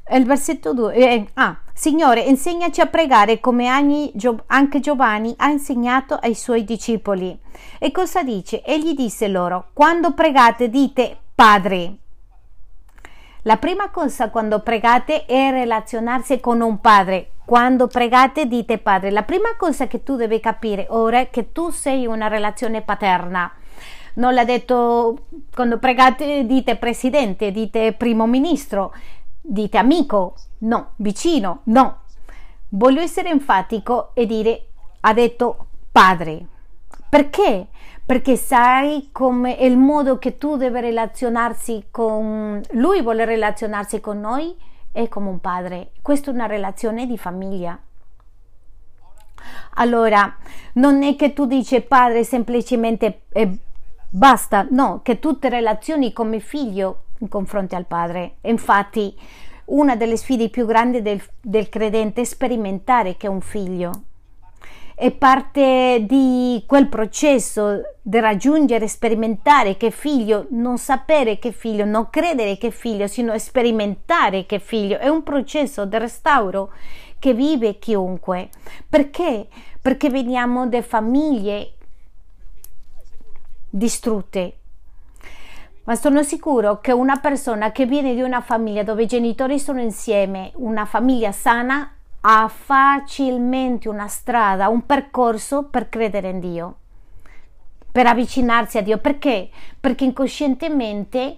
Il 0.09 0.25
versetto 0.25 0.73
2. 0.73 0.93
Eh, 0.93 1.27
ah, 1.33 1.59
Signore, 1.73 2.21
insegnaci 2.21 2.79
a 2.81 2.85
pregare 2.85 3.39
come 3.39 3.67
anche 3.67 4.79
Giovanni 4.79 5.33
ha 5.37 5.49
insegnato 5.49 6.15
ai 6.15 6.33
suoi 6.33 6.63
discepoli. 6.63 7.37
E 7.77 7.91
cosa 7.91 8.23
dice? 8.23 8.63
Egli 8.63 8.93
disse 8.93 9.27
loro, 9.27 9.69
quando 9.73 10.13
pregate 10.13 10.69
dite 10.69 11.17
Padre. 11.35 11.97
La 13.43 13.57
prima 13.57 13.89
cosa 13.91 14.29
quando 14.29 14.59
pregate 14.59 15.25
è 15.25 15.51
relazionarsi 15.51 16.39
con 16.39 16.61
un 16.61 16.81
padre. 16.81 17.31
Quando 17.45 17.87
pregate 17.87 18.45
dite 18.45 18.77
padre. 18.77 19.09
La 19.09 19.23
prima 19.23 19.55
cosa 19.57 19.87
che 19.87 20.03
tu 20.03 20.15
devi 20.15 20.41
capire 20.41 20.87
ora 20.89 21.19
è 21.19 21.29
che 21.29 21.53
tu 21.53 21.69
sei 21.69 22.05
una 22.05 22.27
relazione 22.27 22.81
paterna. 22.81 23.49
Non 24.15 24.33
l'ha 24.33 24.43
detto 24.43 25.27
quando 25.53 25.77
pregate 25.77 26.45
dite 26.45 26.75
presidente, 26.75 27.51
dite 27.51 27.93
primo 27.93 28.25
ministro, 28.25 28.93
dite 29.47 29.77
amico, 29.77 30.35
no, 30.59 30.91
vicino, 30.97 31.61
no. 31.65 32.01
Voglio 32.69 33.01
essere 33.01 33.29
enfatico 33.29 34.11
e 34.13 34.25
dire 34.25 34.67
ha 35.01 35.13
detto 35.13 35.67
padre. 35.91 36.45
Perché? 37.09 37.67
perché 38.07 38.37
sai 38.37 39.09
come 39.11 39.57
è 39.57 39.65
il 39.65 39.75
modo 39.75 40.17
che 40.17 40.37
tu 40.37 40.55
devi 40.55 40.79
relazionarsi 40.79 41.87
con 41.91 42.61
lui, 42.71 43.01
vuole 43.01 43.25
relazionarsi 43.25 43.99
con 43.99 44.21
noi, 44.21 44.55
è 44.93 45.09
come 45.09 45.27
un 45.27 45.41
padre. 45.41 45.91
Questa 46.01 46.31
è 46.31 46.33
una 46.33 46.45
relazione 46.45 47.05
di 47.05 47.17
famiglia. 47.17 47.77
Allora, 49.73 50.37
non 50.75 51.03
è 51.03 51.17
che 51.17 51.33
tu 51.33 51.45
dici 51.45 51.81
padre 51.81 52.23
semplicemente 52.23 53.23
e 53.33 53.57
basta, 54.07 54.65
no, 54.69 55.01
che 55.03 55.19
tu 55.19 55.37
ti 55.37 55.49
relazioni 55.49 56.13
come 56.13 56.39
figlio 56.39 57.06
in 57.19 57.27
confronto 57.29 57.75
al 57.75 57.85
padre. 57.85 58.35
Infatti, 58.41 59.15
una 59.65 59.95
delle 59.95 60.17
sfide 60.17 60.49
più 60.49 60.65
grandi 60.65 61.01
del, 61.01 61.21
del 61.41 61.69
credente 61.69 62.21
è 62.21 62.25
sperimentare 62.25 63.17
che 63.17 63.27
è 63.27 63.29
un 63.29 63.41
figlio 63.41 64.03
è 64.99 65.11
parte 65.11 66.05
di 66.07 66.63
quel 66.65 66.87
processo 66.87 67.81
di 68.01 68.19
raggiungere, 68.19 68.87
sperimentare 68.87 69.77
che 69.77 69.91
figlio, 69.91 70.47
non 70.49 70.79
sapere 70.79 71.37
che 71.37 71.51
figlio, 71.51 71.85
non 71.85 72.09
credere 72.09 72.57
che 72.57 72.71
figlio, 72.71 73.05
sino 73.05 73.37
sperimentare 73.37 74.47
che 74.47 74.57
figlio. 74.57 74.97
È 74.97 75.07
un 75.07 75.21
processo 75.21 75.85
di 75.85 75.99
restauro 75.99 76.73
che 77.19 77.35
vive 77.35 77.77
chiunque. 77.77 78.49
Perché? 78.89 79.45
Perché 79.79 80.09
veniamo 80.09 80.67
da 80.67 80.81
famiglie 80.81 81.73
distrutte. 83.69 84.56
Ma 85.87 85.95
sono 85.95 86.21
sicuro 86.21 86.81
che 86.81 86.91
una 86.91 87.15
persona 87.15 87.71
che 87.71 87.85
viene 87.85 88.13
di 88.13 88.21
una 88.21 88.41
famiglia 88.41 88.83
dove 88.83 89.03
i 89.03 89.07
genitori 89.07 89.57
sono 89.57 89.79
insieme, 89.79 90.51
una 90.55 90.83
famiglia 90.83 91.31
sana, 91.31 91.93
ha 92.19 92.49
facilmente 92.49 93.87
una 93.87 94.09
strada, 94.09 94.67
un 94.67 94.85
percorso 94.85 95.69
per 95.69 95.87
credere 95.87 96.27
in 96.27 96.41
Dio, 96.41 96.75
per 97.89 98.05
avvicinarsi 98.05 98.77
a 98.77 98.81
Dio. 98.81 98.97
Perché? 98.97 99.49
Perché 99.79 100.03
incoscientemente 100.03 101.37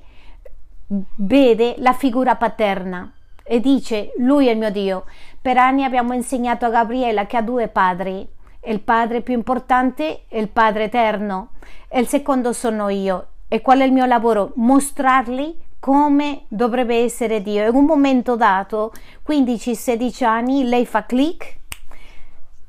vede 1.18 1.76
la 1.78 1.94
figura 1.94 2.36
paterna 2.36 3.14
e 3.44 3.60
dice 3.60 4.14
lui 4.18 4.48
è 4.48 4.52
il 4.52 4.58
mio 4.58 4.72
Dio. 4.72 5.06
Per 5.40 5.58
anni 5.58 5.84
abbiamo 5.84 6.14
insegnato 6.14 6.66
a 6.66 6.70
Gabriella 6.70 7.28
che 7.28 7.38
ha 7.38 7.44
due 7.44 7.68
padri. 7.68 8.28
Il 8.64 8.80
padre 8.80 9.22
più 9.22 9.36
importante 9.36 10.24
è 10.28 10.40
il 10.40 10.50
padre 10.50 10.86
eterno 10.86 11.50
e 11.88 12.00
il 12.00 12.08
secondo 12.08 12.52
sono 12.52 12.90
io. 12.90 13.28
E 13.52 13.62
qual 13.62 13.80
è 13.80 13.84
il 13.84 13.92
mio 13.92 14.06
lavoro? 14.06 14.52
Mostrargli 14.56 15.58
come 15.80 16.44
dovrebbe 16.48 17.04
essere 17.04 17.42
Dio. 17.42 17.68
In 17.68 17.76
un 17.76 17.86
momento 17.86 18.36
dato, 18.36 18.94
15-16 19.28 20.24
anni, 20.24 20.66
lei 20.66 20.86
fa 20.86 21.06
clic 21.06 21.58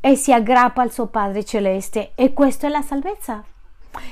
e 0.01 0.16
si 0.16 0.33
aggrappa 0.33 0.81
al 0.81 0.91
suo 0.91 1.07
Padre 1.07 1.45
Celeste 1.45 2.12
e 2.14 2.33
questa 2.33 2.66
è 2.66 2.70
la 2.70 2.81
salvezza. 2.81 3.45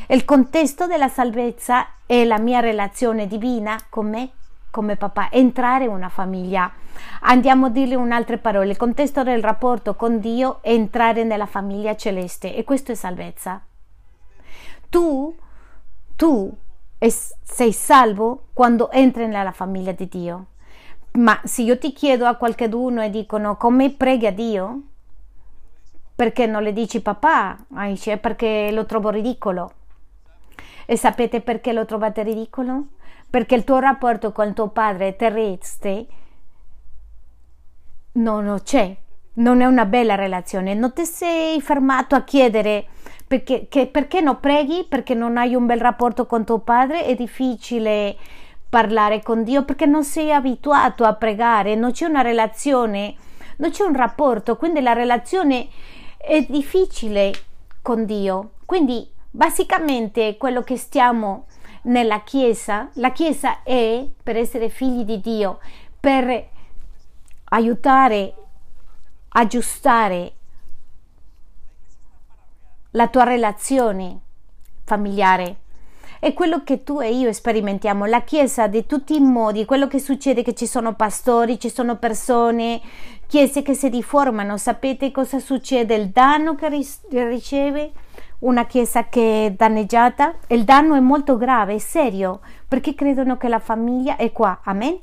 Il 0.08 0.24
contesto 0.26 0.86
della 0.86 1.08
salvezza 1.08 1.86
è 2.04 2.24
la 2.24 2.38
mia 2.38 2.60
relazione 2.60 3.26
divina 3.26 3.78
con 3.88 4.10
me, 4.10 4.30
come 4.70 4.96
papà, 4.96 5.30
entrare 5.30 5.84
in 5.84 5.90
una 5.90 6.10
famiglia. 6.10 6.70
Andiamo 7.20 7.66
a 7.66 7.70
dirle 7.70 7.94
altre 8.12 8.36
parole, 8.38 8.70
il 8.70 8.76
contesto 8.76 9.22
del 9.22 9.42
rapporto 9.42 9.94
con 9.94 10.20
Dio 10.20 10.58
è 10.60 10.72
entrare 10.72 11.24
nella 11.24 11.46
famiglia 11.46 11.96
celeste 11.96 12.54
e 12.54 12.64
questo 12.64 12.92
è 12.92 12.94
salvezza. 12.94 13.62
Tu, 14.90 15.34
tu 16.18 16.52
e 16.98 17.14
sei 17.44 17.72
salvo 17.72 18.48
quando 18.52 18.90
entri 18.90 19.28
nella 19.28 19.52
famiglia 19.52 19.92
di 19.92 20.08
Dio. 20.08 20.46
Ma 21.12 21.40
se 21.44 21.62
io 21.62 21.78
ti 21.78 21.92
chiedo 21.92 22.26
a 22.26 22.34
qualcuno 22.34 23.00
e 23.00 23.08
dicono 23.08 23.56
come 23.56 23.92
preghi 23.92 24.26
a 24.26 24.32
Dio, 24.32 24.82
perché 26.16 26.46
non 26.46 26.64
le 26.64 26.72
dici 26.72 27.00
papà? 27.00 27.56
Dice 27.68 28.18
perché 28.18 28.72
lo 28.72 28.84
trovo 28.84 29.10
ridicolo. 29.10 29.72
E 30.86 30.96
sapete 30.96 31.40
perché 31.40 31.72
lo 31.72 31.84
trovate 31.84 32.24
ridicolo? 32.24 32.88
Perché 33.30 33.54
il 33.54 33.62
tuo 33.62 33.78
rapporto 33.78 34.32
con 34.32 34.54
tuo 34.54 34.70
padre 34.70 35.14
terrestre 35.14 36.06
non 38.12 38.60
c'è, 38.64 38.96
non 39.34 39.60
è 39.60 39.66
una 39.66 39.84
bella 39.84 40.16
relazione. 40.16 40.74
Non 40.74 40.92
ti 40.92 41.04
sei 41.04 41.60
fermato 41.60 42.16
a 42.16 42.24
chiedere 42.24 42.88
perché, 43.28 43.66
che, 43.68 43.86
perché 43.86 44.22
non 44.22 44.40
preghi? 44.40 44.86
Perché 44.88 45.12
non 45.12 45.36
hai 45.36 45.54
un 45.54 45.66
bel 45.66 45.80
rapporto 45.80 46.24
con 46.24 46.46
tuo 46.46 46.60
padre? 46.60 47.04
È 47.04 47.14
difficile 47.14 48.16
parlare 48.70 49.22
con 49.22 49.44
Dio 49.44 49.64
perché 49.64 49.84
non 49.84 50.02
sei 50.02 50.32
abituato 50.32 51.04
a 51.04 51.12
pregare, 51.12 51.74
non 51.74 51.92
c'è 51.92 52.06
una 52.06 52.22
relazione, 52.22 53.14
non 53.58 53.70
c'è 53.70 53.84
un 53.84 53.94
rapporto, 53.94 54.56
quindi 54.56 54.80
la 54.80 54.94
relazione 54.94 55.68
è 56.16 56.40
difficile 56.48 57.32
con 57.82 58.06
Dio. 58.06 58.52
Quindi 58.64 59.06
basicamente 59.30 60.38
quello 60.38 60.62
che 60.62 60.78
stiamo 60.78 61.48
nella 61.82 62.22
Chiesa, 62.22 62.88
la 62.94 63.12
Chiesa 63.12 63.62
è 63.62 64.06
per 64.22 64.38
essere 64.38 64.70
figli 64.70 65.04
di 65.04 65.20
Dio, 65.20 65.58
per 66.00 66.48
aiutare, 67.50 68.34
aggiustare 69.28 70.32
la 72.98 73.06
tua 73.06 73.22
relazione 73.22 74.18
familiare. 74.82 75.56
È 76.18 76.34
quello 76.34 76.64
che 76.64 76.82
tu 76.82 77.00
e 77.00 77.14
io 77.14 77.32
sperimentiamo. 77.32 78.06
La 78.06 78.22
Chiesa 78.22 78.66
di 78.66 78.86
tutti 78.86 79.14
i 79.14 79.20
modi, 79.20 79.64
quello 79.64 79.86
che 79.86 80.00
succede 80.00 80.42
che 80.42 80.52
ci 80.52 80.66
sono 80.66 80.94
pastori, 80.94 81.60
ci 81.60 81.70
sono 81.70 81.96
persone, 81.96 82.80
chiese 83.28 83.62
che 83.62 83.74
si 83.74 83.88
riformano. 83.88 84.56
Sapete 84.56 85.12
cosa 85.12 85.38
succede? 85.38 85.94
Il 85.94 86.08
danno 86.08 86.56
che 86.56 86.68
riceve 87.10 87.92
una 88.40 88.66
chiesa 88.66 89.04
che 89.04 89.46
è 89.46 89.50
danneggiata? 89.52 90.34
Il 90.48 90.64
danno 90.64 90.96
è 90.96 91.00
molto 91.00 91.36
grave, 91.36 91.74
è 91.74 91.78
serio, 91.78 92.40
perché 92.66 92.96
credono 92.96 93.36
che 93.36 93.46
la 93.46 93.60
famiglia 93.60 94.16
è 94.16 94.32
qua. 94.32 94.58
Amen? 94.64 94.98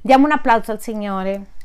Diamo 0.00 0.26
un 0.26 0.32
applauso 0.32 0.70
al 0.70 0.80
Signore. 0.80 1.58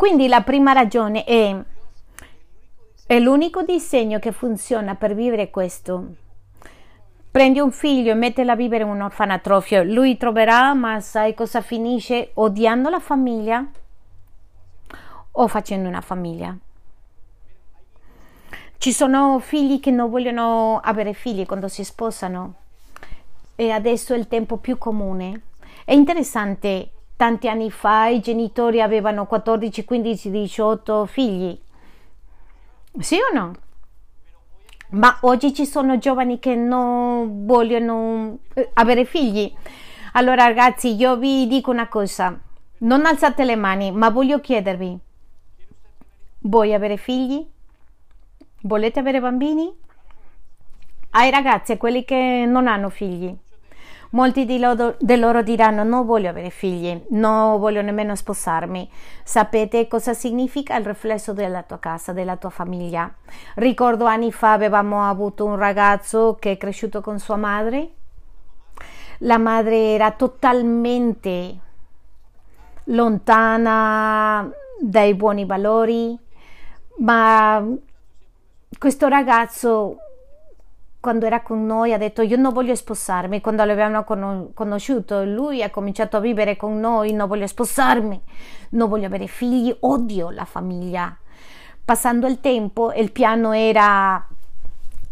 Quindi 0.00 0.28
la 0.28 0.40
prima 0.40 0.72
ragione 0.72 1.24
è, 1.24 1.54
è 3.06 3.18
l'unico 3.18 3.64
disegno 3.64 4.18
che 4.18 4.32
funziona 4.32 4.94
per 4.94 5.14
vivere 5.14 5.50
questo. 5.50 6.14
Prendi 7.30 7.60
un 7.60 7.70
figlio 7.70 8.12
e 8.12 8.14
mettila 8.14 8.52
a 8.52 8.56
vivere 8.56 8.84
in 8.84 8.88
un 8.88 9.02
orfanatrofio, 9.02 9.82
lui 9.82 10.16
troverà, 10.16 10.72
ma 10.72 11.00
sai 11.00 11.34
cosa 11.34 11.60
finisce? 11.60 12.30
Odiando 12.32 12.88
la 12.88 12.98
famiglia 12.98 13.62
o 15.32 15.48
facendo 15.48 15.86
una 15.86 16.00
famiglia. 16.00 16.56
Ci 18.78 18.92
sono 18.92 19.38
figli 19.38 19.80
che 19.80 19.90
non 19.90 20.08
vogliono 20.08 20.80
avere 20.82 21.12
figli 21.12 21.44
quando 21.44 21.68
si 21.68 21.84
sposano 21.84 22.54
e 23.54 23.70
adesso 23.70 24.14
è 24.14 24.16
il 24.16 24.28
tempo 24.28 24.56
più 24.56 24.78
comune. 24.78 25.42
È 25.84 25.92
interessante 25.92 26.92
Tanti 27.20 27.50
anni 27.50 27.70
fa 27.70 28.06
i 28.06 28.18
genitori 28.20 28.80
avevano 28.80 29.26
14, 29.26 29.84
15, 29.84 30.30
18 30.30 31.04
figli. 31.04 31.60
Sì 32.98 33.16
o 33.16 33.34
no? 33.34 33.52
Ma 34.92 35.18
oggi 35.20 35.52
ci 35.52 35.66
sono 35.66 35.98
giovani 35.98 36.38
che 36.38 36.54
non 36.54 37.44
vogliono 37.44 38.38
eh, 38.54 38.70
avere 38.72 39.04
figli. 39.04 39.54
Allora 40.12 40.46
ragazzi, 40.46 40.94
io 40.94 41.18
vi 41.18 41.46
dico 41.46 41.70
una 41.70 41.88
cosa. 41.88 42.40
Non 42.78 43.04
alzate 43.04 43.44
le 43.44 43.54
mani, 43.54 43.92
ma 43.92 44.08
voglio 44.08 44.40
chiedervi. 44.40 44.98
Vuoi 46.38 46.72
avere 46.72 46.96
figli? 46.96 47.46
Volete 48.62 48.98
avere 48.98 49.20
bambini? 49.20 49.70
Ai 51.10 51.30
ragazzi, 51.30 51.76
quelli 51.76 52.02
che 52.02 52.46
non 52.46 52.66
hanno 52.66 52.88
figli. 52.88 53.36
Molti 54.12 54.44
di 54.44 54.58
loro, 54.58 54.96
di 54.98 55.16
loro 55.16 55.40
diranno 55.40 55.84
non 55.84 56.04
voglio 56.04 56.30
avere 56.30 56.50
figli, 56.50 57.00
non 57.10 57.60
voglio 57.60 57.80
nemmeno 57.80 58.16
sposarmi. 58.16 58.90
Sapete 59.22 59.86
cosa 59.86 60.14
significa 60.14 60.76
il 60.76 60.84
riflesso 60.84 61.32
della 61.32 61.62
tua 61.62 61.78
casa, 61.78 62.12
della 62.12 62.36
tua 62.36 62.50
famiglia? 62.50 63.12
Ricordo 63.54 64.06
anni 64.06 64.32
fa 64.32 64.52
avevamo 64.52 65.08
avuto 65.08 65.44
un 65.44 65.56
ragazzo 65.56 66.36
che 66.40 66.52
è 66.52 66.56
cresciuto 66.56 67.00
con 67.00 67.20
sua 67.20 67.36
madre. 67.36 67.90
La 69.18 69.38
madre 69.38 69.92
era 69.92 70.10
totalmente 70.10 71.58
lontana 72.84 74.50
dai 74.80 75.14
buoni 75.14 75.44
valori, 75.44 76.18
ma 76.98 77.64
questo 78.76 79.06
ragazzo 79.06 79.96
quando 81.00 81.24
era 81.24 81.40
con 81.40 81.64
noi 81.64 81.94
ha 81.94 81.98
detto 81.98 82.20
io 82.20 82.36
non 82.36 82.52
voglio 82.52 82.74
sposarmi, 82.74 83.40
quando 83.40 83.64
l'abbiamo 83.64 84.04
conosciuto 84.52 85.24
lui 85.24 85.62
ha 85.62 85.70
cominciato 85.70 86.18
a 86.18 86.20
vivere 86.20 86.56
con 86.56 86.78
noi, 86.78 87.12
non 87.12 87.26
voglio 87.26 87.46
sposarmi, 87.46 88.20
non 88.70 88.88
voglio 88.88 89.06
avere 89.06 89.26
figli, 89.26 89.74
odio 89.80 90.30
la 90.30 90.44
famiglia. 90.44 91.16
Passando 91.82 92.26
il 92.26 92.40
tempo 92.40 92.92
il 92.92 93.10
piano 93.12 93.52
era 93.52 94.24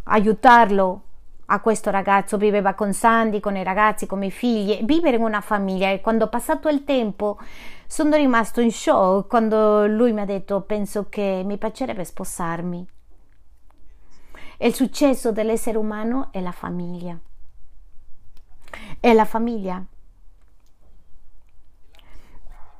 aiutarlo. 0.04 1.02
A 1.50 1.60
questo 1.60 1.90
ragazzo, 1.90 2.36
viveva 2.36 2.74
con 2.74 2.92
Sandy, 2.92 3.40
con 3.40 3.56
i 3.56 3.62
ragazzi, 3.62 4.04
con 4.04 4.22
i 4.22 4.30
figli, 4.30 4.84
vivere 4.84 5.16
in 5.16 5.22
una 5.22 5.40
famiglia. 5.40 5.88
E 5.88 6.02
quando 6.02 6.26
è 6.26 6.28
passato 6.28 6.68
il 6.68 6.84
tempo 6.84 7.38
sono 7.86 8.14
rimasto 8.16 8.60
in 8.60 8.70
shock 8.70 9.26
quando 9.28 9.86
lui 9.86 10.12
mi 10.12 10.20
ha 10.20 10.26
detto 10.26 10.60
penso 10.60 11.06
che 11.08 11.40
mi 11.46 11.56
piacerebbe 11.56 12.04
sposarmi 12.04 12.86
il 14.66 14.74
successo 14.74 15.30
dell'essere 15.30 15.78
umano 15.78 16.30
è 16.32 16.40
la 16.40 16.50
famiglia. 16.50 17.16
È 18.98 19.12
la 19.12 19.24
famiglia. 19.24 19.80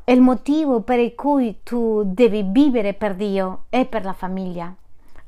È 0.02 0.10
il 0.10 0.20
motivo 0.20 0.80
per 0.80 1.14
cui 1.14 1.60
tu 1.62 2.02
devi 2.04 2.42
vivere 2.42 2.94
per 2.94 3.14
Dio 3.14 3.66
è 3.68 3.86
per 3.86 4.04
la 4.04 4.12
famiglia. 4.12 4.74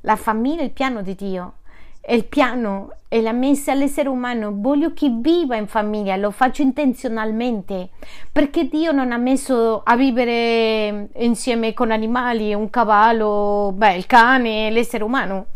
La 0.01 0.17
famiglia 0.17 0.63
è 0.63 0.65
il 0.65 0.73
piano 0.73 1.03
di 1.03 1.15
Dio. 1.15 1.55
È 2.01 2.15
il 2.15 2.25
piano 2.25 2.95
e 3.07 3.21
la 3.21 3.31
messa 3.31 3.71
all'essere 3.71 4.09
umano. 4.09 4.51
Voglio 4.53 4.93
che 4.93 5.09
viva 5.09 5.55
in 5.55 5.69
famiglia, 5.69 6.17
lo 6.17 6.33
faccio 6.33 6.63
intenzionalmente 6.63 7.91
perché 8.33 8.67
Dio 8.69 8.91
non 8.91 9.13
ha 9.13 9.19
messo 9.19 9.83
a 9.85 9.95
vivere 9.95 11.11
insieme 11.15 11.75
con 11.75 11.93
animali, 11.93 12.53
un 12.55 12.71
cavallo, 12.71 13.73
beh, 13.73 13.95
il 13.95 14.07
cane, 14.07 14.71
l'essere 14.71 15.05
umano 15.05 15.47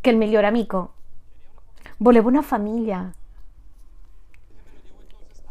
che 0.00 0.10
il 0.10 0.16
migliore 0.16 0.46
amico. 0.46 0.94
Volevo 1.98 2.28
una 2.28 2.42
famiglia. 2.42 3.10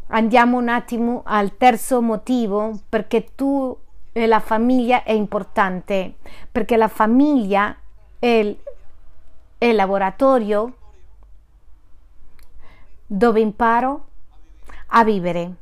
Andiamo 0.08 0.56
un 0.56 0.68
attimo 0.68 1.22
al 1.24 1.56
terzo 1.56 2.00
motivo 2.00 2.78
perché 2.88 3.34
tu 3.34 3.76
e 4.12 4.26
la 4.26 4.40
famiglia 4.40 5.02
è 5.02 5.12
importante, 5.12 6.16
perché 6.50 6.76
la 6.76 6.88
famiglia 6.88 7.76
è 8.18 8.26
il, 8.26 8.58
è 9.58 9.66
il 9.66 9.74
laboratorio 9.74 10.74
dove 13.06 13.40
imparo 13.40 14.06
a 14.88 15.04
vivere. 15.04 15.52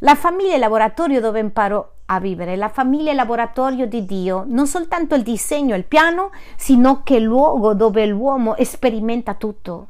La 0.00 0.14
famiglia 0.14 0.52
è 0.52 0.54
il 0.54 0.60
laboratorio 0.60 1.20
dove 1.20 1.40
imparo 1.40 1.95
a 2.06 2.20
vivere. 2.20 2.56
La 2.56 2.68
famiglia 2.68 3.08
è 3.08 3.10
il 3.10 3.16
laboratorio 3.16 3.86
di 3.86 4.04
Dio, 4.04 4.44
non 4.46 4.66
soltanto 4.66 5.14
il 5.14 5.22
disegno, 5.22 5.74
il 5.74 5.84
piano, 5.84 6.30
sino 6.56 7.02
che 7.02 7.16
il 7.16 7.24
luogo 7.24 7.74
dove 7.74 8.06
l'uomo 8.06 8.54
sperimenta 8.60 9.34
tutto. 9.34 9.88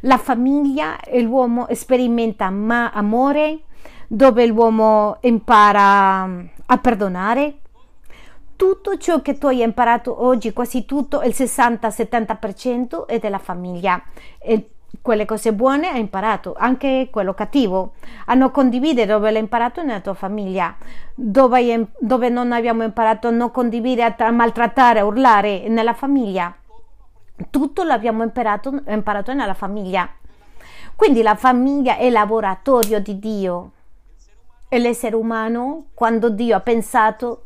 La 0.00 0.18
famiglia 0.18 1.00
e 1.00 1.20
l'uomo 1.20 1.66
sperimenta 1.70 2.50
ma 2.50 2.90
amore, 2.90 3.60
dove 4.06 4.46
l'uomo 4.46 5.16
impara 5.22 6.22
a 6.66 6.78
perdonare. 6.78 7.58
Tutto 8.56 8.96
ciò 8.96 9.20
che 9.20 9.36
tu 9.36 9.48
hai 9.48 9.60
imparato 9.60 10.24
oggi, 10.24 10.52
quasi 10.52 10.86
tutto, 10.86 11.20
il 11.22 11.34
60-70% 11.36 13.06
è 13.06 13.18
della 13.18 13.38
famiglia. 13.38 14.02
Il 14.46 14.64
quelle 15.02 15.24
cose 15.24 15.52
buone 15.52 15.88
hai 15.88 16.00
imparato, 16.00 16.54
anche 16.56 17.08
quello 17.10 17.34
cattivo. 17.34 17.94
A 18.26 18.34
non 18.34 18.50
condividere 18.50 19.06
dove 19.06 19.30
l'hai 19.30 19.40
imparato 19.40 19.82
nella 19.82 20.00
tua 20.00 20.14
famiglia, 20.14 20.74
dove, 21.14 21.88
dove 21.98 22.28
non 22.28 22.52
abbiamo 22.52 22.82
imparato 22.82 23.28
a 23.28 23.30
non 23.30 23.50
condividere, 23.50 24.14
a 24.18 24.30
maltrattare, 24.30 25.00
a 25.00 25.04
urlare 25.04 25.68
nella 25.68 25.94
famiglia. 25.94 26.54
Tutto 27.50 27.82
l'abbiamo 27.82 28.22
imparato, 28.22 28.82
imparato 28.86 29.32
nella 29.34 29.54
famiglia. 29.54 30.08
Quindi 30.94 31.22
la 31.22 31.34
famiglia 31.34 31.96
è 31.96 32.04
il 32.04 32.12
laboratorio 32.12 33.00
di 33.00 33.18
Dio. 33.18 33.70
E 34.68 34.78
l'essere 34.78 35.14
umano, 35.14 35.86
quando 35.94 36.30
Dio 36.30 36.56
ha 36.56 36.60
pensato, 36.60 37.44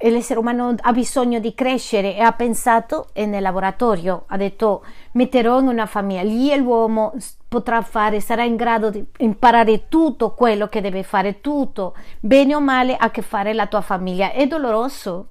l'essere 0.00 0.38
umano 0.38 0.74
ha 0.78 0.92
bisogno 0.92 1.38
di 1.38 1.54
crescere 1.54 2.16
e 2.16 2.20
ha 2.20 2.32
pensato 2.32 3.08
nel 3.14 3.42
laboratorio. 3.42 4.24
Ha 4.28 4.36
detto 4.36 4.84
metterò 5.12 5.60
in 5.60 5.68
una 5.68 5.86
famiglia. 5.86 6.22
Lì 6.22 6.54
l'uomo 6.56 7.14
potrà 7.48 7.82
fare 7.82 8.20
sarà 8.20 8.44
in 8.44 8.56
grado 8.56 8.90
di 8.90 9.04
imparare 9.18 9.88
tutto 9.88 10.32
quello 10.32 10.68
che 10.68 10.80
deve 10.80 11.02
fare 11.02 11.40
tutto 11.40 11.94
bene 12.20 12.54
o 12.54 12.60
male 12.60 12.96
a 12.96 13.10
che 13.10 13.22
fare 13.22 13.52
la 13.52 13.66
tua 13.66 13.80
famiglia. 13.80 14.32
È 14.32 14.46
doloroso 14.46 15.28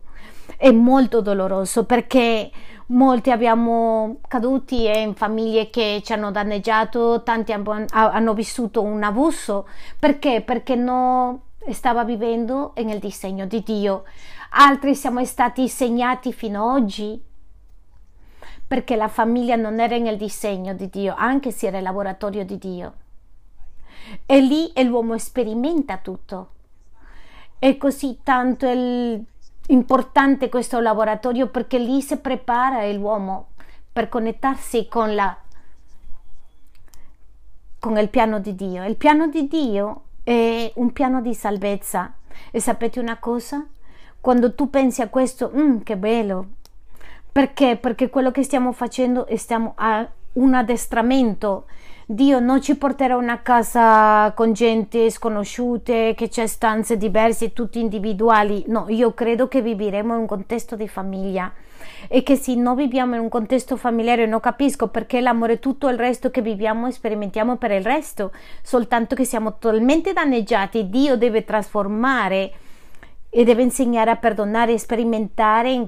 è 0.58 0.72
molto 0.72 1.22
doloroso 1.22 1.86
perché 1.86 2.50
molti 2.88 3.32
abbiamo 3.32 4.18
caduti 4.28 4.86
in 4.86 5.14
famiglie 5.16 5.70
che 5.70 6.02
ci 6.04 6.14
hanno 6.14 6.32
danneggiato 6.32 7.24
tanti 7.24 7.52
hanno 7.52 8.34
vissuto 8.34 8.82
un 8.82 9.04
abuso. 9.04 9.68
Perché? 10.00 10.42
Perché 10.42 10.76
non 10.76 11.40
stava 11.72 12.04
vivendo 12.04 12.74
nel 12.78 13.00
disegno 13.00 13.46
di 13.46 13.64
Dio 13.64 14.04
altri 14.54 14.96
siamo 14.96 15.24
stati 15.26 15.68
segnati 15.68 16.34
fino 16.34 16.64
ad 16.64 16.82
oggi 16.82 17.22
perché 18.66 18.96
la 18.96 19.08
famiglia 19.08 19.56
non 19.56 19.80
era 19.80 19.98
nel 19.98 20.18
disegno 20.18 20.74
di 20.74 20.90
Dio, 20.90 21.14
anche 21.16 21.52
se 21.52 21.68
era 21.68 21.78
il 21.78 21.84
laboratorio 21.84 22.44
di 22.44 22.58
Dio. 22.58 22.94
E 24.26 24.42
lì 24.42 24.72
l'uomo 24.84 25.18
sperimenta 25.18 25.98
tutto. 25.98 26.50
È 27.60 27.78
così 27.78 28.20
tanto 28.24 28.68
il, 28.70 29.24
importante 29.68 30.50
questo 30.50 30.80
laboratorio 30.80 31.48
perché 31.48 31.78
lì 31.78 32.02
si 32.02 32.18
prepara 32.18 32.92
l'uomo 32.92 33.50
per 33.94 34.10
connettersi 34.10 34.88
con, 34.88 35.14
la, 35.14 35.38
con 37.80 37.98
il 37.98 38.10
piano 38.10 38.40
di 38.40 38.56
Dio. 38.56 38.84
Il 38.86 38.96
piano 38.96 39.28
di 39.28 39.48
Dio 39.48 40.04
è 40.24 40.72
un 40.76 40.92
piano 40.92 41.22
di 41.22 41.34
salvezza. 41.34 42.14
E 42.50 42.60
sapete 42.60 43.00
una 43.00 43.18
cosa? 43.20 43.68
Quando 44.24 44.56
tu 44.56 44.70
pensi 44.70 45.02
a 45.02 45.10
questo, 45.10 45.52
mm, 45.54 45.80
che 45.80 45.98
bello. 45.98 46.46
Perché? 47.30 47.76
Perché 47.76 48.10
quello 48.10 48.32
che 48.32 48.42
stiamo 48.44 48.72
facendo 48.72 49.26
è 49.26 49.36
stiamo 49.36 49.74
a 49.76 50.08
un 50.34 50.54
addestramento. 50.54 51.66
Dio 52.06 52.40
non 52.40 52.62
ci 52.62 52.78
porterà 52.78 53.16
a 53.16 53.18
una 53.18 53.42
casa 53.42 54.32
con 54.34 54.54
gente 54.54 55.10
sconosciute, 55.10 56.14
che 56.16 56.30
c'è 56.30 56.48
stanze 56.48 56.96
diverse, 56.96 57.52
tutti 57.52 57.82
individuali. 57.82 58.64
No, 58.68 58.86
io 58.88 59.14
credo 59.14 59.50
che 59.50 59.62
vivremo 59.62 60.14
in 60.14 60.22
un 60.22 60.26
contesto 60.26 60.78
di 60.78 60.88
famiglia 60.88 61.52
e 62.08 62.24
che 62.24 62.38
se 62.38 62.56
non 62.56 62.76
viviamo 62.76 63.16
in 63.16 63.22
un 63.24 63.30
contesto 63.30 63.76
familiare 63.76 64.26
non 64.26 64.40
capisco 64.40 64.88
perché 64.88 65.20
l'amore 65.20 65.60
tutto 65.60 65.90
il 65.90 65.98
resto 65.98 66.32
che 66.32 66.42
viviamo 66.42 66.88
e 66.88 66.92
sperimentiamo 66.92 67.58
per 67.58 67.72
il 67.72 67.84
resto, 67.84 68.32
soltanto 68.62 69.16
che 69.16 69.26
siamo 69.26 69.58
talmente 69.58 70.14
danneggiati, 70.14 70.90
Dio 70.90 71.18
deve 71.18 71.44
trasformare 71.44 72.54
e 73.36 73.44
deve 73.44 73.64
insegnare 73.64 74.12
a 74.12 74.16
perdonare 74.16 74.74
e 74.74 74.78
sperimentare 74.78 75.72
in, 75.72 75.88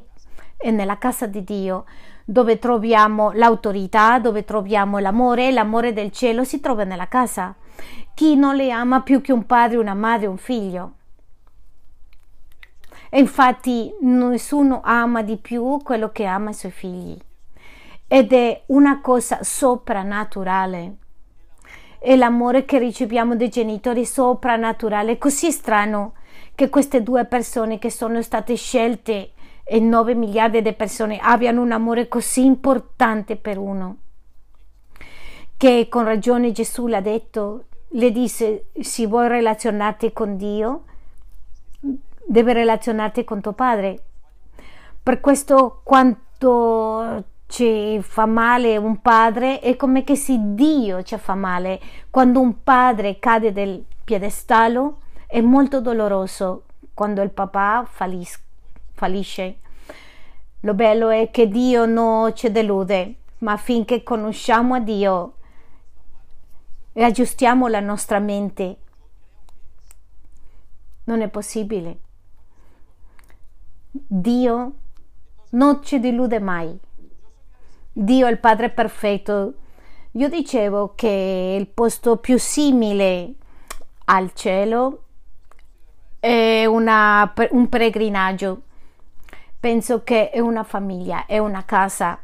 nella 0.71 0.97
casa 0.97 1.27
di 1.27 1.43
Dio 1.43 1.85
dove 2.27 2.57
troviamo 2.57 3.31
l'autorità, 3.33 4.17
dove 4.17 4.43
troviamo 4.43 4.97
l'amore, 4.97 5.51
l'amore 5.51 5.93
del 5.93 6.11
cielo 6.11 6.43
si 6.43 6.59
trova 6.59 6.83
nella 6.83 7.07
casa. 7.07 7.53
Chi 8.15 8.35
non 8.35 8.55
le 8.55 8.71
ama 8.71 9.01
più 9.01 9.21
che 9.21 9.31
un 9.31 9.45
padre, 9.45 9.77
una 9.77 9.93
madre, 9.93 10.25
un 10.25 10.37
figlio? 10.37 10.93
E 13.11 13.19
infatti 13.19 13.93
nessuno 14.01 14.81
ama 14.83 15.21
di 15.21 15.37
più 15.37 15.79
quello 15.83 16.09
che 16.09 16.25
ama 16.25 16.49
i 16.49 16.55
suoi 16.55 16.71
figli. 16.71 17.15
Ed 18.07 18.33
è 18.33 18.63
una 18.67 19.01
cosa 19.01 19.43
soprannaturale. 19.43 20.95
È 21.99 22.15
l'amore 22.15 22.65
che 22.65 22.79
riceviamo 22.79 23.35
dai 23.35 23.49
genitori 23.49 24.03
soprannaturale, 24.03 25.19
così 25.19 25.51
strano 25.51 26.13
che 26.55 26.69
queste 26.69 27.03
due 27.03 27.25
persone 27.25 27.79
che 27.79 27.89
sono 27.89 28.21
state 28.21 28.55
scelte 28.55 29.31
e 29.63 29.79
9 29.79 30.15
miliardi 30.15 30.61
di 30.61 30.73
persone 30.73 31.19
abbiano 31.19 31.61
un 31.61 31.71
amore 31.71 32.07
così 32.07 32.45
importante 32.45 33.35
per 33.35 33.57
uno 33.57 33.97
che 35.57 35.87
con 35.89 36.03
ragione 36.03 36.51
Gesù 36.51 36.87
l'ha 36.87 37.01
detto, 37.01 37.65
le 37.89 38.11
disse, 38.11 38.67
se 38.79 39.07
vuoi 39.07 39.27
relazionarti 39.27 40.11
con 40.11 40.37
Dio, 40.37 40.83
deve 42.25 42.53
relazionarti 42.53 43.23
con 43.23 43.41
tuo 43.41 43.53
padre. 43.53 44.03
Per 45.01 45.19
questo 45.21 45.81
quanto 45.83 47.23
ci 47.47 47.99
fa 48.01 48.25
male 48.25 48.75
un 48.75 49.01
padre 49.01 49.59
è 49.59 49.75
come 49.75 50.03
che 50.03 50.15
se 50.15 50.37
Dio 50.39 51.03
ci 51.03 51.17
fa 51.17 51.35
male. 51.35 51.79
Quando 52.09 52.41
un 52.41 52.63
padre 52.63 53.19
cade 53.19 53.53
del 53.53 53.83
piedestallo 54.03 54.97
è 55.35 55.41
molto 55.41 55.81
doloroso 55.81 56.63
quando 56.93 57.21
il 57.21 57.29
papà 57.29 57.85
fallis- 57.85 58.41
fallisce. 58.93 59.57
Lo 60.61 60.73
bello 60.73 61.09
è 61.09 61.29
che 61.29 61.49
Dio 61.49 61.85
non 61.85 62.33
ci 62.33 62.49
delude, 62.49 63.15
ma 63.39 63.57
finché 63.57 64.01
conosciamo 64.01 64.75
a 64.75 64.79
Dio 64.79 65.33
e 66.93 67.03
aggiustiamo 67.03 67.67
la 67.67 67.81
nostra 67.81 68.19
mente, 68.19 68.77
non 71.03 71.19
è 71.19 71.27
possibile. 71.27 71.97
Dio 73.91 74.73
non 75.49 75.83
ci 75.83 75.99
delude 75.99 76.39
mai. 76.39 76.79
Dio 77.91 78.25
è 78.25 78.31
il 78.31 78.39
Padre 78.39 78.69
perfetto. 78.69 79.53
Io 80.11 80.29
dicevo 80.29 80.93
che 80.95 81.57
il 81.59 81.67
posto 81.67 82.15
più 82.15 82.39
simile 82.39 83.33
al 84.05 84.31
cielo 84.33 85.01
è 86.25 86.65
una, 86.65 87.31
un 87.51 87.69
peregrinaggio. 87.69 88.61
Penso 89.59 90.03
che 90.03 90.31
è 90.31 90.39
una 90.39 90.63
famiglia, 90.63 91.27
è 91.27 91.37
una 91.37 91.63
casa. 91.65 92.19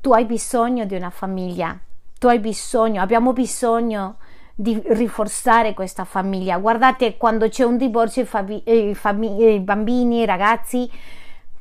Tu 0.00 0.12
hai 0.12 0.24
bisogno 0.24 0.84
di 0.84 0.96
una 0.96 1.10
famiglia. 1.10 1.78
Tu 2.18 2.26
hai 2.26 2.40
bisogno, 2.40 3.00
abbiamo 3.00 3.32
bisogno 3.32 4.16
di 4.56 4.82
rinforzare 4.86 5.72
questa 5.72 6.04
famiglia. 6.04 6.58
Guardate, 6.58 7.16
quando 7.16 7.48
c'è 7.48 7.62
un 7.62 7.76
divorzio, 7.76 8.22
i, 8.22 8.26
favi, 8.26 8.60
i, 8.66 8.94
famig- 8.96 9.38
i 9.40 9.60
bambini, 9.60 10.22
i 10.22 10.24
ragazzi, 10.24 10.90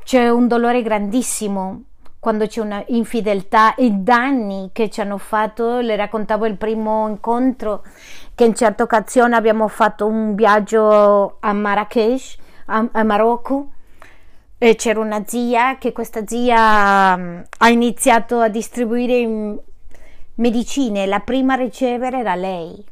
c'è 0.03 0.30
un 0.30 0.47
dolore 0.47 0.82
grandissimo. 0.82 1.84
Quando 2.20 2.47
c'è 2.47 2.61
una 2.61 2.84
infedeltà 2.88 3.76
e 3.76 3.91
danni 3.91 4.72
che 4.74 4.89
ci 4.89 5.01
hanno 5.01 5.18
fatto, 5.18 5.80
le 5.80 5.95
raccontavo 5.95 6.45
il 6.45 6.57
primo 6.57 7.07
incontro 7.07 7.84
che 8.34 8.45
in 8.45 8.55
certa 8.55 8.84
occasione 8.84 9.36
abbiamo 9.36 9.68
fatto 9.68 10.05
un 10.05 10.36
viaggio 10.36 11.38
a 11.39 11.53
Marrakesh, 11.53 12.38
a, 12.65 12.88
a 12.91 13.03
Marocco, 13.03 13.72
e 14.57 14.76
c'era 14.76 14.99
una 14.99 15.24
zia 15.26 15.78
che 15.78 15.91
questa 15.91 16.26
zia 16.26 17.15
mm, 17.15 17.39
ha 17.59 17.70
iniziato 17.70 18.39
a 18.39 18.47
distribuire 18.47 19.55
medicine, 20.36 21.05
la 21.05 21.20
prima 21.20 21.53
a 21.53 21.57
ricevere 21.57 22.20
era 22.20 22.36
lei. 22.36 22.84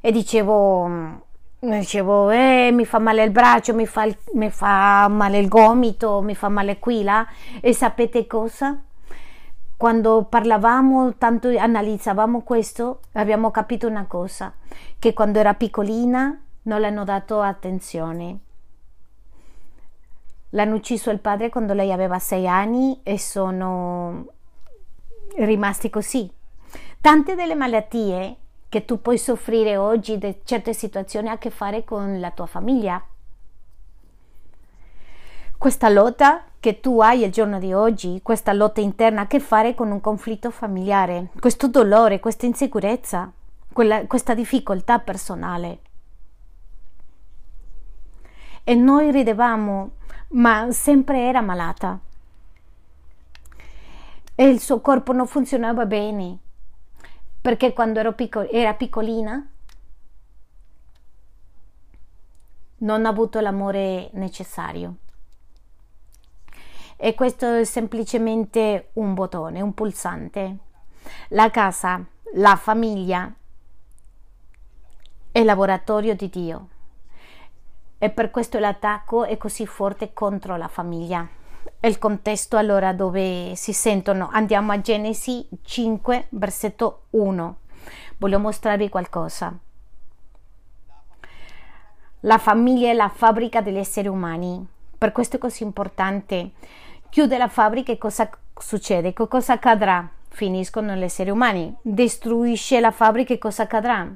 E 0.00 0.12
dicevo, 0.12 1.26
dicevo 1.60 2.30
eh, 2.30 2.70
mi 2.72 2.84
fa 2.84 2.98
male 2.98 3.24
il 3.24 3.30
braccio, 3.30 3.74
mi 3.74 3.86
fa, 3.86 4.06
mi 4.34 4.50
fa 4.50 5.08
male 5.08 5.38
il 5.38 5.48
gomito, 5.48 6.20
mi 6.22 6.34
fa 6.34 6.48
male 6.48 6.78
qui 6.78 7.02
là. 7.02 7.26
E 7.60 7.72
sapete 7.72 8.26
cosa? 8.26 8.80
Quando 9.76 10.24
parlavamo, 10.24 11.14
tanto 11.18 11.48
analizzavamo 11.56 12.42
questo, 12.42 13.00
abbiamo 13.12 13.50
capito 13.50 13.86
una 13.86 14.06
cosa, 14.06 14.52
che 14.98 15.12
quando 15.12 15.38
era 15.38 15.54
piccolina 15.54 16.40
non 16.62 16.80
le 16.80 16.86
hanno 16.86 17.04
dato 17.04 17.40
attenzione. 17.40 18.38
L'hanno 20.50 20.76
ucciso 20.76 21.10
il 21.10 21.20
padre 21.20 21.50
quando 21.50 21.74
lei 21.74 21.92
aveva 21.92 22.18
sei 22.18 22.48
anni 22.48 23.00
e 23.02 23.18
sono 23.18 24.26
rimasti 25.36 25.90
così. 25.90 26.30
Tante 27.00 27.34
delle 27.34 27.54
malattie 27.54 28.36
che 28.68 28.84
tu 28.84 29.00
puoi 29.00 29.18
soffrire 29.18 29.76
oggi, 29.76 30.18
di 30.18 30.40
certe 30.44 30.74
situazioni, 30.74 31.28
a 31.28 31.38
che 31.38 31.50
fare 31.50 31.84
con 31.84 32.20
la 32.20 32.30
tua 32.30 32.46
famiglia. 32.46 33.02
Questa 35.56 35.88
lotta 35.88 36.44
che 36.60 36.80
tu 36.80 37.00
hai 37.00 37.24
il 37.24 37.32
giorno 37.32 37.58
di 37.58 37.72
oggi, 37.72 38.20
questa 38.22 38.52
lotta 38.52 38.80
interna, 38.80 39.22
a 39.22 39.26
che 39.26 39.40
fare 39.40 39.74
con 39.74 39.90
un 39.90 40.00
conflitto 40.00 40.50
familiare, 40.50 41.30
questo 41.38 41.68
dolore, 41.68 42.20
questa 42.20 42.46
insicurezza, 42.46 43.32
quella, 43.72 44.06
questa 44.06 44.34
difficoltà 44.34 44.98
personale. 44.98 45.78
E 48.64 48.74
noi 48.74 49.10
ridevamo, 49.10 49.90
ma 50.30 50.70
sempre 50.70 51.22
era 51.22 51.40
malata. 51.40 51.98
E 54.34 54.48
il 54.48 54.60
suo 54.60 54.80
corpo 54.80 55.12
non 55.12 55.26
funzionava 55.26 55.86
bene 55.86 56.38
perché 57.48 57.72
quando 57.72 58.12
picco- 58.12 58.46
era 58.50 58.74
piccolina 58.74 59.42
non 62.80 63.06
ha 63.06 63.08
avuto 63.08 63.40
l'amore 63.40 64.10
necessario. 64.12 64.96
E 66.98 67.14
questo 67.14 67.54
è 67.54 67.64
semplicemente 67.64 68.90
un 68.94 69.14
bottone, 69.14 69.62
un 69.62 69.72
pulsante. 69.72 70.56
La 71.28 71.48
casa, 71.50 72.04
la 72.34 72.56
famiglia 72.56 73.32
è 75.32 75.38
il 75.38 75.46
laboratorio 75.46 76.14
di 76.14 76.28
Dio. 76.28 76.68
E 77.96 78.10
per 78.10 78.30
questo 78.30 78.58
l'attacco 78.58 79.24
è 79.24 79.38
così 79.38 79.66
forte 79.66 80.12
contro 80.12 80.58
la 80.58 80.68
famiglia 80.68 81.37
il 81.86 81.98
contesto 81.98 82.56
allora 82.56 82.92
dove 82.92 83.52
si 83.54 83.72
sentono. 83.72 84.28
Andiamo 84.32 84.72
a 84.72 84.80
Genesi 84.80 85.46
5, 85.62 86.26
versetto 86.30 87.04
1. 87.10 87.56
Voglio 88.16 88.38
mostrarvi 88.40 88.88
qualcosa. 88.88 89.56
La 92.22 92.38
famiglia 92.38 92.90
è 92.90 92.94
la 92.94 93.08
fabbrica 93.08 93.60
degli 93.60 93.76
esseri 93.76 94.08
umani. 94.08 94.66
Per 94.98 95.12
questo 95.12 95.36
è 95.36 95.38
così 95.38 95.62
importante. 95.62 96.50
Chiude 97.08 97.38
la 97.38 97.46
fabbrica 97.46 97.92
e 97.92 97.98
cosa 97.98 98.28
succede? 98.56 99.12
Che 99.12 99.28
cosa 99.28 99.52
accadrà? 99.52 100.10
Finiscono 100.28 100.94
gli 100.94 101.04
esseri 101.04 101.30
umani. 101.30 101.72
Destruisce 101.80 102.80
la 102.80 102.90
fabbrica 102.90 103.32
e 103.32 103.38
cosa 103.38 103.62
accadrà? 103.62 104.12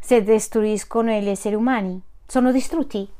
Se 0.00 0.22
destruiscono 0.22 1.10
gli 1.12 1.28
esseri 1.28 1.54
umani, 1.54 2.00
sono 2.26 2.52
distrutti 2.52 3.10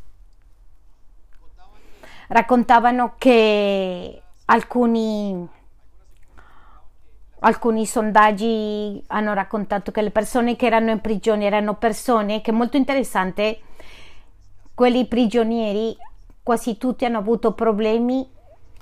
raccontavano 2.28 3.14
che 3.18 4.22
alcuni, 4.46 5.48
alcuni 7.40 7.86
sondaggi 7.86 9.02
hanno 9.08 9.34
raccontato 9.34 9.90
che 9.90 10.02
le 10.02 10.10
persone 10.10 10.56
che 10.56 10.66
erano 10.66 10.90
in 10.90 11.00
prigione 11.00 11.44
erano 11.44 11.74
persone 11.74 12.40
che 12.40 12.52
molto 12.52 12.76
interessante, 12.76 13.60
quelli 14.74 15.06
prigionieri 15.06 15.96
quasi 16.42 16.78
tutti 16.78 17.04
hanno 17.04 17.18
avuto 17.18 17.52
problemi 17.52 18.26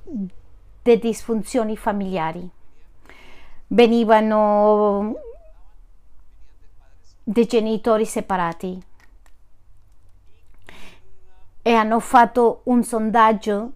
di 0.03 0.99
disfunzioni 0.99 1.77
familiari. 1.77 2.49
Venivano 3.69 5.17
dei 7.25 7.47
genitori 7.47 8.05
separati 8.05 8.81
e 11.67 11.75
hanno 11.75 11.99
fatto 11.99 12.61
un 12.67 12.85
sondaggio 12.85 13.73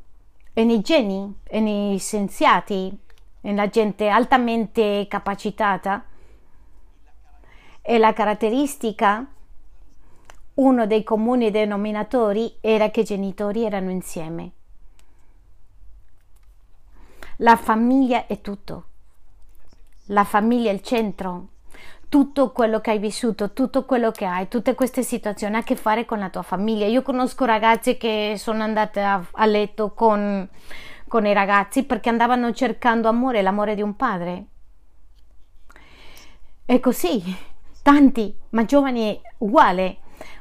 nei 0.52 0.80
geni, 0.80 1.40
negli 1.50 1.98
scienziati, 1.98 2.96
nella 3.40 3.68
gente 3.68 4.06
altamente 4.06 5.06
capacitata 5.08 6.04
e 7.82 7.98
la 7.98 8.12
caratteristica, 8.12 9.26
uno 10.54 10.86
dei 10.86 11.02
comuni 11.02 11.50
denominatori 11.50 12.58
era 12.60 12.90
che 12.90 13.00
i 13.00 13.04
genitori 13.04 13.64
erano 13.64 13.90
insieme. 13.90 14.52
La 17.38 17.56
famiglia 17.56 18.28
è 18.28 18.40
tutto. 18.40 18.84
La 20.06 20.22
famiglia 20.22 20.70
è 20.70 20.74
il 20.74 20.82
centro. 20.82 21.48
Tutto 22.10 22.50
quello 22.50 22.80
che 22.80 22.90
hai 22.90 22.98
vissuto, 22.98 23.52
tutto 23.52 23.84
quello 23.84 24.10
che 24.10 24.24
hai, 24.24 24.48
tutte 24.48 24.74
queste 24.74 25.04
situazioni 25.04 25.54
a 25.54 25.62
che 25.62 25.76
fare 25.76 26.04
con 26.04 26.18
la 26.18 26.28
tua 26.28 26.42
famiglia. 26.42 26.84
Io 26.86 27.02
conosco 27.02 27.44
ragazze 27.44 27.96
che 27.96 28.34
sono 28.36 28.64
andate 28.64 29.00
a, 29.00 29.24
a 29.30 29.46
letto 29.46 29.94
con, 29.94 30.46
con 31.06 31.24
i 31.24 31.32
ragazzi 31.32 31.84
perché 31.84 32.08
andavano 32.08 32.52
cercando 32.52 33.08
amore, 33.08 33.42
l'amore 33.42 33.76
di 33.76 33.82
un 33.82 33.94
padre. 33.94 34.44
E 36.66 36.80
così, 36.80 37.22
tanti, 37.80 38.36
ma 38.50 38.64
giovani 38.64 39.18
uguali. 39.38 39.96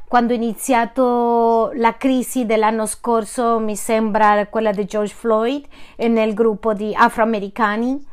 Quando 0.08 0.34
è 0.34 0.38
iniziato 0.38 1.70
la 1.76 1.96
crisi 1.98 2.48
dell'anno 2.48 2.88
scorso, 2.88 3.60
mi 3.60 3.76
sembra 3.76 4.48
quella 4.48 4.72
di 4.72 4.86
George 4.86 5.14
Floyd, 5.14 5.66
nel 5.98 6.34
gruppo 6.34 6.74
di 6.74 6.96
afroamericani, 6.96 8.04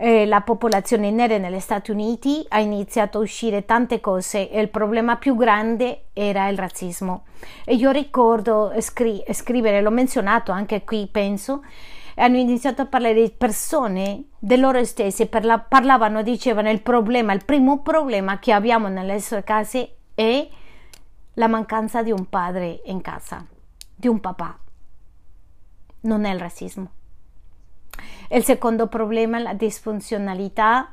eh, 0.00 0.26
la 0.26 0.42
popolazione 0.42 1.10
nera 1.10 1.38
negli 1.38 1.58
Stati 1.58 1.90
Uniti 1.90 2.44
ha 2.50 2.60
iniziato 2.60 3.18
a 3.18 3.22
uscire 3.22 3.64
tante 3.64 3.98
cose 3.98 4.48
e 4.48 4.60
il 4.60 4.68
problema 4.68 5.16
più 5.16 5.34
grande 5.34 6.04
era 6.12 6.48
il 6.48 6.56
razzismo. 6.56 7.24
E 7.64 7.74
io 7.74 7.90
ricordo 7.90 8.72
scri- 8.78 9.24
scrivere, 9.32 9.80
l'ho 9.80 9.90
menzionato 9.90 10.52
anche 10.52 10.84
qui, 10.84 11.08
penso, 11.10 11.64
hanno 12.14 12.36
iniziato 12.36 12.82
a 12.82 12.86
parlare 12.86 13.14
di 13.14 13.30
persone 13.36 14.26
di 14.38 14.56
loro 14.56 14.84
stesse, 14.84 15.26
parla- 15.26 15.58
parlavano, 15.58 16.22
dicevano 16.22 16.70
il 16.70 16.80
problema, 16.80 17.32
il 17.32 17.44
primo 17.44 17.80
problema 17.80 18.38
che 18.38 18.52
abbiamo 18.52 18.86
nelle 18.86 19.14
nostre 19.14 19.42
case 19.42 19.96
è 20.14 20.48
la 21.34 21.48
mancanza 21.48 22.04
di 22.04 22.12
un 22.12 22.28
padre 22.28 22.82
in 22.84 23.00
casa, 23.00 23.44
di 23.96 24.06
un 24.06 24.20
papà. 24.20 24.58
Non 26.02 26.24
è 26.24 26.32
il 26.32 26.38
razzismo. 26.38 26.90
Il 28.30 28.44
secondo 28.44 28.86
problema 28.86 29.38
è 29.38 29.42
la 29.42 29.54
disfunzionalità 29.54 30.90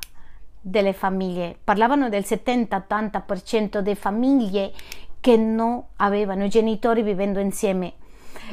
delle 0.60 0.92
famiglie. 0.92 1.56
Parlavano 1.62 2.08
del 2.08 2.24
70-80% 2.26 3.78
delle 3.78 3.94
famiglie 3.94 4.72
che 5.20 5.36
non 5.36 5.82
avevano 5.96 6.48
genitori 6.48 7.02
vivendo 7.02 7.40
insieme 7.40 7.94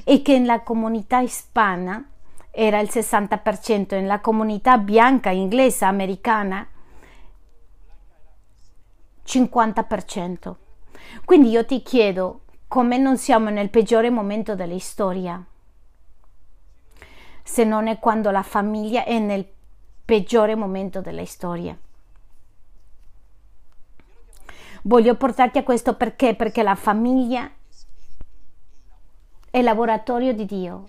e 0.03 0.21
che 0.21 0.37
nella 0.37 0.61
comunità 0.61 1.19
ispana 1.19 2.03
era 2.51 2.79
il 2.79 2.89
60%, 2.91 3.95
nella 3.95 4.19
comunità 4.19 4.77
bianca, 4.77 5.31
inglese, 5.31 5.85
americana 5.85 6.67
50%. 9.25 10.55
Quindi 11.25 11.49
io 11.49 11.65
ti 11.65 11.81
chiedo 11.81 12.41
come 12.67 12.97
non 12.97 13.17
siamo 13.17 13.49
nel 13.49 13.69
peggiore 13.69 14.09
momento 14.09 14.55
della 14.55 14.77
storia 14.79 15.43
se 17.43 17.65
non 17.65 17.87
è 17.87 17.99
quando 17.99 18.31
la 18.31 18.41
famiglia 18.41 19.03
è 19.03 19.19
nel 19.19 19.45
peggiore 20.05 20.55
momento 20.55 21.01
della 21.01 21.25
storia. 21.25 21.77
Voglio 24.83 25.15
portarti 25.15 25.57
a 25.57 25.63
questo 25.63 25.95
perché? 25.95 26.35
Perché 26.35 26.63
la 26.63 26.75
famiglia 26.75 27.49
è 29.49 29.57
il 29.57 29.63
laboratorio 29.63 30.33
di 30.33 30.45
Dio. 30.45 30.87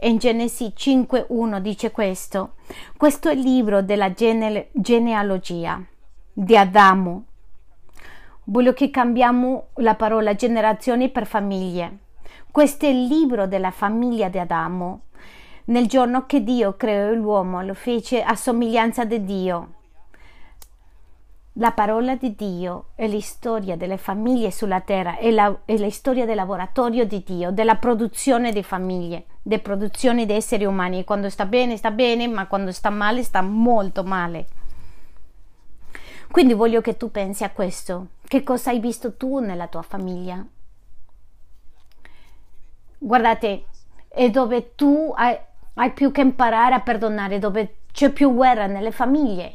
In 0.00 0.18
Genesi 0.18 0.72
5.1 0.76 1.58
dice 1.58 1.90
questo. 1.90 2.54
Questo 2.96 3.28
è 3.28 3.32
il 3.32 3.40
libro 3.40 3.82
della 3.82 4.12
gene- 4.12 4.68
genealogia 4.72 5.82
di 6.32 6.56
Adamo. 6.56 7.24
Voglio 8.44 8.72
che 8.72 8.90
cambiamo 8.90 9.68
la 9.76 9.94
parola 9.96 10.34
generazioni 10.34 11.08
per 11.08 11.26
famiglie. 11.26 11.98
Questo 12.50 12.86
è 12.86 12.88
il 12.88 13.04
libro 13.06 13.46
della 13.46 13.70
famiglia 13.70 14.28
di 14.28 14.38
Adamo 14.38 15.00
nel 15.66 15.86
giorno 15.86 16.26
che 16.26 16.42
Dio 16.42 16.76
creò 16.76 17.12
l'uomo, 17.12 17.62
lo 17.62 17.74
fece 17.74 18.22
a 18.22 18.36
somiglianza 18.36 19.04
di 19.04 19.24
Dio. 19.24 19.70
La 21.58 21.72
parola 21.72 22.16
di 22.16 22.34
Dio 22.34 22.88
è 22.94 23.08
la 23.08 23.20
storia 23.20 23.76
delle 23.76 23.96
famiglie 23.96 24.50
sulla 24.50 24.80
terra, 24.82 25.16
è 25.16 25.30
la, 25.30 25.60
è 25.64 25.76
la 25.78 25.90
storia 25.90 26.26
del 26.26 26.36
laboratorio 26.36 27.06
di 27.06 27.22
Dio, 27.24 27.50
della 27.50 27.76
produzione 27.76 28.52
di 28.52 28.62
famiglie, 28.62 29.24
della 29.42 29.62
produzione 29.62 30.26
di 30.26 30.34
esseri 30.34 30.66
umani. 30.66 31.04
Quando 31.04 31.30
sta 31.30 31.46
bene, 31.46 31.78
sta 31.78 31.90
bene, 31.90 32.28
ma 32.28 32.46
quando 32.46 32.72
sta 32.72 32.90
male, 32.90 33.22
sta 33.22 33.40
molto 33.40 34.04
male. 34.04 34.46
Quindi 36.30 36.52
voglio 36.52 36.82
che 36.82 36.98
tu 36.98 37.10
pensi 37.10 37.42
a 37.42 37.50
questo. 37.50 38.08
Che 38.22 38.42
cosa 38.42 38.70
hai 38.70 38.78
visto 38.78 39.14
tu 39.14 39.38
nella 39.38 39.66
tua 39.66 39.82
famiglia? 39.82 40.44
Guardate, 42.98 43.64
è 44.08 44.30
dove 44.30 44.74
tu 44.74 45.12
hai, 45.16 45.38
hai 45.78 45.92
più 45.92 46.10
che 46.10 46.20
imparare 46.20 46.74
a 46.74 46.80
perdonare 46.80 47.38
dove 47.38 47.76
c'è 47.92 48.10
più 48.10 48.34
guerra 48.34 48.66
nelle 48.66 48.90
famiglie. 48.90 49.54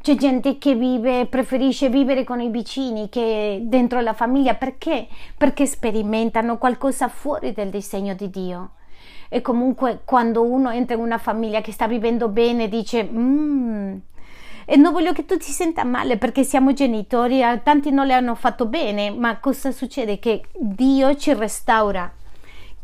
C'è 0.00 0.16
gente 0.16 0.58
che 0.58 0.74
vive, 0.74 1.26
preferisce 1.26 1.88
vivere 1.88 2.24
con 2.24 2.40
i 2.40 2.50
vicini 2.50 3.08
che 3.08 3.60
dentro 3.64 4.00
la 4.00 4.14
famiglia 4.14 4.54
perché? 4.54 5.06
Perché 5.36 5.66
sperimentano 5.66 6.58
qualcosa 6.58 7.08
fuori 7.08 7.52
del 7.52 7.70
disegno 7.70 8.14
di 8.14 8.28
Dio. 8.28 8.70
E 9.28 9.40
comunque 9.40 10.00
quando 10.04 10.42
uno 10.42 10.70
entra 10.70 10.96
in 10.96 11.02
una 11.02 11.18
famiglia 11.18 11.60
che 11.60 11.72
sta 11.72 11.86
vivendo 11.86 12.28
bene 12.28 12.68
dice 12.68 13.04
mmm, 13.04 13.96
e 14.64 14.76
non 14.76 14.92
voglio 14.92 15.12
che 15.12 15.24
tu 15.24 15.36
ti 15.36 15.50
senta 15.50 15.84
male 15.84 16.16
perché 16.16 16.44
siamo 16.44 16.72
genitori, 16.72 17.40
tanti 17.62 17.90
non 17.90 18.06
le 18.06 18.14
hanno 18.14 18.34
fatto 18.34 18.66
bene, 18.66 19.10
ma 19.10 19.38
cosa 19.38 19.70
succede? 19.72 20.18
Che 20.18 20.44
Dio 20.52 21.14
ci 21.16 21.32
restaura 21.34 22.12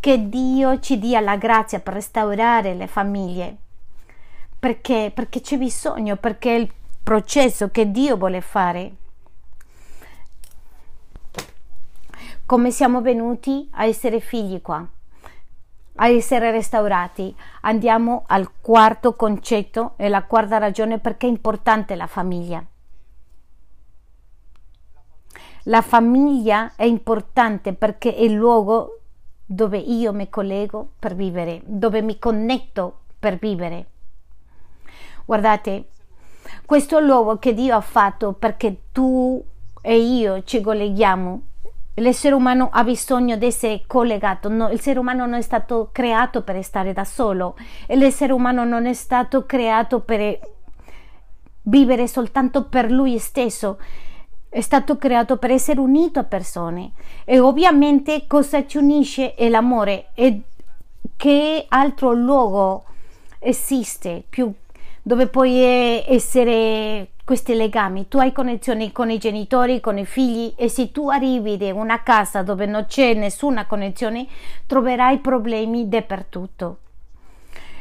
che 0.01 0.29
Dio 0.29 0.79
ci 0.81 0.99
dia 0.99 1.21
la 1.21 1.37
grazia 1.37 1.81
per 1.81 1.95
restaurare 1.95 2.75
le 2.75 2.87
famiglie. 2.87 3.57
Perché? 4.59 5.11
Perché 5.15 5.41
c'è 5.41 5.57
bisogno, 5.57 6.17
perché 6.17 6.55
è 6.55 6.59
il 6.59 6.73
processo 7.03 7.71
che 7.71 7.91
Dio 7.91 8.17
vuole 8.17 8.41
fare. 8.41 8.93
Come 12.45 12.71
siamo 12.71 13.01
venuti 13.01 13.69
a 13.73 13.85
essere 13.85 14.21
figli 14.21 14.61
qua, 14.63 14.87
a 15.97 16.09
essere 16.09 16.51
restaurati. 16.51 17.35
Andiamo 17.63 18.25
al 18.27 18.51
quarto 18.61 19.15
concetto 19.15 19.95
e 19.97 20.09
la 20.09 20.25
quarta 20.25 20.59
ragione 20.59 20.99
perché 20.99 21.27
è 21.27 21.31
importante 21.31 21.95
la 21.95 22.07
famiglia. 22.07 22.65
La 25.65 25.83
famiglia 25.83 26.73
è 26.77 26.85
importante 26.85 27.75
perché 27.75 28.15
è 28.15 28.23
il 28.23 28.33
luogo 28.33 28.98
dove 29.51 29.79
io 29.79 30.13
mi 30.13 30.29
collego 30.29 30.91
per 30.99 31.15
vivere, 31.15 31.63
dove 31.65 32.03
mi 32.03 32.19
connetto 32.19 32.99
per 33.19 33.39
vivere. 33.39 33.87
Guardate, 35.25 35.89
questo 36.67 36.99
è 36.99 37.01
l'uovo 37.01 37.39
che 37.39 37.55
Dio 37.55 37.75
ha 37.75 37.81
fatto 37.81 38.35
perché 38.35 38.83
tu 38.93 39.43
e 39.81 39.99
io 39.99 40.43
ci 40.45 40.61
colleghiamo. 40.61 41.43
L'essere 41.95 42.35
umano 42.35 42.69
ha 42.71 42.85
bisogno 42.85 43.37
di 43.37 43.47
essere 43.47 43.85
collegato. 43.87 44.51
No, 44.51 44.69
l'essere 44.69 44.99
umano 44.99 45.25
non 45.25 45.39
è 45.39 45.43
stato 45.43 45.89
creato 45.93 46.43
per 46.43 46.63
stare 46.63 46.93
da 46.93 47.05
solo 47.05 47.57
l'essere 47.87 48.35
umano 48.35 48.65
non 48.65 48.85
è 48.85 48.93
stato 48.93 49.47
creato 49.47 50.01
per 50.01 50.39
vivere 51.63 52.07
soltanto 52.07 52.65
per 52.65 52.91
lui 52.91 53.19
stesso 53.19 53.79
è 54.49 54.61
stato 54.61 54.97
creato 54.97 55.37
per 55.37 55.51
essere 55.51 55.81
unito 55.81 56.19
a 56.19 56.25
persone. 56.25 56.93
E 57.25 57.39
ovviamente 57.39 58.27
cosa 58.27 58.67
ci 58.67 58.79
unisce 58.79 59.35
è 59.35 59.49
l'amore 59.49 60.09
e 60.15 60.43
che 61.17 61.67
altro 61.69 62.13
luogo 62.13 62.85
esiste 63.39 64.23
più 64.29 64.53
dove 65.03 65.27
puoi 65.27 65.59
essere 65.61 67.09
questi 67.25 67.55
legami? 67.55 68.09
Tu 68.09 68.19
hai 68.19 68.33
connessioni 68.33 68.93
con 68.93 69.11
i 69.11 69.19
genitori 69.19 69.81
con 69.81 69.99
i 69.99 70.07
figli 70.07 70.53
e 70.57 70.69
se 70.69 70.93
tu 70.93 71.09
arrivi 71.09 71.57
in 71.61 71.75
una 71.75 72.03
casa 72.03 72.43
dove 72.43 72.67
non 72.67 72.87
c'è 72.87 73.15
nessuna 73.15 73.67
connessione 73.67 74.27
troverai 74.67 75.19
problemi 75.19 75.89
dappertutto 75.89 76.79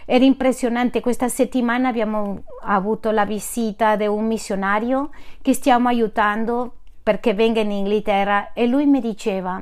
era 0.10 0.24
impressionante, 0.24 1.02
questa 1.02 1.28
settimana 1.28 1.90
abbiamo 1.90 2.44
avuto 2.62 3.12
la 3.12 3.26
visita 3.26 3.98
di 3.98 4.08
un 4.08 4.26
missionario 4.26 5.10
che 5.42 5.54
stiamo 5.54 5.90
aiutando 5.90 6.78
perché 7.04 7.34
venga 7.34 7.60
in 7.60 7.72
Inghilterra 7.72 8.54
e 8.54 8.68
lui 8.68 8.86
mi 8.86 9.02
diceva 9.02 9.62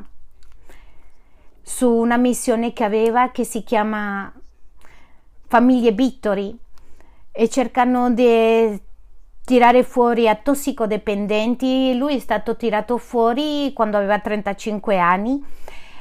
su 1.63 1.89
una 1.89 2.17
missione 2.17 2.73
che 2.73 2.83
aveva 2.83 3.31
che 3.31 3.43
si 3.43 3.63
chiama 3.63 4.31
Famiglie 5.47 5.93
Vittori 5.93 6.55
e 7.31 7.49
cercano 7.49 8.11
di 8.11 8.79
tirare 9.43 9.81
fuori 9.81 10.29
a 10.29 10.35
tossicodipendenti. 10.35 11.97
Lui 11.97 12.17
è 12.17 12.19
stato 12.19 12.55
tirato 12.55 12.99
fuori 12.99 13.73
quando 13.73 13.97
aveva 13.97 14.19
35 14.19 14.99
anni 14.99 15.43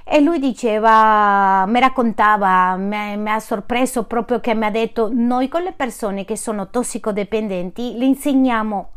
e 0.04 0.20
lui 0.20 0.38
diceva, 0.38 1.64
mi 1.66 1.80
raccontava, 1.80 2.76
mi, 2.76 3.30
ha 3.30 3.40
sorpreso 3.40 4.04
proprio 4.04 4.38
che 4.38 4.54
mi 4.54 4.66
ha 4.66 4.70
detto, 4.70 5.08
noi 5.10 5.48
con 5.48 5.62
le 5.62 5.72
persone 5.72 6.26
che 6.26 6.36
sono 6.36 6.68
tossicodipendenti 6.68 7.96
le 7.96 8.04
insegniamo, 8.04 8.90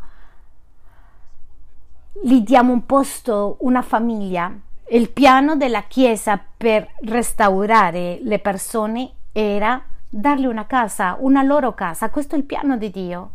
gli 2.22 2.40
diamo 2.40 2.72
un 2.72 2.84
posto, 2.84 3.56
una 3.60 3.82
famiglia. 3.82 4.52
Il 4.90 5.10
piano 5.10 5.56
della 5.56 5.82
Chiesa 5.82 6.40
per 6.56 6.88
restaurare 7.02 8.18
le 8.22 8.38
persone 8.38 9.10
era 9.32 9.82
dargli 10.08 10.46
una 10.46 10.66
casa, 10.66 11.16
una 11.20 11.42
loro 11.42 11.74
casa, 11.74 12.10
questo 12.10 12.34
è 12.34 12.38
il 12.38 12.44
piano 12.44 12.76
di 12.76 12.90
Dio. 12.90 13.30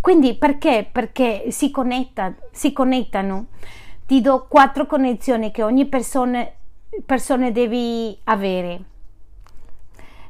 Quindi 0.00 0.34
perché? 0.34 0.88
Perché 0.90 1.46
si, 1.50 1.70
connetta, 1.70 2.32
si 2.52 2.72
connettano. 2.72 3.46
Ti 4.06 4.20
do 4.20 4.46
quattro 4.48 4.86
connessioni 4.86 5.50
che 5.50 5.64
ogni 5.64 5.86
persona, 5.86 6.46
persona 7.04 7.50
deve 7.50 8.18
avere. 8.24 8.84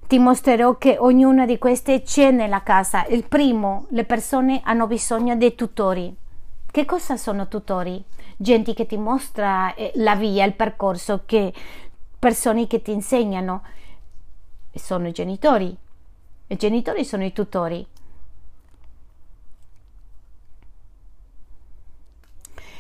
Ti 0.06 0.18
mostrerò 0.18 0.78
che 0.78 0.96
ognuna 0.98 1.46
di 1.46 1.58
queste 1.58 2.02
c'è 2.02 2.30
nella 2.30 2.62
casa. 2.62 3.06
Il 3.06 3.24
primo, 3.24 3.86
le 3.90 4.04
persone 4.04 4.60
hanno 4.64 4.86
bisogno 4.86 5.36
dei 5.36 5.54
tutori. 5.54 6.14
Che 6.70 6.84
cosa 6.84 7.16
sono 7.16 7.48
tutori? 7.48 8.02
Gente 8.36 8.74
che 8.74 8.86
ti 8.86 8.96
mostra 8.96 9.74
eh, 9.74 9.92
la 9.96 10.14
via, 10.14 10.44
il 10.44 10.54
percorso, 10.54 11.22
che, 11.26 11.52
persone 12.18 12.66
che 12.66 12.82
ti 12.82 12.92
insegnano. 12.92 13.62
Sono 14.72 15.08
i 15.08 15.12
genitori. 15.12 15.76
I 16.48 16.56
genitori 16.56 17.04
sono 17.04 17.24
i 17.24 17.32
tutori. 17.32 17.86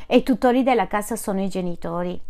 e 0.06 0.18
i 0.18 0.22
tutori 0.22 0.62
della 0.62 0.86
casa 0.86 1.16
sono 1.16 1.42
i 1.42 1.48
genitori. 1.48 2.20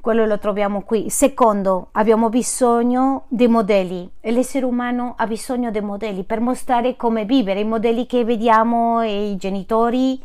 Quello 0.00 0.24
lo 0.24 0.38
troviamo 0.38 0.80
qui. 0.80 1.10
Secondo, 1.10 1.88
abbiamo 1.92 2.30
bisogno 2.30 3.24
di 3.28 3.46
modelli 3.48 4.10
l'essere 4.22 4.64
umano 4.64 5.14
ha 5.18 5.26
bisogno 5.26 5.70
di 5.70 5.80
modelli 5.82 6.24
per 6.24 6.40
mostrare 6.40 6.96
come 6.96 7.26
vivere. 7.26 7.60
I 7.60 7.64
modelli 7.64 8.06
che 8.06 8.24
vediamo, 8.24 9.02
i 9.02 9.36
genitori, 9.36 10.18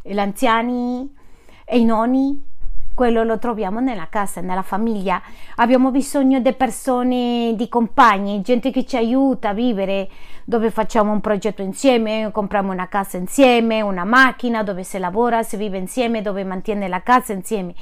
gli 0.00 0.18
anziani 0.18 1.14
e 1.66 1.78
i 1.78 1.84
nonni, 1.84 2.42
quello 2.94 3.22
lo 3.22 3.38
troviamo 3.38 3.80
nella 3.80 4.08
casa, 4.08 4.40
nella 4.40 4.62
famiglia. 4.62 5.20
Abbiamo 5.56 5.90
bisogno 5.90 6.40
di 6.40 6.52
persone, 6.54 7.52
di 7.54 7.68
compagni, 7.68 8.40
gente 8.40 8.70
che 8.70 8.86
ci 8.86 8.96
aiuta 8.96 9.50
a 9.50 9.54
vivere, 9.54 10.08
dove 10.46 10.70
facciamo 10.70 11.12
un 11.12 11.20
progetto 11.20 11.60
insieme, 11.60 12.30
compriamo 12.32 12.72
una 12.72 12.88
casa 12.88 13.18
insieme, 13.18 13.82
una 13.82 14.04
macchina 14.04 14.62
dove 14.62 14.84
si 14.84 14.98
lavora, 14.98 15.42
si 15.42 15.56
vive 15.58 15.76
insieme, 15.76 16.22
dove 16.22 16.44
mantiene 16.44 16.88
la 16.88 17.02
casa 17.02 17.34
insieme. 17.34 17.74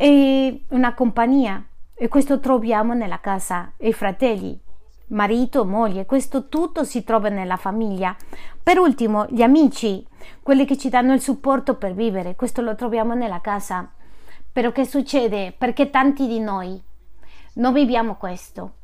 E 0.00 0.64
una 0.68 0.94
compagnia. 0.94 1.60
E 1.92 2.06
questo 2.06 2.38
troviamo 2.38 2.94
nella 2.94 3.18
casa, 3.18 3.72
i 3.78 3.92
fratelli, 3.92 4.56
marito, 5.08 5.64
moglie, 5.64 6.06
questo 6.06 6.46
tutto 6.46 6.84
si 6.84 7.02
trova 7.02 7.28
nella 7.30 7.56
famiglia. 7.56 8.16
Per 8.62 8.78
ultimo, 8.78 9.26
gli 9.28 9.42
amici, 9.42 10.06
quelli 10.40 10.64
che 10.66 10.78
ci 10.78 10.88
danno 10.88 11.14
il 11.14 11.20
supporto 11.20 11.74
per 11.74 11.94
vivere, 11.94 12.36
questo 12.36 12.60
lo 12.62 12.76
troviamo 12.76 13.14
nella 13.14 13.40
casa. 13.40 13.90
Però 14.52 14.70
che 14.70 14.86
succede? 14.86 15.52
Perché 15.58 15.90
tanti 15.90 16.28
di 16.28 16.38
noi 16.38 16.80
non 17.54 17.72
viviamo 17.72 18.14
questo. 18.14 18.74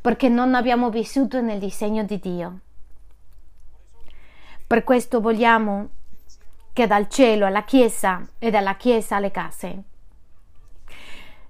Perché 0.00 0.30
non 0.30 0.54
abbiamo 0.54 0.88
vissuto 0.88 1.42
nel 1.42 1.58
disegno 1.58 2.04
di 2.04 2.18
Dio. 2.18 2.58
Per 4.66 4.82
questo 4.82 5.20
vogliamo 5.20 5.90
che 6.74 6.88
dal 6.88 7.08
cielo 7.08 7.46
alla 7.46 7.62
Chiesa 7.62 8.20
e 8.36 8.50
dalla 8.50 8.74
Chiesa 8.74 9.16
alle 9.16 9.30
case. 9.30 9.82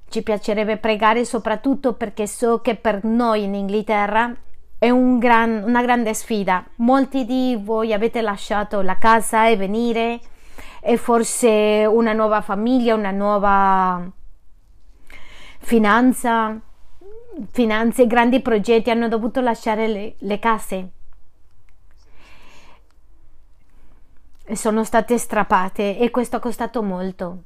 Ci 0.07 0.23
piacerebbe 0.23 0.77
pregare 0.77 1.25
soprattutto 1.25 1.95
perché 1.95 2.27
so 2.27 2.61
che 2.61 2.77
per 2.77 3.05
noi 3.05 3.45
in 3.45 3.55
Inghilterra 3.55 4.33
è 4.79 4.91
un 4.91 5.19
gran, 5.19 5.63
una 5.65 5.81
grande 5.81 6.13
sfida. 6.13 6.63
Molti 6.77 7.25
di 7.25 7.59
voi 7.61 7.95
avete 7.95 8.21
lasciato 8.21 8.83
la 8.83 8.99
casa 8.99 9.49
e 9.49 9.57
venire 9.57 10.21
e 10.81 10.99
forse 10.99 11.89
una 11.91 12.13
nuova 12.13 12.43
famiglia, 12.43 12.95
una 12.95 13.11
nuova 13.11 14.07
finanza, 15.59 16.61
finanze, 17.51 18.07
grandi 18.07 18.41
progetti, 18.41 18.91
hanno 18.91 19.09
dovuto 19.09 19.41
lasciare 19.41 19.89
le, 19.89 20.15
le 20.19 20.39
case 20.39 20.77
e 20.77 20.89
sono 24.53 24.85
state 24.85 25.19
strappate 25.19 25.99
e 25.99 26.11
questo 26.11 26.37
ha 26.37 26.41
costato 26.41 26.83
molto. 26.83 27.43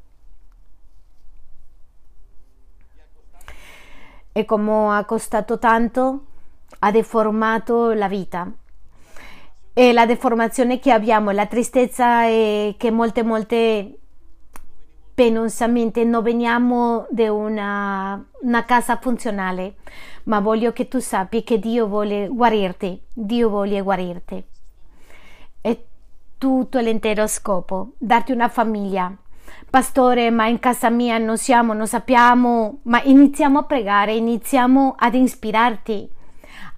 E 4.33 4.45
come 4.45 4.97
ha 4.97 5.05
costato 5.05 5.59
tanto, 5.59 6.25
ha 6.81 6.91
deformato 6.91 7.93
la 7.93 8.09
vita 8.09 8.51
e 9.79 9.93
la 9.93 10.07
deformazione 10.07 10.81
che 10.81 10.91
abbiamo, 10.91 11.31
la 11.31 11.47
tristezza 11.47 12.25
è 12.25 12.75
che 12.77 12.91
molte, 12.91 13.23
molte 13.23 13.99
penosamente 15.15 16.03
non 16.03 16.25
veniamo 16.25 17.07
da 17.11 17.33
una, 17.33 18.25
una, 18.41 18.65
casa 18.65 18.97
funzionale, 18.97 19.77
ma 20.25 20.41
voglio 20.41 20.73
che 20.73 20.89
tu 20.89 20.99
sappi 20.99 21.45
che 21.45 21.61
Dio 21.61 21.87
vuole 21.87 22.27
guarirti, 22.27 23.01
Dio 23.13 23.49
vuole 23.49 23.81
guarirti. 23.81 24.45
Tutto 26.39 26.79
l'intero 26.79 27.27
scopo, 27.27 27.95
darti 27.99 28.31
una 28.31 28.49
famiglia. 28.49 29.13
Pastore, 29.69 30.31
ma 30.31 30.47
in 30.47 30.61
casa 30.61 30.89
mia 30.89 31.19
non 31.19 31.37
siamo, 31.37 31.73
non 31.73 31.89
sappiamo, 31.89 32.79
ma 32.83 33.03
iniziamo 33.03 33.59
a 33.59 33.65
pregare, 33.65 34.15
iniziamo 34.15 34.95
ad 34.97 35.15
ispirarti 35.15 36.09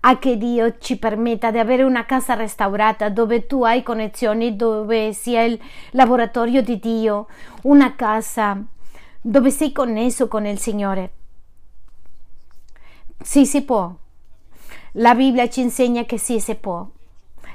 a 0.01 0.19
che 0.19 0.39
Dio 0.39 0.79
ci 0.79 0.97
permetta 0.97 1.51
di 1.51 1.59
avere 1.59 1.83
una 1.83 2.07
casa 2.07 2.33
restaurata 2.33 3.11
dove 3.11 3.47
tu 3.47 3.63
hai 3.63 3.83
connessioni, 3.83 4.57
dove 4.57 5.13
sia 5.13 5.43
il 5.43 5.61
laboratorio 5.91 6.63
di 6.63 6.79
Dio, 6.79 7.27
una 7.65 7.95
casa 7.95 8.65
dove 9.21 9.51
sei 9.51 9.73
connesso 9.73 10.27
con 10.27 10.47
il 10.47 10.59
Signore. 10.59 11.13
Sì, 13.23 13.45
si 13.45 13.63
può. 13.63 13.95
La 14.93 15.15
Bibbia 15.15 15.51
ci 15.51 15.61
insegna 15.61 16.05
che 16.05 16.17
sì, 16.17 16.41
si 16.41 16.55
può. 16.55 16.87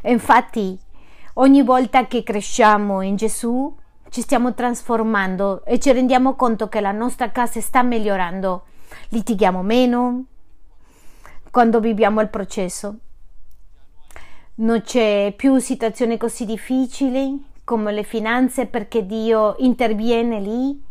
infatti, 0.03 0.77
ogni 1.37 1.63
volta 1.63 2.07
che 2.07 2.23
cresciamo 2.23 3.01
in 3.01 3.15
Gesù, 3.15 3.73
ci 4.09 4.21
stiamo 4.21 4.53
trasformando 4.53 5.63
e 5.65 5.79
ci 5.79 5.91
rendiamo 5.91 6.35
conto 6.35 6.69
che 6.69 6.79
la 6.79 6.91
nostra 6.91 7.31
casa 7.31 7.59
sta 7.59 7.83
migliorando. 7.83 8.63
Litighiamo 9.09 9.61
meno, 9.61 10.25
quando 11.51 11.79
viviamo 11.79 12.21
il 12.21 12.29
processo. 12.29 12.95
Non 14.55 14.81
c'è 14.81 15.33
più 15.35 15.57
situazioni 15.57 16.17
così 16.17 16.45
difficili 16.45 17.53
come 17.65 17.91
le 17.91 18.03
finanze 18.03 18.67
perché 18.67 19.05
Dio 19.05 19.55
interviene 19.57 20.39
lì 20.39 20.81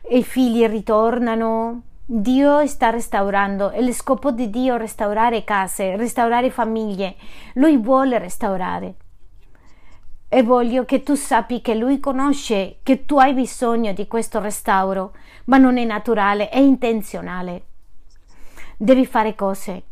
e 0.00 0.18
i 0.18 0.24
figli 0.24 0.64
ritornano. 0.66 1.82
Dio 2.06 2.66
sta 2.66 2.88
restaurando 2.88 3.70
e 3.72 3.82
lo 3.82 3.92
scopo 3.92 4.30
di 4.30 4.48
Dio 4.48 4.76
è 4.76 4.78
restaurare 4.78 5.44
case, 5.44 5.96
restaurare 5.96 6.50
famiglie. 6.50 7.16
Lui 7.54 7.76
vuole 7.76 8.18
restaurare. 8.18 8.94
E 10.28 10.42
voglio 10.42 10.84
che 10.84 11.02
tu 11.02 11.14
sappi 11.14 11.60
che 11.60 11.74
Lui 11.74 12.00
conosce 12.00 12.78
che 12.82 13.06
tu 13.06 13.18
hai 13.18 13.32
bisogno 13.32 13.92
di 13.92 14.06
questo 14.06 14.40
restauro, 14.40 15.14
ma 15.44 15.56
non 15.56 15.78
è 15.78 15.84
naturale, 15.84 16.48
è 16.48 16.58
intenzionale 16.58 17.62
devi 18.80 19.04
fare 19.04 19.34
cose, 19.34 19.82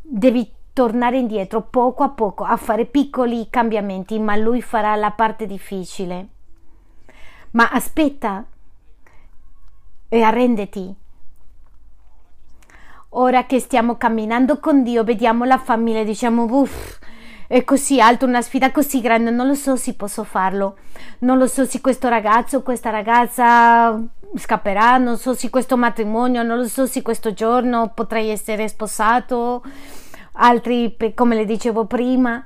devi 0.00 0.52
tornare 0.74 1.16
indietro 1.16 1.62
poco 1.62 2.02
a 2.02 2.10
poco 2.10 2.44
a 2.44 2.56
fare 2.56 2.84
piccoli 2.84 3.48
cambiamenti, 3.48 4.18
ma 4.18 4.36
lui 4.36 4.60
farà 4.60 4.94
la 4.96 5.10
parte 5.12 5.46
difficile. 5.46 6.28
Ma 7.52 7.70
aspetta 7.70 8.44
e 10.08 10.22
arrenditi. 10.22 10.94
Ora 13.16 13.46
che 13.46 13.60
stiamo 13.60 13.96
camminando 13.96 14.58
con 14.58 14.82
Dio, 14.82 15.02
vediamo 15.02 15.44
la 15.44 15.58
famiglia 15.58 16.00
e 16.00 16.04
diciamo, 16.04 16.44
uff, 16.44 16.98
è 17.46 17.64
così 17.64 18.00
alto, 18.00 18.26
una 18.26 18.42
sfida 18.42 18.70
così 18.70 19.00
grande, 19.00 19.30
non 19.30 19.46
lo 19.46 19.54
so 19.54 19.76
se 19.76 19.94
posso 19.94 20.24
farlo, 20.24 20.76
non 21.20 21.38
lo 21.38 21.46
so 21.46 21.64
se 21.64 21.80
questo 21.80 22.08
ragazzo, 22.08 22.62
questa 22.62 22.90
ragazza 22.90 24.02
scapperà, 24.36 24.96
non 24.98 25.16
so 25.16 25.34
se 25.34 25.50
questo 25.50 25.76
matrimonio, 25.76 26.42
non 26.42 26.58
lo 26.58 26.68
so 26.68 26.86
se 26.86 27.02
questo 27.02 27.32
giorno 27.32 27.92
potrei 27.94 28.30
essere 28.30 28.68
sposato, 28.68 29.62
altri 30.32 30.96
come 31.14 31.36
le 31.36 31.44
dicevo 31.44 31.84
prima, 31.84 32.44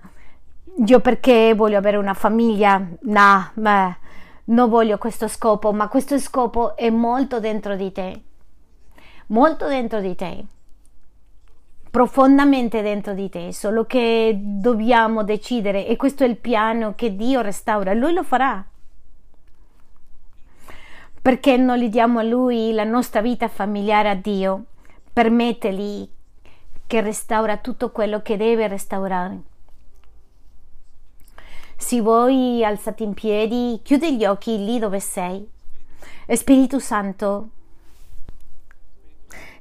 io 0.85 1.01
perché 1.01 1.55
voglio 1.55 1.79
avere 1.79 1.97
una 1.97 2.15
famiglia, 2.15 2.81
no, 3.03 3.51
beh, 3.55 3.97
non 4.45 4.69
voglio 4.69 4.99
questo 4.99 5.29
scopo, 5.29 5.73
ma 5.73 5.89
questo 5.89 6.19
scopo 6.19 6.77
è 6.77 6.91
molto 6.91 7.41
dentro 7.41 7.77
di 7.77 7.93
te, 7.93 8.23
molto 9.29 9.67
dentro 9.67 10.01
di 10.01 10.15
te, 10.15 10.45
profondamente 11.99 12.81
dentro 12.81 13.13
di 13.13 13.29
te, 13.29 13.53
solo 13.53 13.85
che 13.85 14.39
dobbiamo 14.41 15.25
decidere 15.25 15.85
e 15.85 15.97
questo 15.97 16.23
è 16.23 16.29
il 16.29 16.37
piano 16.37 16.95
che 16.95 17.17
Dio 17.17 17.41
restaura, 17.41 17.93
Lui 17.93 18.13
lo 18.13 18.23
farà. 18.23 18.65
Perché 21.21 21.57
non 21.57 21.77
gli 21.77 21.89
diamo 21.89 22.21
a 22.21 22.23
Lui 22.23 22.71
la 22.71 22.85
nostra 22.85 23.21
vita 23.21 23.49
familiare 23.49 24.11
a 24.11 24.15
Dio? 24.15 24.67
Permetteli 25.13 26.09
che 26.87 27.01
restaura 27.01 27.57
tutto 27.57 27.91
quello 27.91 28.23
che 28.23 28.37
deve 28.37 28.69
restaurare. 28.69 29.41
Se 31.77 32.01
vuoi 32.01 32.65
alzati 32.65 33.03
in 33.03 33.15
piedi, 33.15 33.81
chiudi 33.83 34.17
gli 34.17 34.25
occhi 34.25 34.65
lì 34.65 34.79
dove 34.79 35.01
sei. 35.01 35.45
Spirito 36.29 36.79
Santo, 36.79 37.49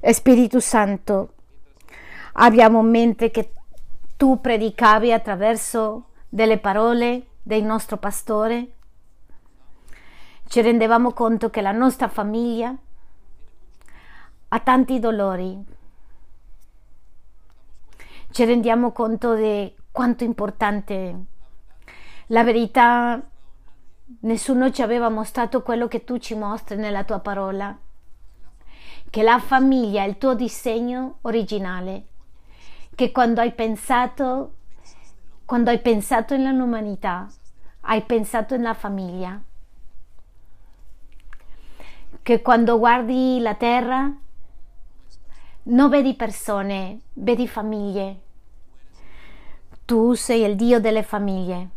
Spirito 0.00 0.60
Santo, 0.60 1.32
abbiamo 2.40 2.82
mente 2.82 3.30
che 3.30 3.52
tu 4.16 4.40
predicavi 4.40 5.12
attraverso 5.12 6.06
delle 6.28 6.58
parole 6.58 7.26
del 7.42 7.62
nostro 7.62 7.96
pastore, 7.96 8.72
ci 10.46 10.60
rendevamo 10.60 11.12
conto 11.12 11.50
che 11.50 11.60
la 11.60 11.72
nostra 11.72 12.08
famiglia 12.08 12.74
ha 14.48 14.60
tanti 14.60 14.98
dolori. 14.98 15.76
Ci 18.30 18.44
rendiamo 18.44 18.92
conto 18.92 19.34
di 19.34 19.74
quanto 19.90 20.24
importante. 20.24 21.24
La 22.26 22.44
verità, 22.44 23.20
nessuno 24.20 24.70
ci 24.70 24.82
aveva 24.82 25.08
mostrato 25.08 25.62
quello 25.62 25.88
che 25.88 26.04
tu 26.04 26.18
ci 26.18 26.34
mostri 26.34 26.76
nella 26.76 27.04
tua 27.04 27.18
parola, 27.18 27.76
che 29.10 29.22
la 29.22 29.38
famiglia 29.38 30.02
è 30.02 30.06
il 30.06 30.18
tuo 30.18 30.34
disegno 30.34 31.18
originale, 31.22 32.04
che 32.98 33.12
quando 33.12 33.40
hai 33.40 33.52
pensato, 33.52 34.54
quando 35.44 35.70
hai 35.70 35.78
pensato 35.78 36.36
nell'umanità, 36.36 37.28
hai 37.82 38.02
pensato 38.02 38.56
nella 38.56 38.74
famiglia, 38.74 39.40
che 42.20 42.42
quando 42.42 42.76
guardi 42.80 43.38
la 43.38 43.54
terra 43.54 44.12
non 45.62 45.88
vedi 45.88 46.14
persone, 46.14 47.02
vedi 47.12 47.46
famiglie 47.46 48.26
tu 49.88 50.12
sei 50.12 50.42
il 50.42 50.54
Dio 50.54 50.80
delle 50.80 51.02
famiglie. 51.02 51.68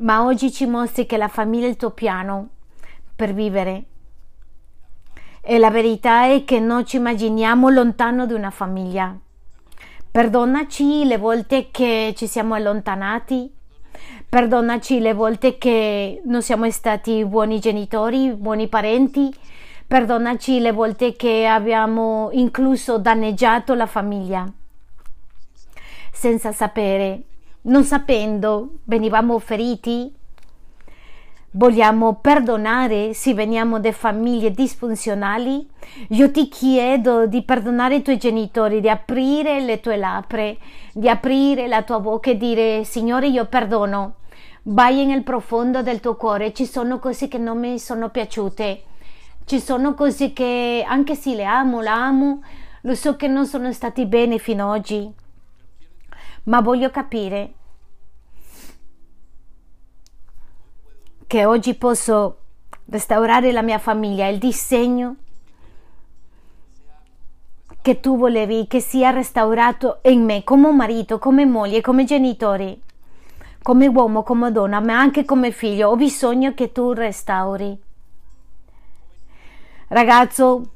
Ma 0.00 0.22
oggi 0.24 0.52
ci 0.52 0.66
mostri 0.66 1.06
che 1.06 1.16
la 1.16 1.28
famiglia 1.28 1.64
è 1.64 1.70
il 1.70 1.76
tuo 1.76 1.92
piano 1.92 2.48
per 3.16 3.32
vivere. 3.32 3.84
E 5.40 5.56
la 5.56 5.70
verità 5.70 6.26
è 6.26 6.44
che 6.44 6.60
non 6.60 6.84
ci 6.84 6.96
immaginiamo 6.96 7.70
lontano 7.70 8.26
di 8.26 8.34
una 8.34 8.50
famiglia. 8.50 9.18
Perdonaci 10.18 11.04
le 11.04 11.16
volte 11.16 11.68
che 11.70 12.12
ci 12.16 12.26
siamo 12.26 12.54
allontanati, 12.54 13.48
perdonaci 14.28 14.98
le 14.98 15.14
volte 15.14 15.58
che 15.58 16.20
non 16.24 16.42
siamo 16.42 16.68
stati 16.72 17.24
buoni 17.24 17.60
genitori, 17.60 18.32
buoni 18.32 18.66
parenti, 18.66 19.32
perdonaci 19.86 20.58
le 20.58 20.72
volte 20.72 21.14
che 21.14 21.46
abbiamo 21.46 22.30
incluso 22.32 22.98
danneggiato 22.98 23.74
la 23.74 23.86
famiglia. 23.86 24.44
Senza 26.10 26.50
sapere, 26.50 27.22
non 27.62 27.84
sapendo, 27.84 28.78
venivamo 28.86 29.38
feriti? 29.38 30.12
Vogliamo 31.50 32.16
perdonare 32.16 33.14
se 33.14 33.32
veniamo 33.32 33.80
da 33.80 33.90
famiglie 33.92 34.50
disfunzionali? 34.50 35.66
Io 36.08 36.30
ti 36.30 36.46
chiedo 36.48 37.26
di 37.26 37.42
perdonare 37.42 37.96
i 37.96 38.02
tuoi 38.02 38.18
genitori, 38.18 38.82
di 38.82 38.90
aprire 38.90 39.60
le 39.60 39.80
tue 39.80 39.96
labbra, 39.96 40.54
di 40.92 41.08
aprire 41.08 41.66
la 41.66 41.82
tua 41.82 42.00
bocca 42.00 42.30
e 42.30 42.36
dire 42.36 42.84
Signore 42.84 43.28
io 43.28 43.46
perdono. 43.46 44.16
Vai 44.64 45.06
nel 45.06 45.22
profondo 45.22 45.82
del 45.82 46.00
tuo 46.00 46.16
cuore, 46.16 46.52
ci 46.52 46.66
sono 46.66 46.98
cose 46.98 47.28
che 47.28 47.38
non 47.38 47.58
mi 47.58 47.78
sono 47.78 48.10
piaciute, 48.10 48.82
ci 49.46 49.58
sono 49.58 49.94
cose 49.94 50.34
che 50.34 50.84
anche 50.86 51.14
se 51.14 51.34
le 51.34 51.44
amo, 51.44 51.80
la 51.80 51.94
amo, 51.94 52.42
lo 52.82 52.94
so 52.94 53.16
che 53.16 53.26
non 53.26 53.46
sono 53.46 53.72
stati 53.72 54.04
bene 54.04 54.36
fino 54.36 54.70
ad 54.70 54.78
oggi 54.78 55.14
ma 56.48 56.60
voglio 56.60 56.90
capire 56.90 57.52
che 61.28 61.44
oggi 61.44 61.74
posso 61.74 62.38
restaurare 62.86 63.52
la 63.52 63.62
mia 63.62 63.78
famiglia, 63.78 64.26
il 64.26 64.38
disegno 64.38 65.16
che 67.82 68.00
tu 68.00 68.16
volevi 68.16 68.66
che 68.66 68.80
sia 68.80 69.10
restaurato 69.10 70.00
in 70.04 70.24
me 70.24 70.42
come 70.42 70.72
marito, 70.72 71.18
come 71.18 71.44
moglie, 71.44 71.82
come 71.82 72.04
genitori, 72.04 72.82
come 73.62 73.86
uomo, 73.86 74.22
come 74.22 74.50
donna, 74.50 74.80
ma 74.80 74.98
anche 74.98 75.24
come 75.26 75.52
figlio. 75.52 75.90
Ho 75.90 75.96
bisogno 75.96 76.54
che 76.54 76.72
tu 76.72 76.92
restauri. 76.92 77.78
Ragazzo, 79.88 80.70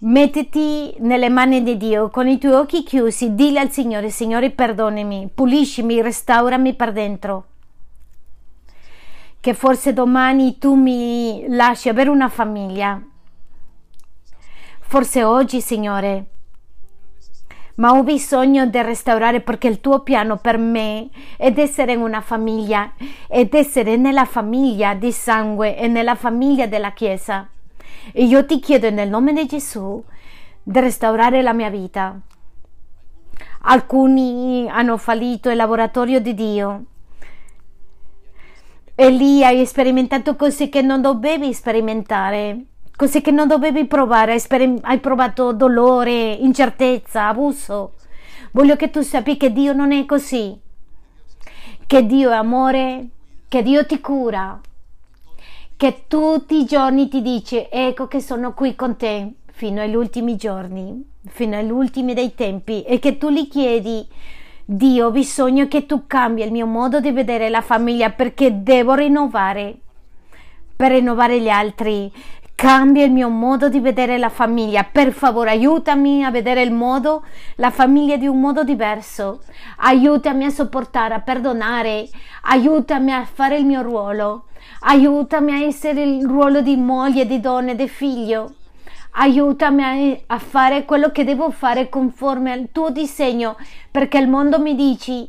Mettiti 0.00 0.94
nelle 1.00 1.28
mani 1.28 1.64
di 1.64 1.76
Dio 1.76 2.08
con 2.08 2.28
i 2.28 2.38
tuoi 2.38 2.52
occhi 2.52 2.84
chiusi, 2.84 3.34
dile 3.34 3.58
al 3.58 3.72
Signore, 3.72 4.10
Signore 4.10 4.50
perdonami, 4.50 5.28
puliscimi, 5.34 6.00
restaurami 6.00 6.74
per 6.74 6.92
dentro. 6.92 7.44
Che 9.40 9.54
forse 9.54 9.92
domani 9.92 10.58
tu 10.58 10.74
mi 10.74 11.46
lasci 11.48 11.88
avere 11.88 12.10
una 12.10 12.28
famiglia. 12.28 13.00
Forse 14.80 15.22
oggi, 15.22 15.60
Signore, 15.60 16.26
ma 17.76 17.92
ho 17.92 18.02
bisogno 18.02 18.66
di 18.66 18.82
restaurare 18.82 19.40
perché 19.40 19.68
il 19.68 19.80
tuo 19.80 20.00
piano 20.00 20.38
per 20.38 20.58
me 20.58 21.08
è 21.36 21.52
essere 21.56 21.92
in 21.92 22.00
una 22.00 22.20
famiglia 22.20 22.92
ed 23.28 23.54
essere 23.54 23.96
nella 23.96 24.24
famiglia 24.24 24.94
di 24.94 25.12
sangue 25.12 25.76
e 25.76 25.86
nella 25.86 26.16
famiglia 26.16 26.66
della 26.66 26.92
Chiesa. 26.92 27.48
E 28.12 28.24
io 28.24 28.44
ti 28.44 28.58
chiedo 28.58 28.90
nel 28.90 29.08
nome 29.08 29.32
di 29.32 29.46
Gesù 29.46 30.02
di 30.62 30.80
restaurare 30.80 31.42
la 31.42 31.52
mia 31.52 31.70
vita. 31.70 32.18
Alcuni 33.62 34.68
hanno 34.68 34.96
fallito 34.96 35.48
il 35.50 35.56
laboratorio 35.56 36.20
di 36.20 36.34
Dio. 36.34 36.84
E 39.00 39.10
lì 39.10 39.44
hai 39.44 39.64
sperimentato 39.64 40.34
cose 40.34 40.68
che 40.68 40.82
non 40.82 41.00
dovevi 41.00 41.54
sperimentare, 41.54 42.64
cose 42.96 43.20
che 43.20 43.30
non 43.30 43.46
dovevi 43.46 43.86
provare, 43.86 44.32
hai, 44.32 44.40
sperim- 44.40 44.80
hai 44.82 44.98
provato 44.98 45.52
dolore, 45.52 46.32
incertezza, 46.32 47.28
abuso. 47.28 47.92
Voglio 48.50 48.74
che 48.74 48.90
tu 48.90 49.00
sappi 49.02 49.36
che 49.36 49.52
Dio 49.52 49.72
non 49.72 49.92
è 49.92 50.04
così, 50.04 50.58
che 51.86 52.06
Dio 52.06 52.30
è 52.32 52.34
amore, 52.34 53.06
che 53.46 53.62
Dio 53.62 53.86
ti 53.86 54.00
cura, 54.00 54.60
che 55.76 56.04
tutti 56.08 56.56
i 56.56 56.64
giorni 56.64 57.06
ti 57.06 57.22
dice 57.22 57.70
ecco 57.70 58.08
che 58.08 58.20
sono 58.20 58.52
qui 58.52 58.74
con 58.74 58.96
te 58.96 59.34
fino 59.52 59.80
agli 59.80 59.94
ultimi 59.94 60.34
giorni, 60.34 61.08
fino 61.28 61.56
agli 61.56 61.70
ultimi 61.70 62.14
dei 62.14 62.34
tempi. 62.34 62.82
E 62.82 62.98
che 62.98 63.16
tu 63.16 63.30
gli 63.30 63.46
chiedi 63.46 64.04
Dio 64.70 65.06
ho 65.06 65.10
bisogno 65.10 65.66
che 65.66 65.86
tu 65.86 66.06
cambi 66.06 66.42
il 66.42 66.52
mio 66.52 66.66
modo 66.66 67.00
di 67.00 67.10
vedere 67.10 67.48
la 67.48 67.62
famiglia 67.62 68.10
perché 68.10 68.62
devo 68.62 68.92
rinnovare 68.92 69.78
per 70.76 70.90
rinnovare 70.90 71.40
gli 71.40 71.48
altri 71.48 72.12
cambia 72.54 73.04
il 73.04 73.12
mio 73.12 73.30
modo 73.30 73.68
di 73.68 73.78
vedere 73.78 74.18
la 74.18 74.28
famiglia. 74.28 74.82
Per 74.82 75.12
favore, 75.12 75.50
aiutami 75.50 76.24
a 76.24 76.32
vedere 76.32 76.60
il 76.62 76.72
modo, 76.72 77.24
la 77.54 77.70
famiglia 77.70 78.16
di 78.16 78.26
un 78.26 78.40
modo 78.40 78.64
diverso. 78.64 79.42
Aiutami 79.76 80.44
a 80.44 80.50
sopportare, 80.50 81.14
a 81.14 81.20
perdonare. 81.20 82.08
Aiutami 82.42 83.12
a 83.12 83.24
fare 83.24 83.56
il 83.56 83.64
mio 83.64 83.82
ruolo. 83.82 84.46
Aiutami 84.80 85.52
a 85.52 85.60
essere 85.60 86.02
il 86.02 86.26
ruolo 86.26 86.60
di 86.60 86.76
moglie, 86.76 87.26
di 87.26 87.38
donna, 87.38 87.74
di 87.74 87.88
figlio. 87.88 88.54
Aiutami 89.10 90.22
a, 90.26 90.38
fare 90.38 90.84
quello 90.84 91.10
che 91.10 91.24
devo 91.24 91.50
fare 91.50 91.88
conforme 91.88 92.52
al 92.52 92.68
tuo 92.72 92.90
disegno, 92.90 93.56
perché 93.90 94.18
il 94.18 94.28
mondo 94.28 94.60
mi 94.60 94.74
dice 94.74 95.28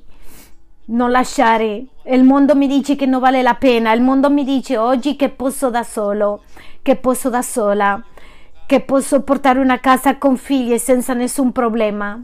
non 0.85 1.11
lasciare. 1.11 1.85
Il 2.05 2.23
mondo 2.23 2.55
mi 2.55 2.67
dice 2.67 2.95
che 2.95 3.05
non 3.05 3.19
vale 3.19 3.41
la 3.41 3.55
pena. 3.55 3.91
Il 3.93 4.01
mondo 4.01 4.29
mi 4.29 4.43
dice 4.43 4.77
oggi 4.77 5.15
che 5.15 5.29
posso 5.29 5.69
da 5.69 5.83
solo 5.83 6.41
che 6.81 6.95
posso 6.95 7.29
da 7.29 7.41
sola, 7.41 8.01
che 8.65 8.81
posso 8.81 9.21
portare 9.21 9.59
una 9.59 9.79
casa 9.79 10.17
con 10.17 10.37
figli 10.37 10.77
senza 10.77 11.13
nessun 11.13 11.51
problema, 11.51 12.19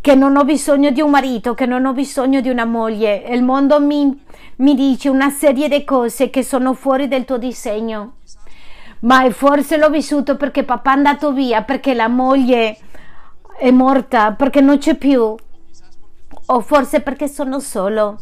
che 0.00 0.14
non 0.14 0.36
ho 0.36 0.44
bisogno 0.44 0.90
di 0.90 1.00
un 1.00 1.10
marito, 1.10 1.54
che 1.54 1.66
non 1.66 1.84
ho 1.84 1.92
bisogno 1.92 2.40
di 2.40 2.48
una 2.48 2.64
moglie. 2.64 3.24
Il 3.28 3.42
mondo 3.42 3.80
mi, 3.80 4.22
mi 4.56 4.74
dice 4.74 5.08
una 5.08 5.30
serie 5.30 5.68
di 5.68 5.84
cose 5.84 6.30
che 6.30 6.42
sono 6.42 6.74
fuori 6.74 7.08
del 7.08 7.24
tuo 7.24 7.38
disegno. 7.38 8.18
Ma 9.06 9.30
forse 9.30 9.76
l'ho 9.76 9.88
vissuto 9.88 10.36
perché 10.36 10.64
papà 10.64 10.90
è 10.90 10.94
andato 10.94 11.32
via, 11.32 11.62
perché 11.62 11.94
la 11.94 12.08
moglie 12.08 12.76
è 13.58 13.70
morta, 13.70 14.32
perché 14.32 14.60
non 14.60 14.78
c'è 14.78 14.96
più. 14.96 15.34
O 16.48 16.60
forse 16.60 17.00
perché 17.00 17.28
sono 17.28 17.58
solo 17.60 18.18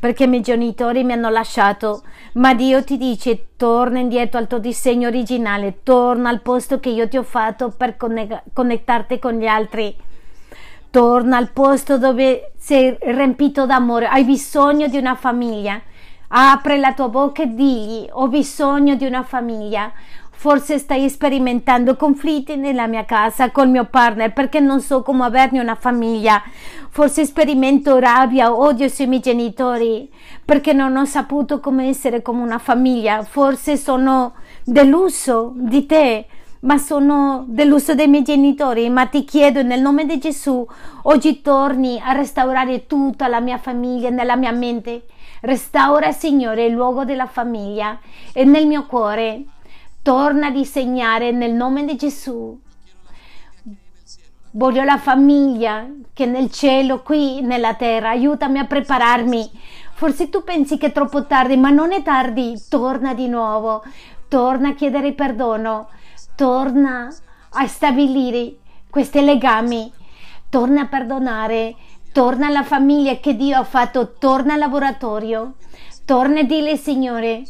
perché 0.00 0.24
i 0.24 0.28
miei 0.28 0.40
genitori 0.40 1.04
mi 1.04 1.12
hanno 1.12 1.28
lasciato, 1.28 2.02
ma 2.32 2.54
Dio 2.54 2.82
ti 2.82 2.96
dice 2.96 3.48
torna 3.56 3.98
indietro 3.98 4.38
al 4.38 4.46
tuo 4.46 4.58
disegno 4.58 5.08
originale, 5.08 5.80
torna 5.82 6.30
al 6.30 6.40
posto 6.40 6.80
che 6.80 6.88
io 6.88 7.06
ti 7.06 7.18
ho 7.18 7.22
fatto 7.22 7.68
per 7.68 7.98
connettarti 7.98 9.18
con 9.18 9.34
gli 9.34 9.46
altri. 9.46 9.94
Torna 10.90 11.36
al 11.36 11.50
posto 11.50 11.98
dove 11.98 12.52
sei 12.56 12.96
riempito 12.98 13.66
d'amore, 13.66 14.06
hai 14.06 14.24
bisogno 14.24 14.88
di 14.88 14.96
una 14.96 15.14
famiglia. 15.14 15.80
Apri 16.28 16.78
la 16.78 16.94
tua 16.94 17.08
bocca 17.08 17.42
e 17.42 17.54
digli 17.54 18.08
ho 18.10 18.26
bisogno 18.28 18.94
di 18.94 19.04
una 19.04 19.22
famiglia, 19.22 19.92
Forse 20.40 20.78
stai 20.78 21.10
sperimentando 21.10 21.96
conflitti 21.96 22.56
nella 22.56 22.86
mia 22.86 23.04
casa 23.04 23.50
col 23.50 23.68
mio 23.68 23.84
partner 23.84 24.32
perché 24.32 24.58
non 24.58 24.80
so 24.80 25.02
come 25.02 25.26
averne 25.26 25.60
una 25.60 25.74
famiglia. 25.74 26.42
Forse 26.88 27.26
sperimento 27.26 27.98
rabbia, 27.98 28.50
odio 28.50 28.88
sui 28.88 29.06
miei 29.06 29.20
genitori 29.20 30.10
perché 30.42 30.72
non 30.72 30.96
ho 30.96 31.04
saputo 31.04 31.60
come 31.60 31.88
essere 31.88 32.22
come 32.22 32.40
una 32.40 32.56
famiglia. 32.56 33.22
Forse 33.22 33.76
sono 33.76 34.32
deluso 34.64 35.52
di 35.56 35.84
te 35.84 36.26
ma 36.60 36.78
sono 36.78 37.44
deluso 37.46 37.94
dei 37.94 38.08
miei 38.08 38.22
genitori, 38.22 38.88
ma 38.88 39.04
ti 39.04 39.24
chiedo 39.24 39.62
nel 39.62 39.82
nome 39.82 40.06
di 40.06 40.18
Gesù, 40.18 40.66
oggi 41.02 41.42
torni 41.42 42.00
a 42.02 42.12
restaurare 42.12 42.86
tutta 42.86 43.28
la 43.28 43.40
mia 43.40 43.58
famiglia 43.58 44.08
nella 44.08 44.36
mia 44.36 44.52
mente. 44.52 45.04
Restaura, 45.42 46.12
Signore, 46.12 46.64
il 46.64 46.72
luogo 46.72 47.04
della 47.04 47.26
famiglia 47.26 47.98
e 48.32 48.44
nel 48.44 48.66
mio 48.66 48.86
cuore. 48.86 49.44
Torna 50.02 50.46
a 50.46 50.50
disegnare 50.50 51.30
nel 51.30 51.52
nome 51.52 51.84
di 51.84 51.96
Gesù. 51.96 52.58
Voglio 54.52 54.82
la 54.82 54.98
famiglia 54.98 55.86
che 56.12 56.26
nel 56.26 56.50
cielo, 56.50 57.02
qui 57.02 57.40
nella 57.42 57.74
terra, 57.74 58.10
aiutami 58.10 58.58
a 58.58 58.66
prepararmi. 58.66 59.50
Forse 59.92 60.28
tu 60.28 60.42
pensi 60.42 60.78
che 60.78 60.86
è 60.86 60.92
troppo 60.92 61.26
tardi, 61.26 61.56
ma 61.56 61.70
non 61.70 61.92
è 61.92 62.02
tardi. 62.02 62.60
Torna 62.68 63.14
di 63.14 63.28
nuovo, 63.28 63.82
torna 64.28 64.70
a 64.70 64.74
chiedere 64.74 65.12
perdono 65.12 65.88
torna 66.40 67.12
a 67.50 67.66
stabilire 67.66 68.56
questi 68.88 69.20
legami, 69.20 69.92
torna 70.48 70.82
a 70.82 70.86
perdonare, 70.86 71.76
torna 72.12 72.46
alla 72.46 72.62
famiglia 72.62 73.16
che 73.16 73.36
Dio 73.36 73.58
ha 73.58 73.64
fatto, 73.64 74.14
torna 74.18 74.54
al 74.54 74.60
laboratorio, 74.60 75.56
torna 76.06 76.40
a 76.40 76.44
dire 76.44 76.78
Signore 76.78 77.42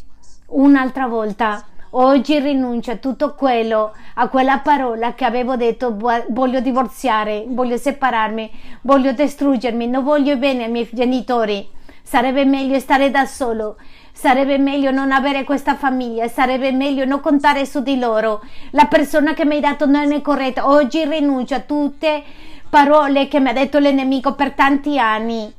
un'altra 0.47 1.07
volta. 1.07 1.65
Oggi 1.93 2.39
rinuncio 2.39 2.91
a 2.91 2.95
tutto 2.95 3.35
quello, 3.35 3.91
a 4.13 4.29
quella 4.29 4.59
parola 4.59 5.13
che 5.13 5.25
avevo 5.25 5.57
detto, 5.57 5.93
voglio 6.29 6.61
divorziare, 6.61 7.43
voglio 7.49 7.75
separarmi, 7.75 8.49
voglio 8.83 9.11
distruggermi, 9.11 9.87
non 9.87 10.01
voglio 10.05 10.37
bene 10.37 10.63
ai 10.63 10.71
miei 10.71 10.87
genitori. 10.89 11.67
Sarebbe 12.01 12.45
meglio 12.45 12.79
stare 12.79 13.11
da 13.11 13.25
solo, 13.25 13.75
sarebbe 14.13 14.57
meglio 14.57 14.91
non 14.91 15.11
avere 15.11 15.43
questa 15.43 15.75
famiglia, 15.75 16.29
sarebbe 16.29 16.71
meglio 16.71 17.03
non 17.03 17.19
contare 17.19 17.65
su 17.65 17.81
di 17.81 17.99
loro. 17.99 18.41
La 18.69 18.85
persona 18.85 19.33
che 19.33 19.43
mi 19.43 19.55
hai 19.55 19.61
dato 19.61 19.85
non 19.85 20.13
è 20.13 20.21
corretta. 20.21 20.69
Oggi 20.69 21.03
rinuncio 21.03 21.55
a 21.55 21.59
tutte 21.59 22.23
parole 22.69 23.27
che 23.27 23.41
mi 23.41 23.49
ha 23.49 23.53
detto 23.53 23.79
il 23.79 23.93
nemico 23.93 24.33
per 24.33 24.53
tanti 24.53 24.97
anni, 24.97 25.53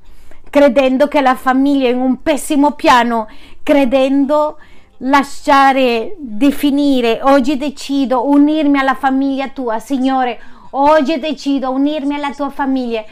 credendo 0.49 1.09
che 1.09 1.21
la 1.21 1.35
famiglia 1.35 1.89
è 1.89 1.93
in 1.93 2.01
un 2.01 2.23
pessimo 2.23 2.71
piano, 2.71 3.29
credendo 3.63 4.57
lasciare 5.03 6.15
definire. 6.19 7.21
Oggi 7.23 7.57
decido 7.57 8.29
unirmi 8.29 8.79
alla 8.79 8.95
famiglia 8.95 9.49
tua, 9.49 9.79
Signore. 9.79 10.41
Oggi 10.71 11.19
decido 11.19 11.71
unirmi 11.71 12.15
alla 12.15 12.33
tua 12.33 12.51
famiglia 12.51 13.05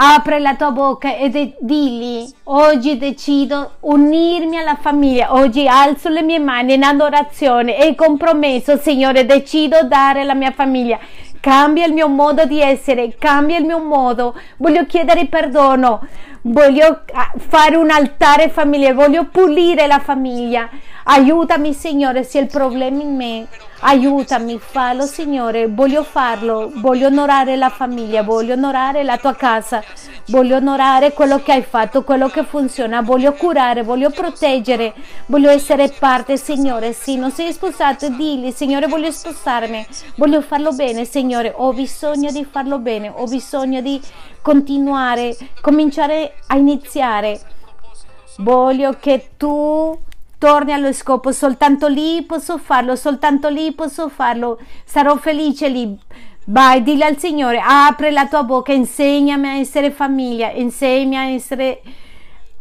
Apre 0.00 0.38
la 0.38 0.54
tua 0.54 0.70
bocca 0.70 1.16
e 1.16 1.28
de- 1.28 1.56
digli, 1.58 2.24
oggi 2.44 2.98
decido 2.98 3.72
unirmi 3.80 4.56
alla 4.56 4.76
famiglia, 4.76 5.34
oggi 5.34 5.66
alzo 5.66 6.08
le 6.08 6.22
mie 6.22 6.38
mani 6.38 6.74
in 6.74 6.84
adorazione 6.84 7.76
e 7.76 7.96
compromesso, 7.96 8.76
Signore, 8.76 9.26
decido 9.26 9.82
dare 9.88 10.22
la 10.22 10.34
mia 10.34 10.52
famiglia. 10.52 11.00
Cambia 11.40 11.84
il 11.84 11.94
mio 11.94 12.06
modo 12.06 12.44
di 12.44 12.60
essere, 12.60 13.16
cambia 13.18 13.58
il 13.58 13.64
mio 13.64 13.80
modo, 13.80 14.38
voglio 14.58 14.86
chiedere 14.86 15.26
perdono, 15.26 16.06
voglio 16.42 17.02
ah, 17.12 17.32
fare 17.36 17.76
un 17.76 17.90
altare 17.90 18.48
familiare, 18.48 18.94
voglio 18.94 19.24
pulire 19.24 19.86
la 19.86 19.98
famiglia. 19.98 20.68
Aiutami, 21.04 21.72
Signore, 21.72 22.22
se 22.22 22.38
il 22.38 22.46
problema 22.46 23.02
in 23.02 23.16
me. 23.16 23.46
Aiutami, 23.80 24.58
fallo 24.58 25.06
Signore, 25.06 25.68
voglio 25.68 26.02
farlo, 26.02 26.72
voglio 26.78 27.06
onorare 27.06 27.54
la 27.54 27.68
famiglia, 27.68 28.24
voglio 28.24 28.54
onorare 28.54 29.04
la 29.04 29.18
tua 29.18 29.36
casa, 29.36 29.84
voglio 30.26 30.56
onorare 30.56 31.12
quello 31.12 31.40
che 31.40 31.52
hai 31.52 31.62
fatto, 31.62 32.02
quello 32.02 32.26
che 32.26 32.42
funziona, 32.42 33.02
voglio 33.02 33.34
curare, 33.34 33.84
voglio 33.84 34.10
proteggere, 34.10 34.94
voglio 35.26 35.48
essere 35.48 35.94
parte, 35.96 36.36
Signore. 36.36 36.92
Sì, 36.92 37.16
non 37.16 37.30
sei 37.30 37.52
sposato, 37.52 38.08
digli, 38.08 38.50
Signore, 38.50 38.88
voglio 38.88 39.12
sposarmi, 39.12 39.86
voglio 40.16 40.42
farlo 40.42 40.72
bene, 40.72 41.04
Signore, 41.04 41.52
ho 41.56 41.72
bisogno 41.72 42.32
di 42.32 42.44
farlo 42.44 42.80
bene, 42.80 43.12
ho 43.14 43.26
bisogno 43.26 43.80
di 43.80 44.00
continuare, 44.42 45.36
cominciare 45.60 46.34
a 46.46 46.56
iniziare. 46.56 47.40
Voglio 48.38 48.96
che 49.00 49.30
tu 49.36 49.98
torni 50.38 50.72
allo 50.72 50.92
scopo, 50.92 51.32
soltanto 51.32 51.88
lì 51.88 52.22
posso 52.22 52.58
farlo, 52.58 52.94
soltanto 52.96 53.48
lì 53.48 53.72
posso 53.72 54.08
farlo, 54.08 54.58
sarò 54.84 55.16
felice 55.16 55.68
lì. 55.68 55.98
Vai, 56.44 56.82
dillo 56.82 57.04
al 57.04 57.18
Signore, 57.18 57.60
apre 57.62 58.10
la 58.10 58.26
tua 58.26 58.42
bocca, 58.42 58.72
insegnami 58.72 59.48
a 59.48 59.56
essere 59.56 59.90
famiglia, 59.90 60.50
insegnami 60.50 61.16
a 61.16 61.34
essere 61.34 61.82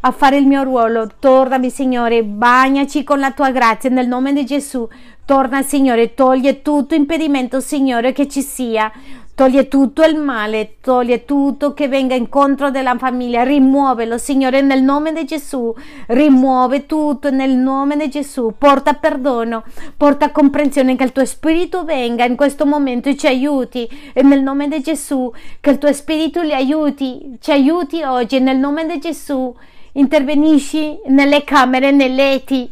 a 0.01 0.11
fare 0.11 0.37
il 0.37 0.45
mio 0.45 0.63
ruolo. 0.63 1.09
Tornami, 1.19 1.69
Signore, 1.69 2.23
bagnaci 2.23 3.03
con 3.03 3.19
la 3.19 3.31
tua 3.31 3.51
grazia 3.51 3.89
nel 3.89 4.07
nome 4.07 4.33
di 4.33 4.45
Gesù. 4.45 4.87
Torna, 5.25 5.61
Signore, 5.61 6.13
toglie 6.13 6.61
tutto 6.61 6.95
impedimento, 6.95 7.59
Signore, 7.59 8.11
che 8.11 8.27
ci 8.27 8.41
sia. 8.41 8.91
Toglie 9.37 9.67
tutto 9.67 10.03
il 10.03 10.15
male, 10.17 10.77
toglie 10.81 11.23
tutto 11.23 11.75
che 11.75 11.87
venga 11.87 12.15
incontro 12.15 12.71
della 12.71 12.97
famiglia, 12.97 13.43
rimuovelo, 13.43 14.17
Signore, 14.17 14.61
nel 14.61 14.81
nome 14.81 15.13
di 15.13 15.25
Gesù. 15.25 15.71
Rimuove 16.07 16.87
tutto 16.87 17.29
nel 17.29 17.51
nome 17.51 17.97
di 17.97 18.09
Gesù. 18.09 18.55
Porta 18.57 18.93
perdono, 18.93 19.63
porta 19.95 20.31
comprensione, 20.31 20.95
che 20.95 21.03
il 21.03 21.11
tuo 21.11 21.23
spirito 21.23 21.83
venga 21.83 22.25
in 22.25 22.35
questo 22.35 22.65
momento 22.65 23.09
e 23.09 23.15
ci 23.15 23.27
aiuti. 23.27 23.87
E 24.11 24.23
nel 24.23 24.41
nome 24.41 24.69
di 24.69 24.81
Gesù, 24.81 25.31
che 25.61 25.69
il 25.69 25.77
tuo 25.77 25.93
spirito 25.93 26.41
li 26.41 26.53
aiuti, 26.53 27.37
ci 27.39 27.51
aiuti 27.51 28.01
oggi, 28.01 28.39
nel 28.39 28.57
nome 28.57 28.87
di 28.87 28.97
Gesù. 28.97 29.55
Intervenisci 29.91 30.97
nelle 31.09 31.43
camere, 31.43 31.91
nei 31.91 32.15
letti, 32.15 32.71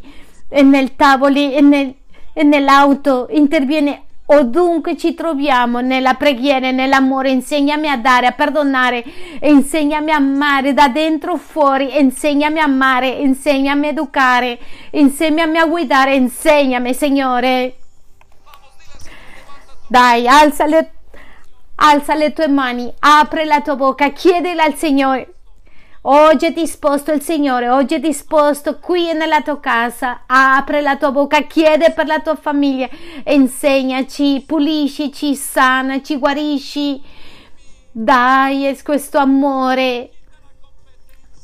nei 0.49 0.95
tavoli 0.95 1.53
e, 1.53 1.61
nel, 1.61 1.93
e 2.33 2.41
nell'auto. 2.41 3.27
Interviene 3.29 4.05
Ovunque 4.27 4.97
ci 4.97 5.13
troviamo 5.13 5.81
nella 5.81 6.15
preghiera 6.15 6.67
e 6.67 6.71
nell'amore, 6.71 7.29
insegnami 7.29 7.87
a 7.89 7.97
dare, 7.97 8.25
a 8.25 8.31
perdonare, 8.31 9.03
insegnami 9.41 10.11
a 10.11 10.15
amare 10.15 10.73
da 10.73 10.87
dentro 10.87 11.37
fuori, 11.37 11.99
insegnami 11.99 12.59
a 12.59 12.63
amare, 12.63 13.07
insegnami 13.07 13.85
a 13.85 13.89
educare, 13.91 14.57
insegnami 14.91 15.59
a 15.59 15.67
guidare, 15.67 16.15
insegnami 16.15 16.95
Signore. 16.95 17.75
Dai, 19.87 20.27
alza 20.27 20.65
le, 20.65 20.91
alza 21.75 22.15
le 22.15 22.33
tue 22.33 22.47
mani, 22.47 22.91
apri 22.97 23.45
la 23.45 23.61
tua 23.61 23.75
bocca, 23.75 24.09
chiedila 24.09 24.63
al 24.63 24.73
Signore. 24.73 25.34
Oggi 26.07 26.45
è 26.45 26.51
disposto 26.51 27.11
il 27.11 27.21
Signore, 27.21 27.67
oggi 27.67 27.95
è 27.95 27.99
disposto 27.99 28.77
qui 28.77 29.11
nella 29.13 29.41
tua 29.41 29.59
casa. 29.59 30.21
Apre 30.27 30.81
la 30.81 30.97
tua 30.97 31.11
bocca, 31.11 31.41
chiede 31.47 31.93
per 31.93 32.05
la 32.05 32.19
tua 32.19 32.35
famiglia, 32.35 32.87
insegnaci, 33.25 34.43
puliscici, 34.45 35.33
sanaci, 35.33 36.17
guarisci. 36.17 37.01
Dai 37.91 38.77
questo 38.83 39.17
amore, 39.17 40.11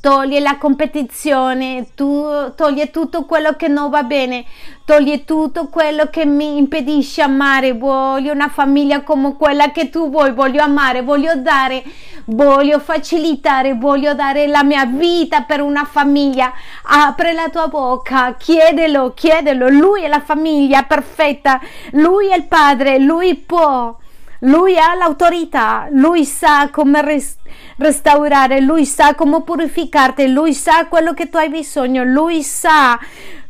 toglie 0.01 0.39
la 0.39 0.57
competizione, 0.57 1.89
tu, 1.95 2.25
toglie 2.55 2.89
tutto 2.89 3.25
quello 3.25 3.55
che 3.55 3.67
non 3.67 3.91
va 3.91 4.01
bene, 4.01 4.43
toglie 4.83 5.23
tutto 5.23 5.67
quello 5.67 6.07
che 6.09 6.25
mi 6.25 6.57
impedisce 6.57 7.21
amare. 7.21 7.73
Voglio 7.73 8.33
una 8.33 8.49
famiglia 8.49 9.03
come 9.03 9.35
quella 9.37 9.71
che 9.71 9.89
tu 9.89 10.09
vuoi, 10.09 10.33
voglio 10.33 10.63
amare, 10.63 11.03
voglio 11.03 11.35
dare, 11.35 11.83
voglio 12.25 12.79
facilitare, 12.79 13.75
voglio 13.75 14.15
dare 14.15 14.47
la 14.47 14.63
mia 14.63 14.85
vita 14.85 15.43
per 15.43 15.61
una 15.61 15.85
famiglia. 15.85 16.51
Apre 16.83 17.33
la 17.33 17.49
tua 17.49 17.67
bocca, 17.67 18.35
chiedelo, 18.37 19.13
chiedelo. 19.13 19.69
Lui 19.69 20.01
è 20.01 20.07
la 20.07 20.21
famiglia 20.21 20.81
perfetta, 20.81 21.61
lui 21.91 22.27
è 22.29 22.35
il 22.35 22.47
padre, 22.47 22.97
lui 22.97 23.35
può. 23.35 23.99
Lui 24.43 24.75
ha 24.75 24.95
l'autorità, 24.95 25.87
lui 25.91 26.25
sa 26.25 26.69
come 26.71 27.01
rest- 27.01 27.39
restaurare, 27.77 28.59
lui 28.59 28.85
sa 28.85 29.13
come 29.13 29.43
purificarti, 29.43 30.27
lui 30.31 30.53
sa 30.53 30.87
quello 30.87 31.13
che 31.13 31.29
tu 31.29 31.37
hai 31.37 31.49
bisogno, 31.49 32.03
lui 32.03 32.41
sa 32.41 32.99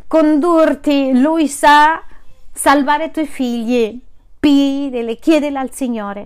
condurti, 0.07 1.17
lui 1.17 1.47
sa 1.47 2.01
salvare 2.53 3.05
i 3.05 3.11
tuoi 3.11 3.25
figli. 3.25 4.01
Pidele, 4.37 5.15
chiedele 5.15 5.59
al 5.59 5.71
Signore. 5.71 6.19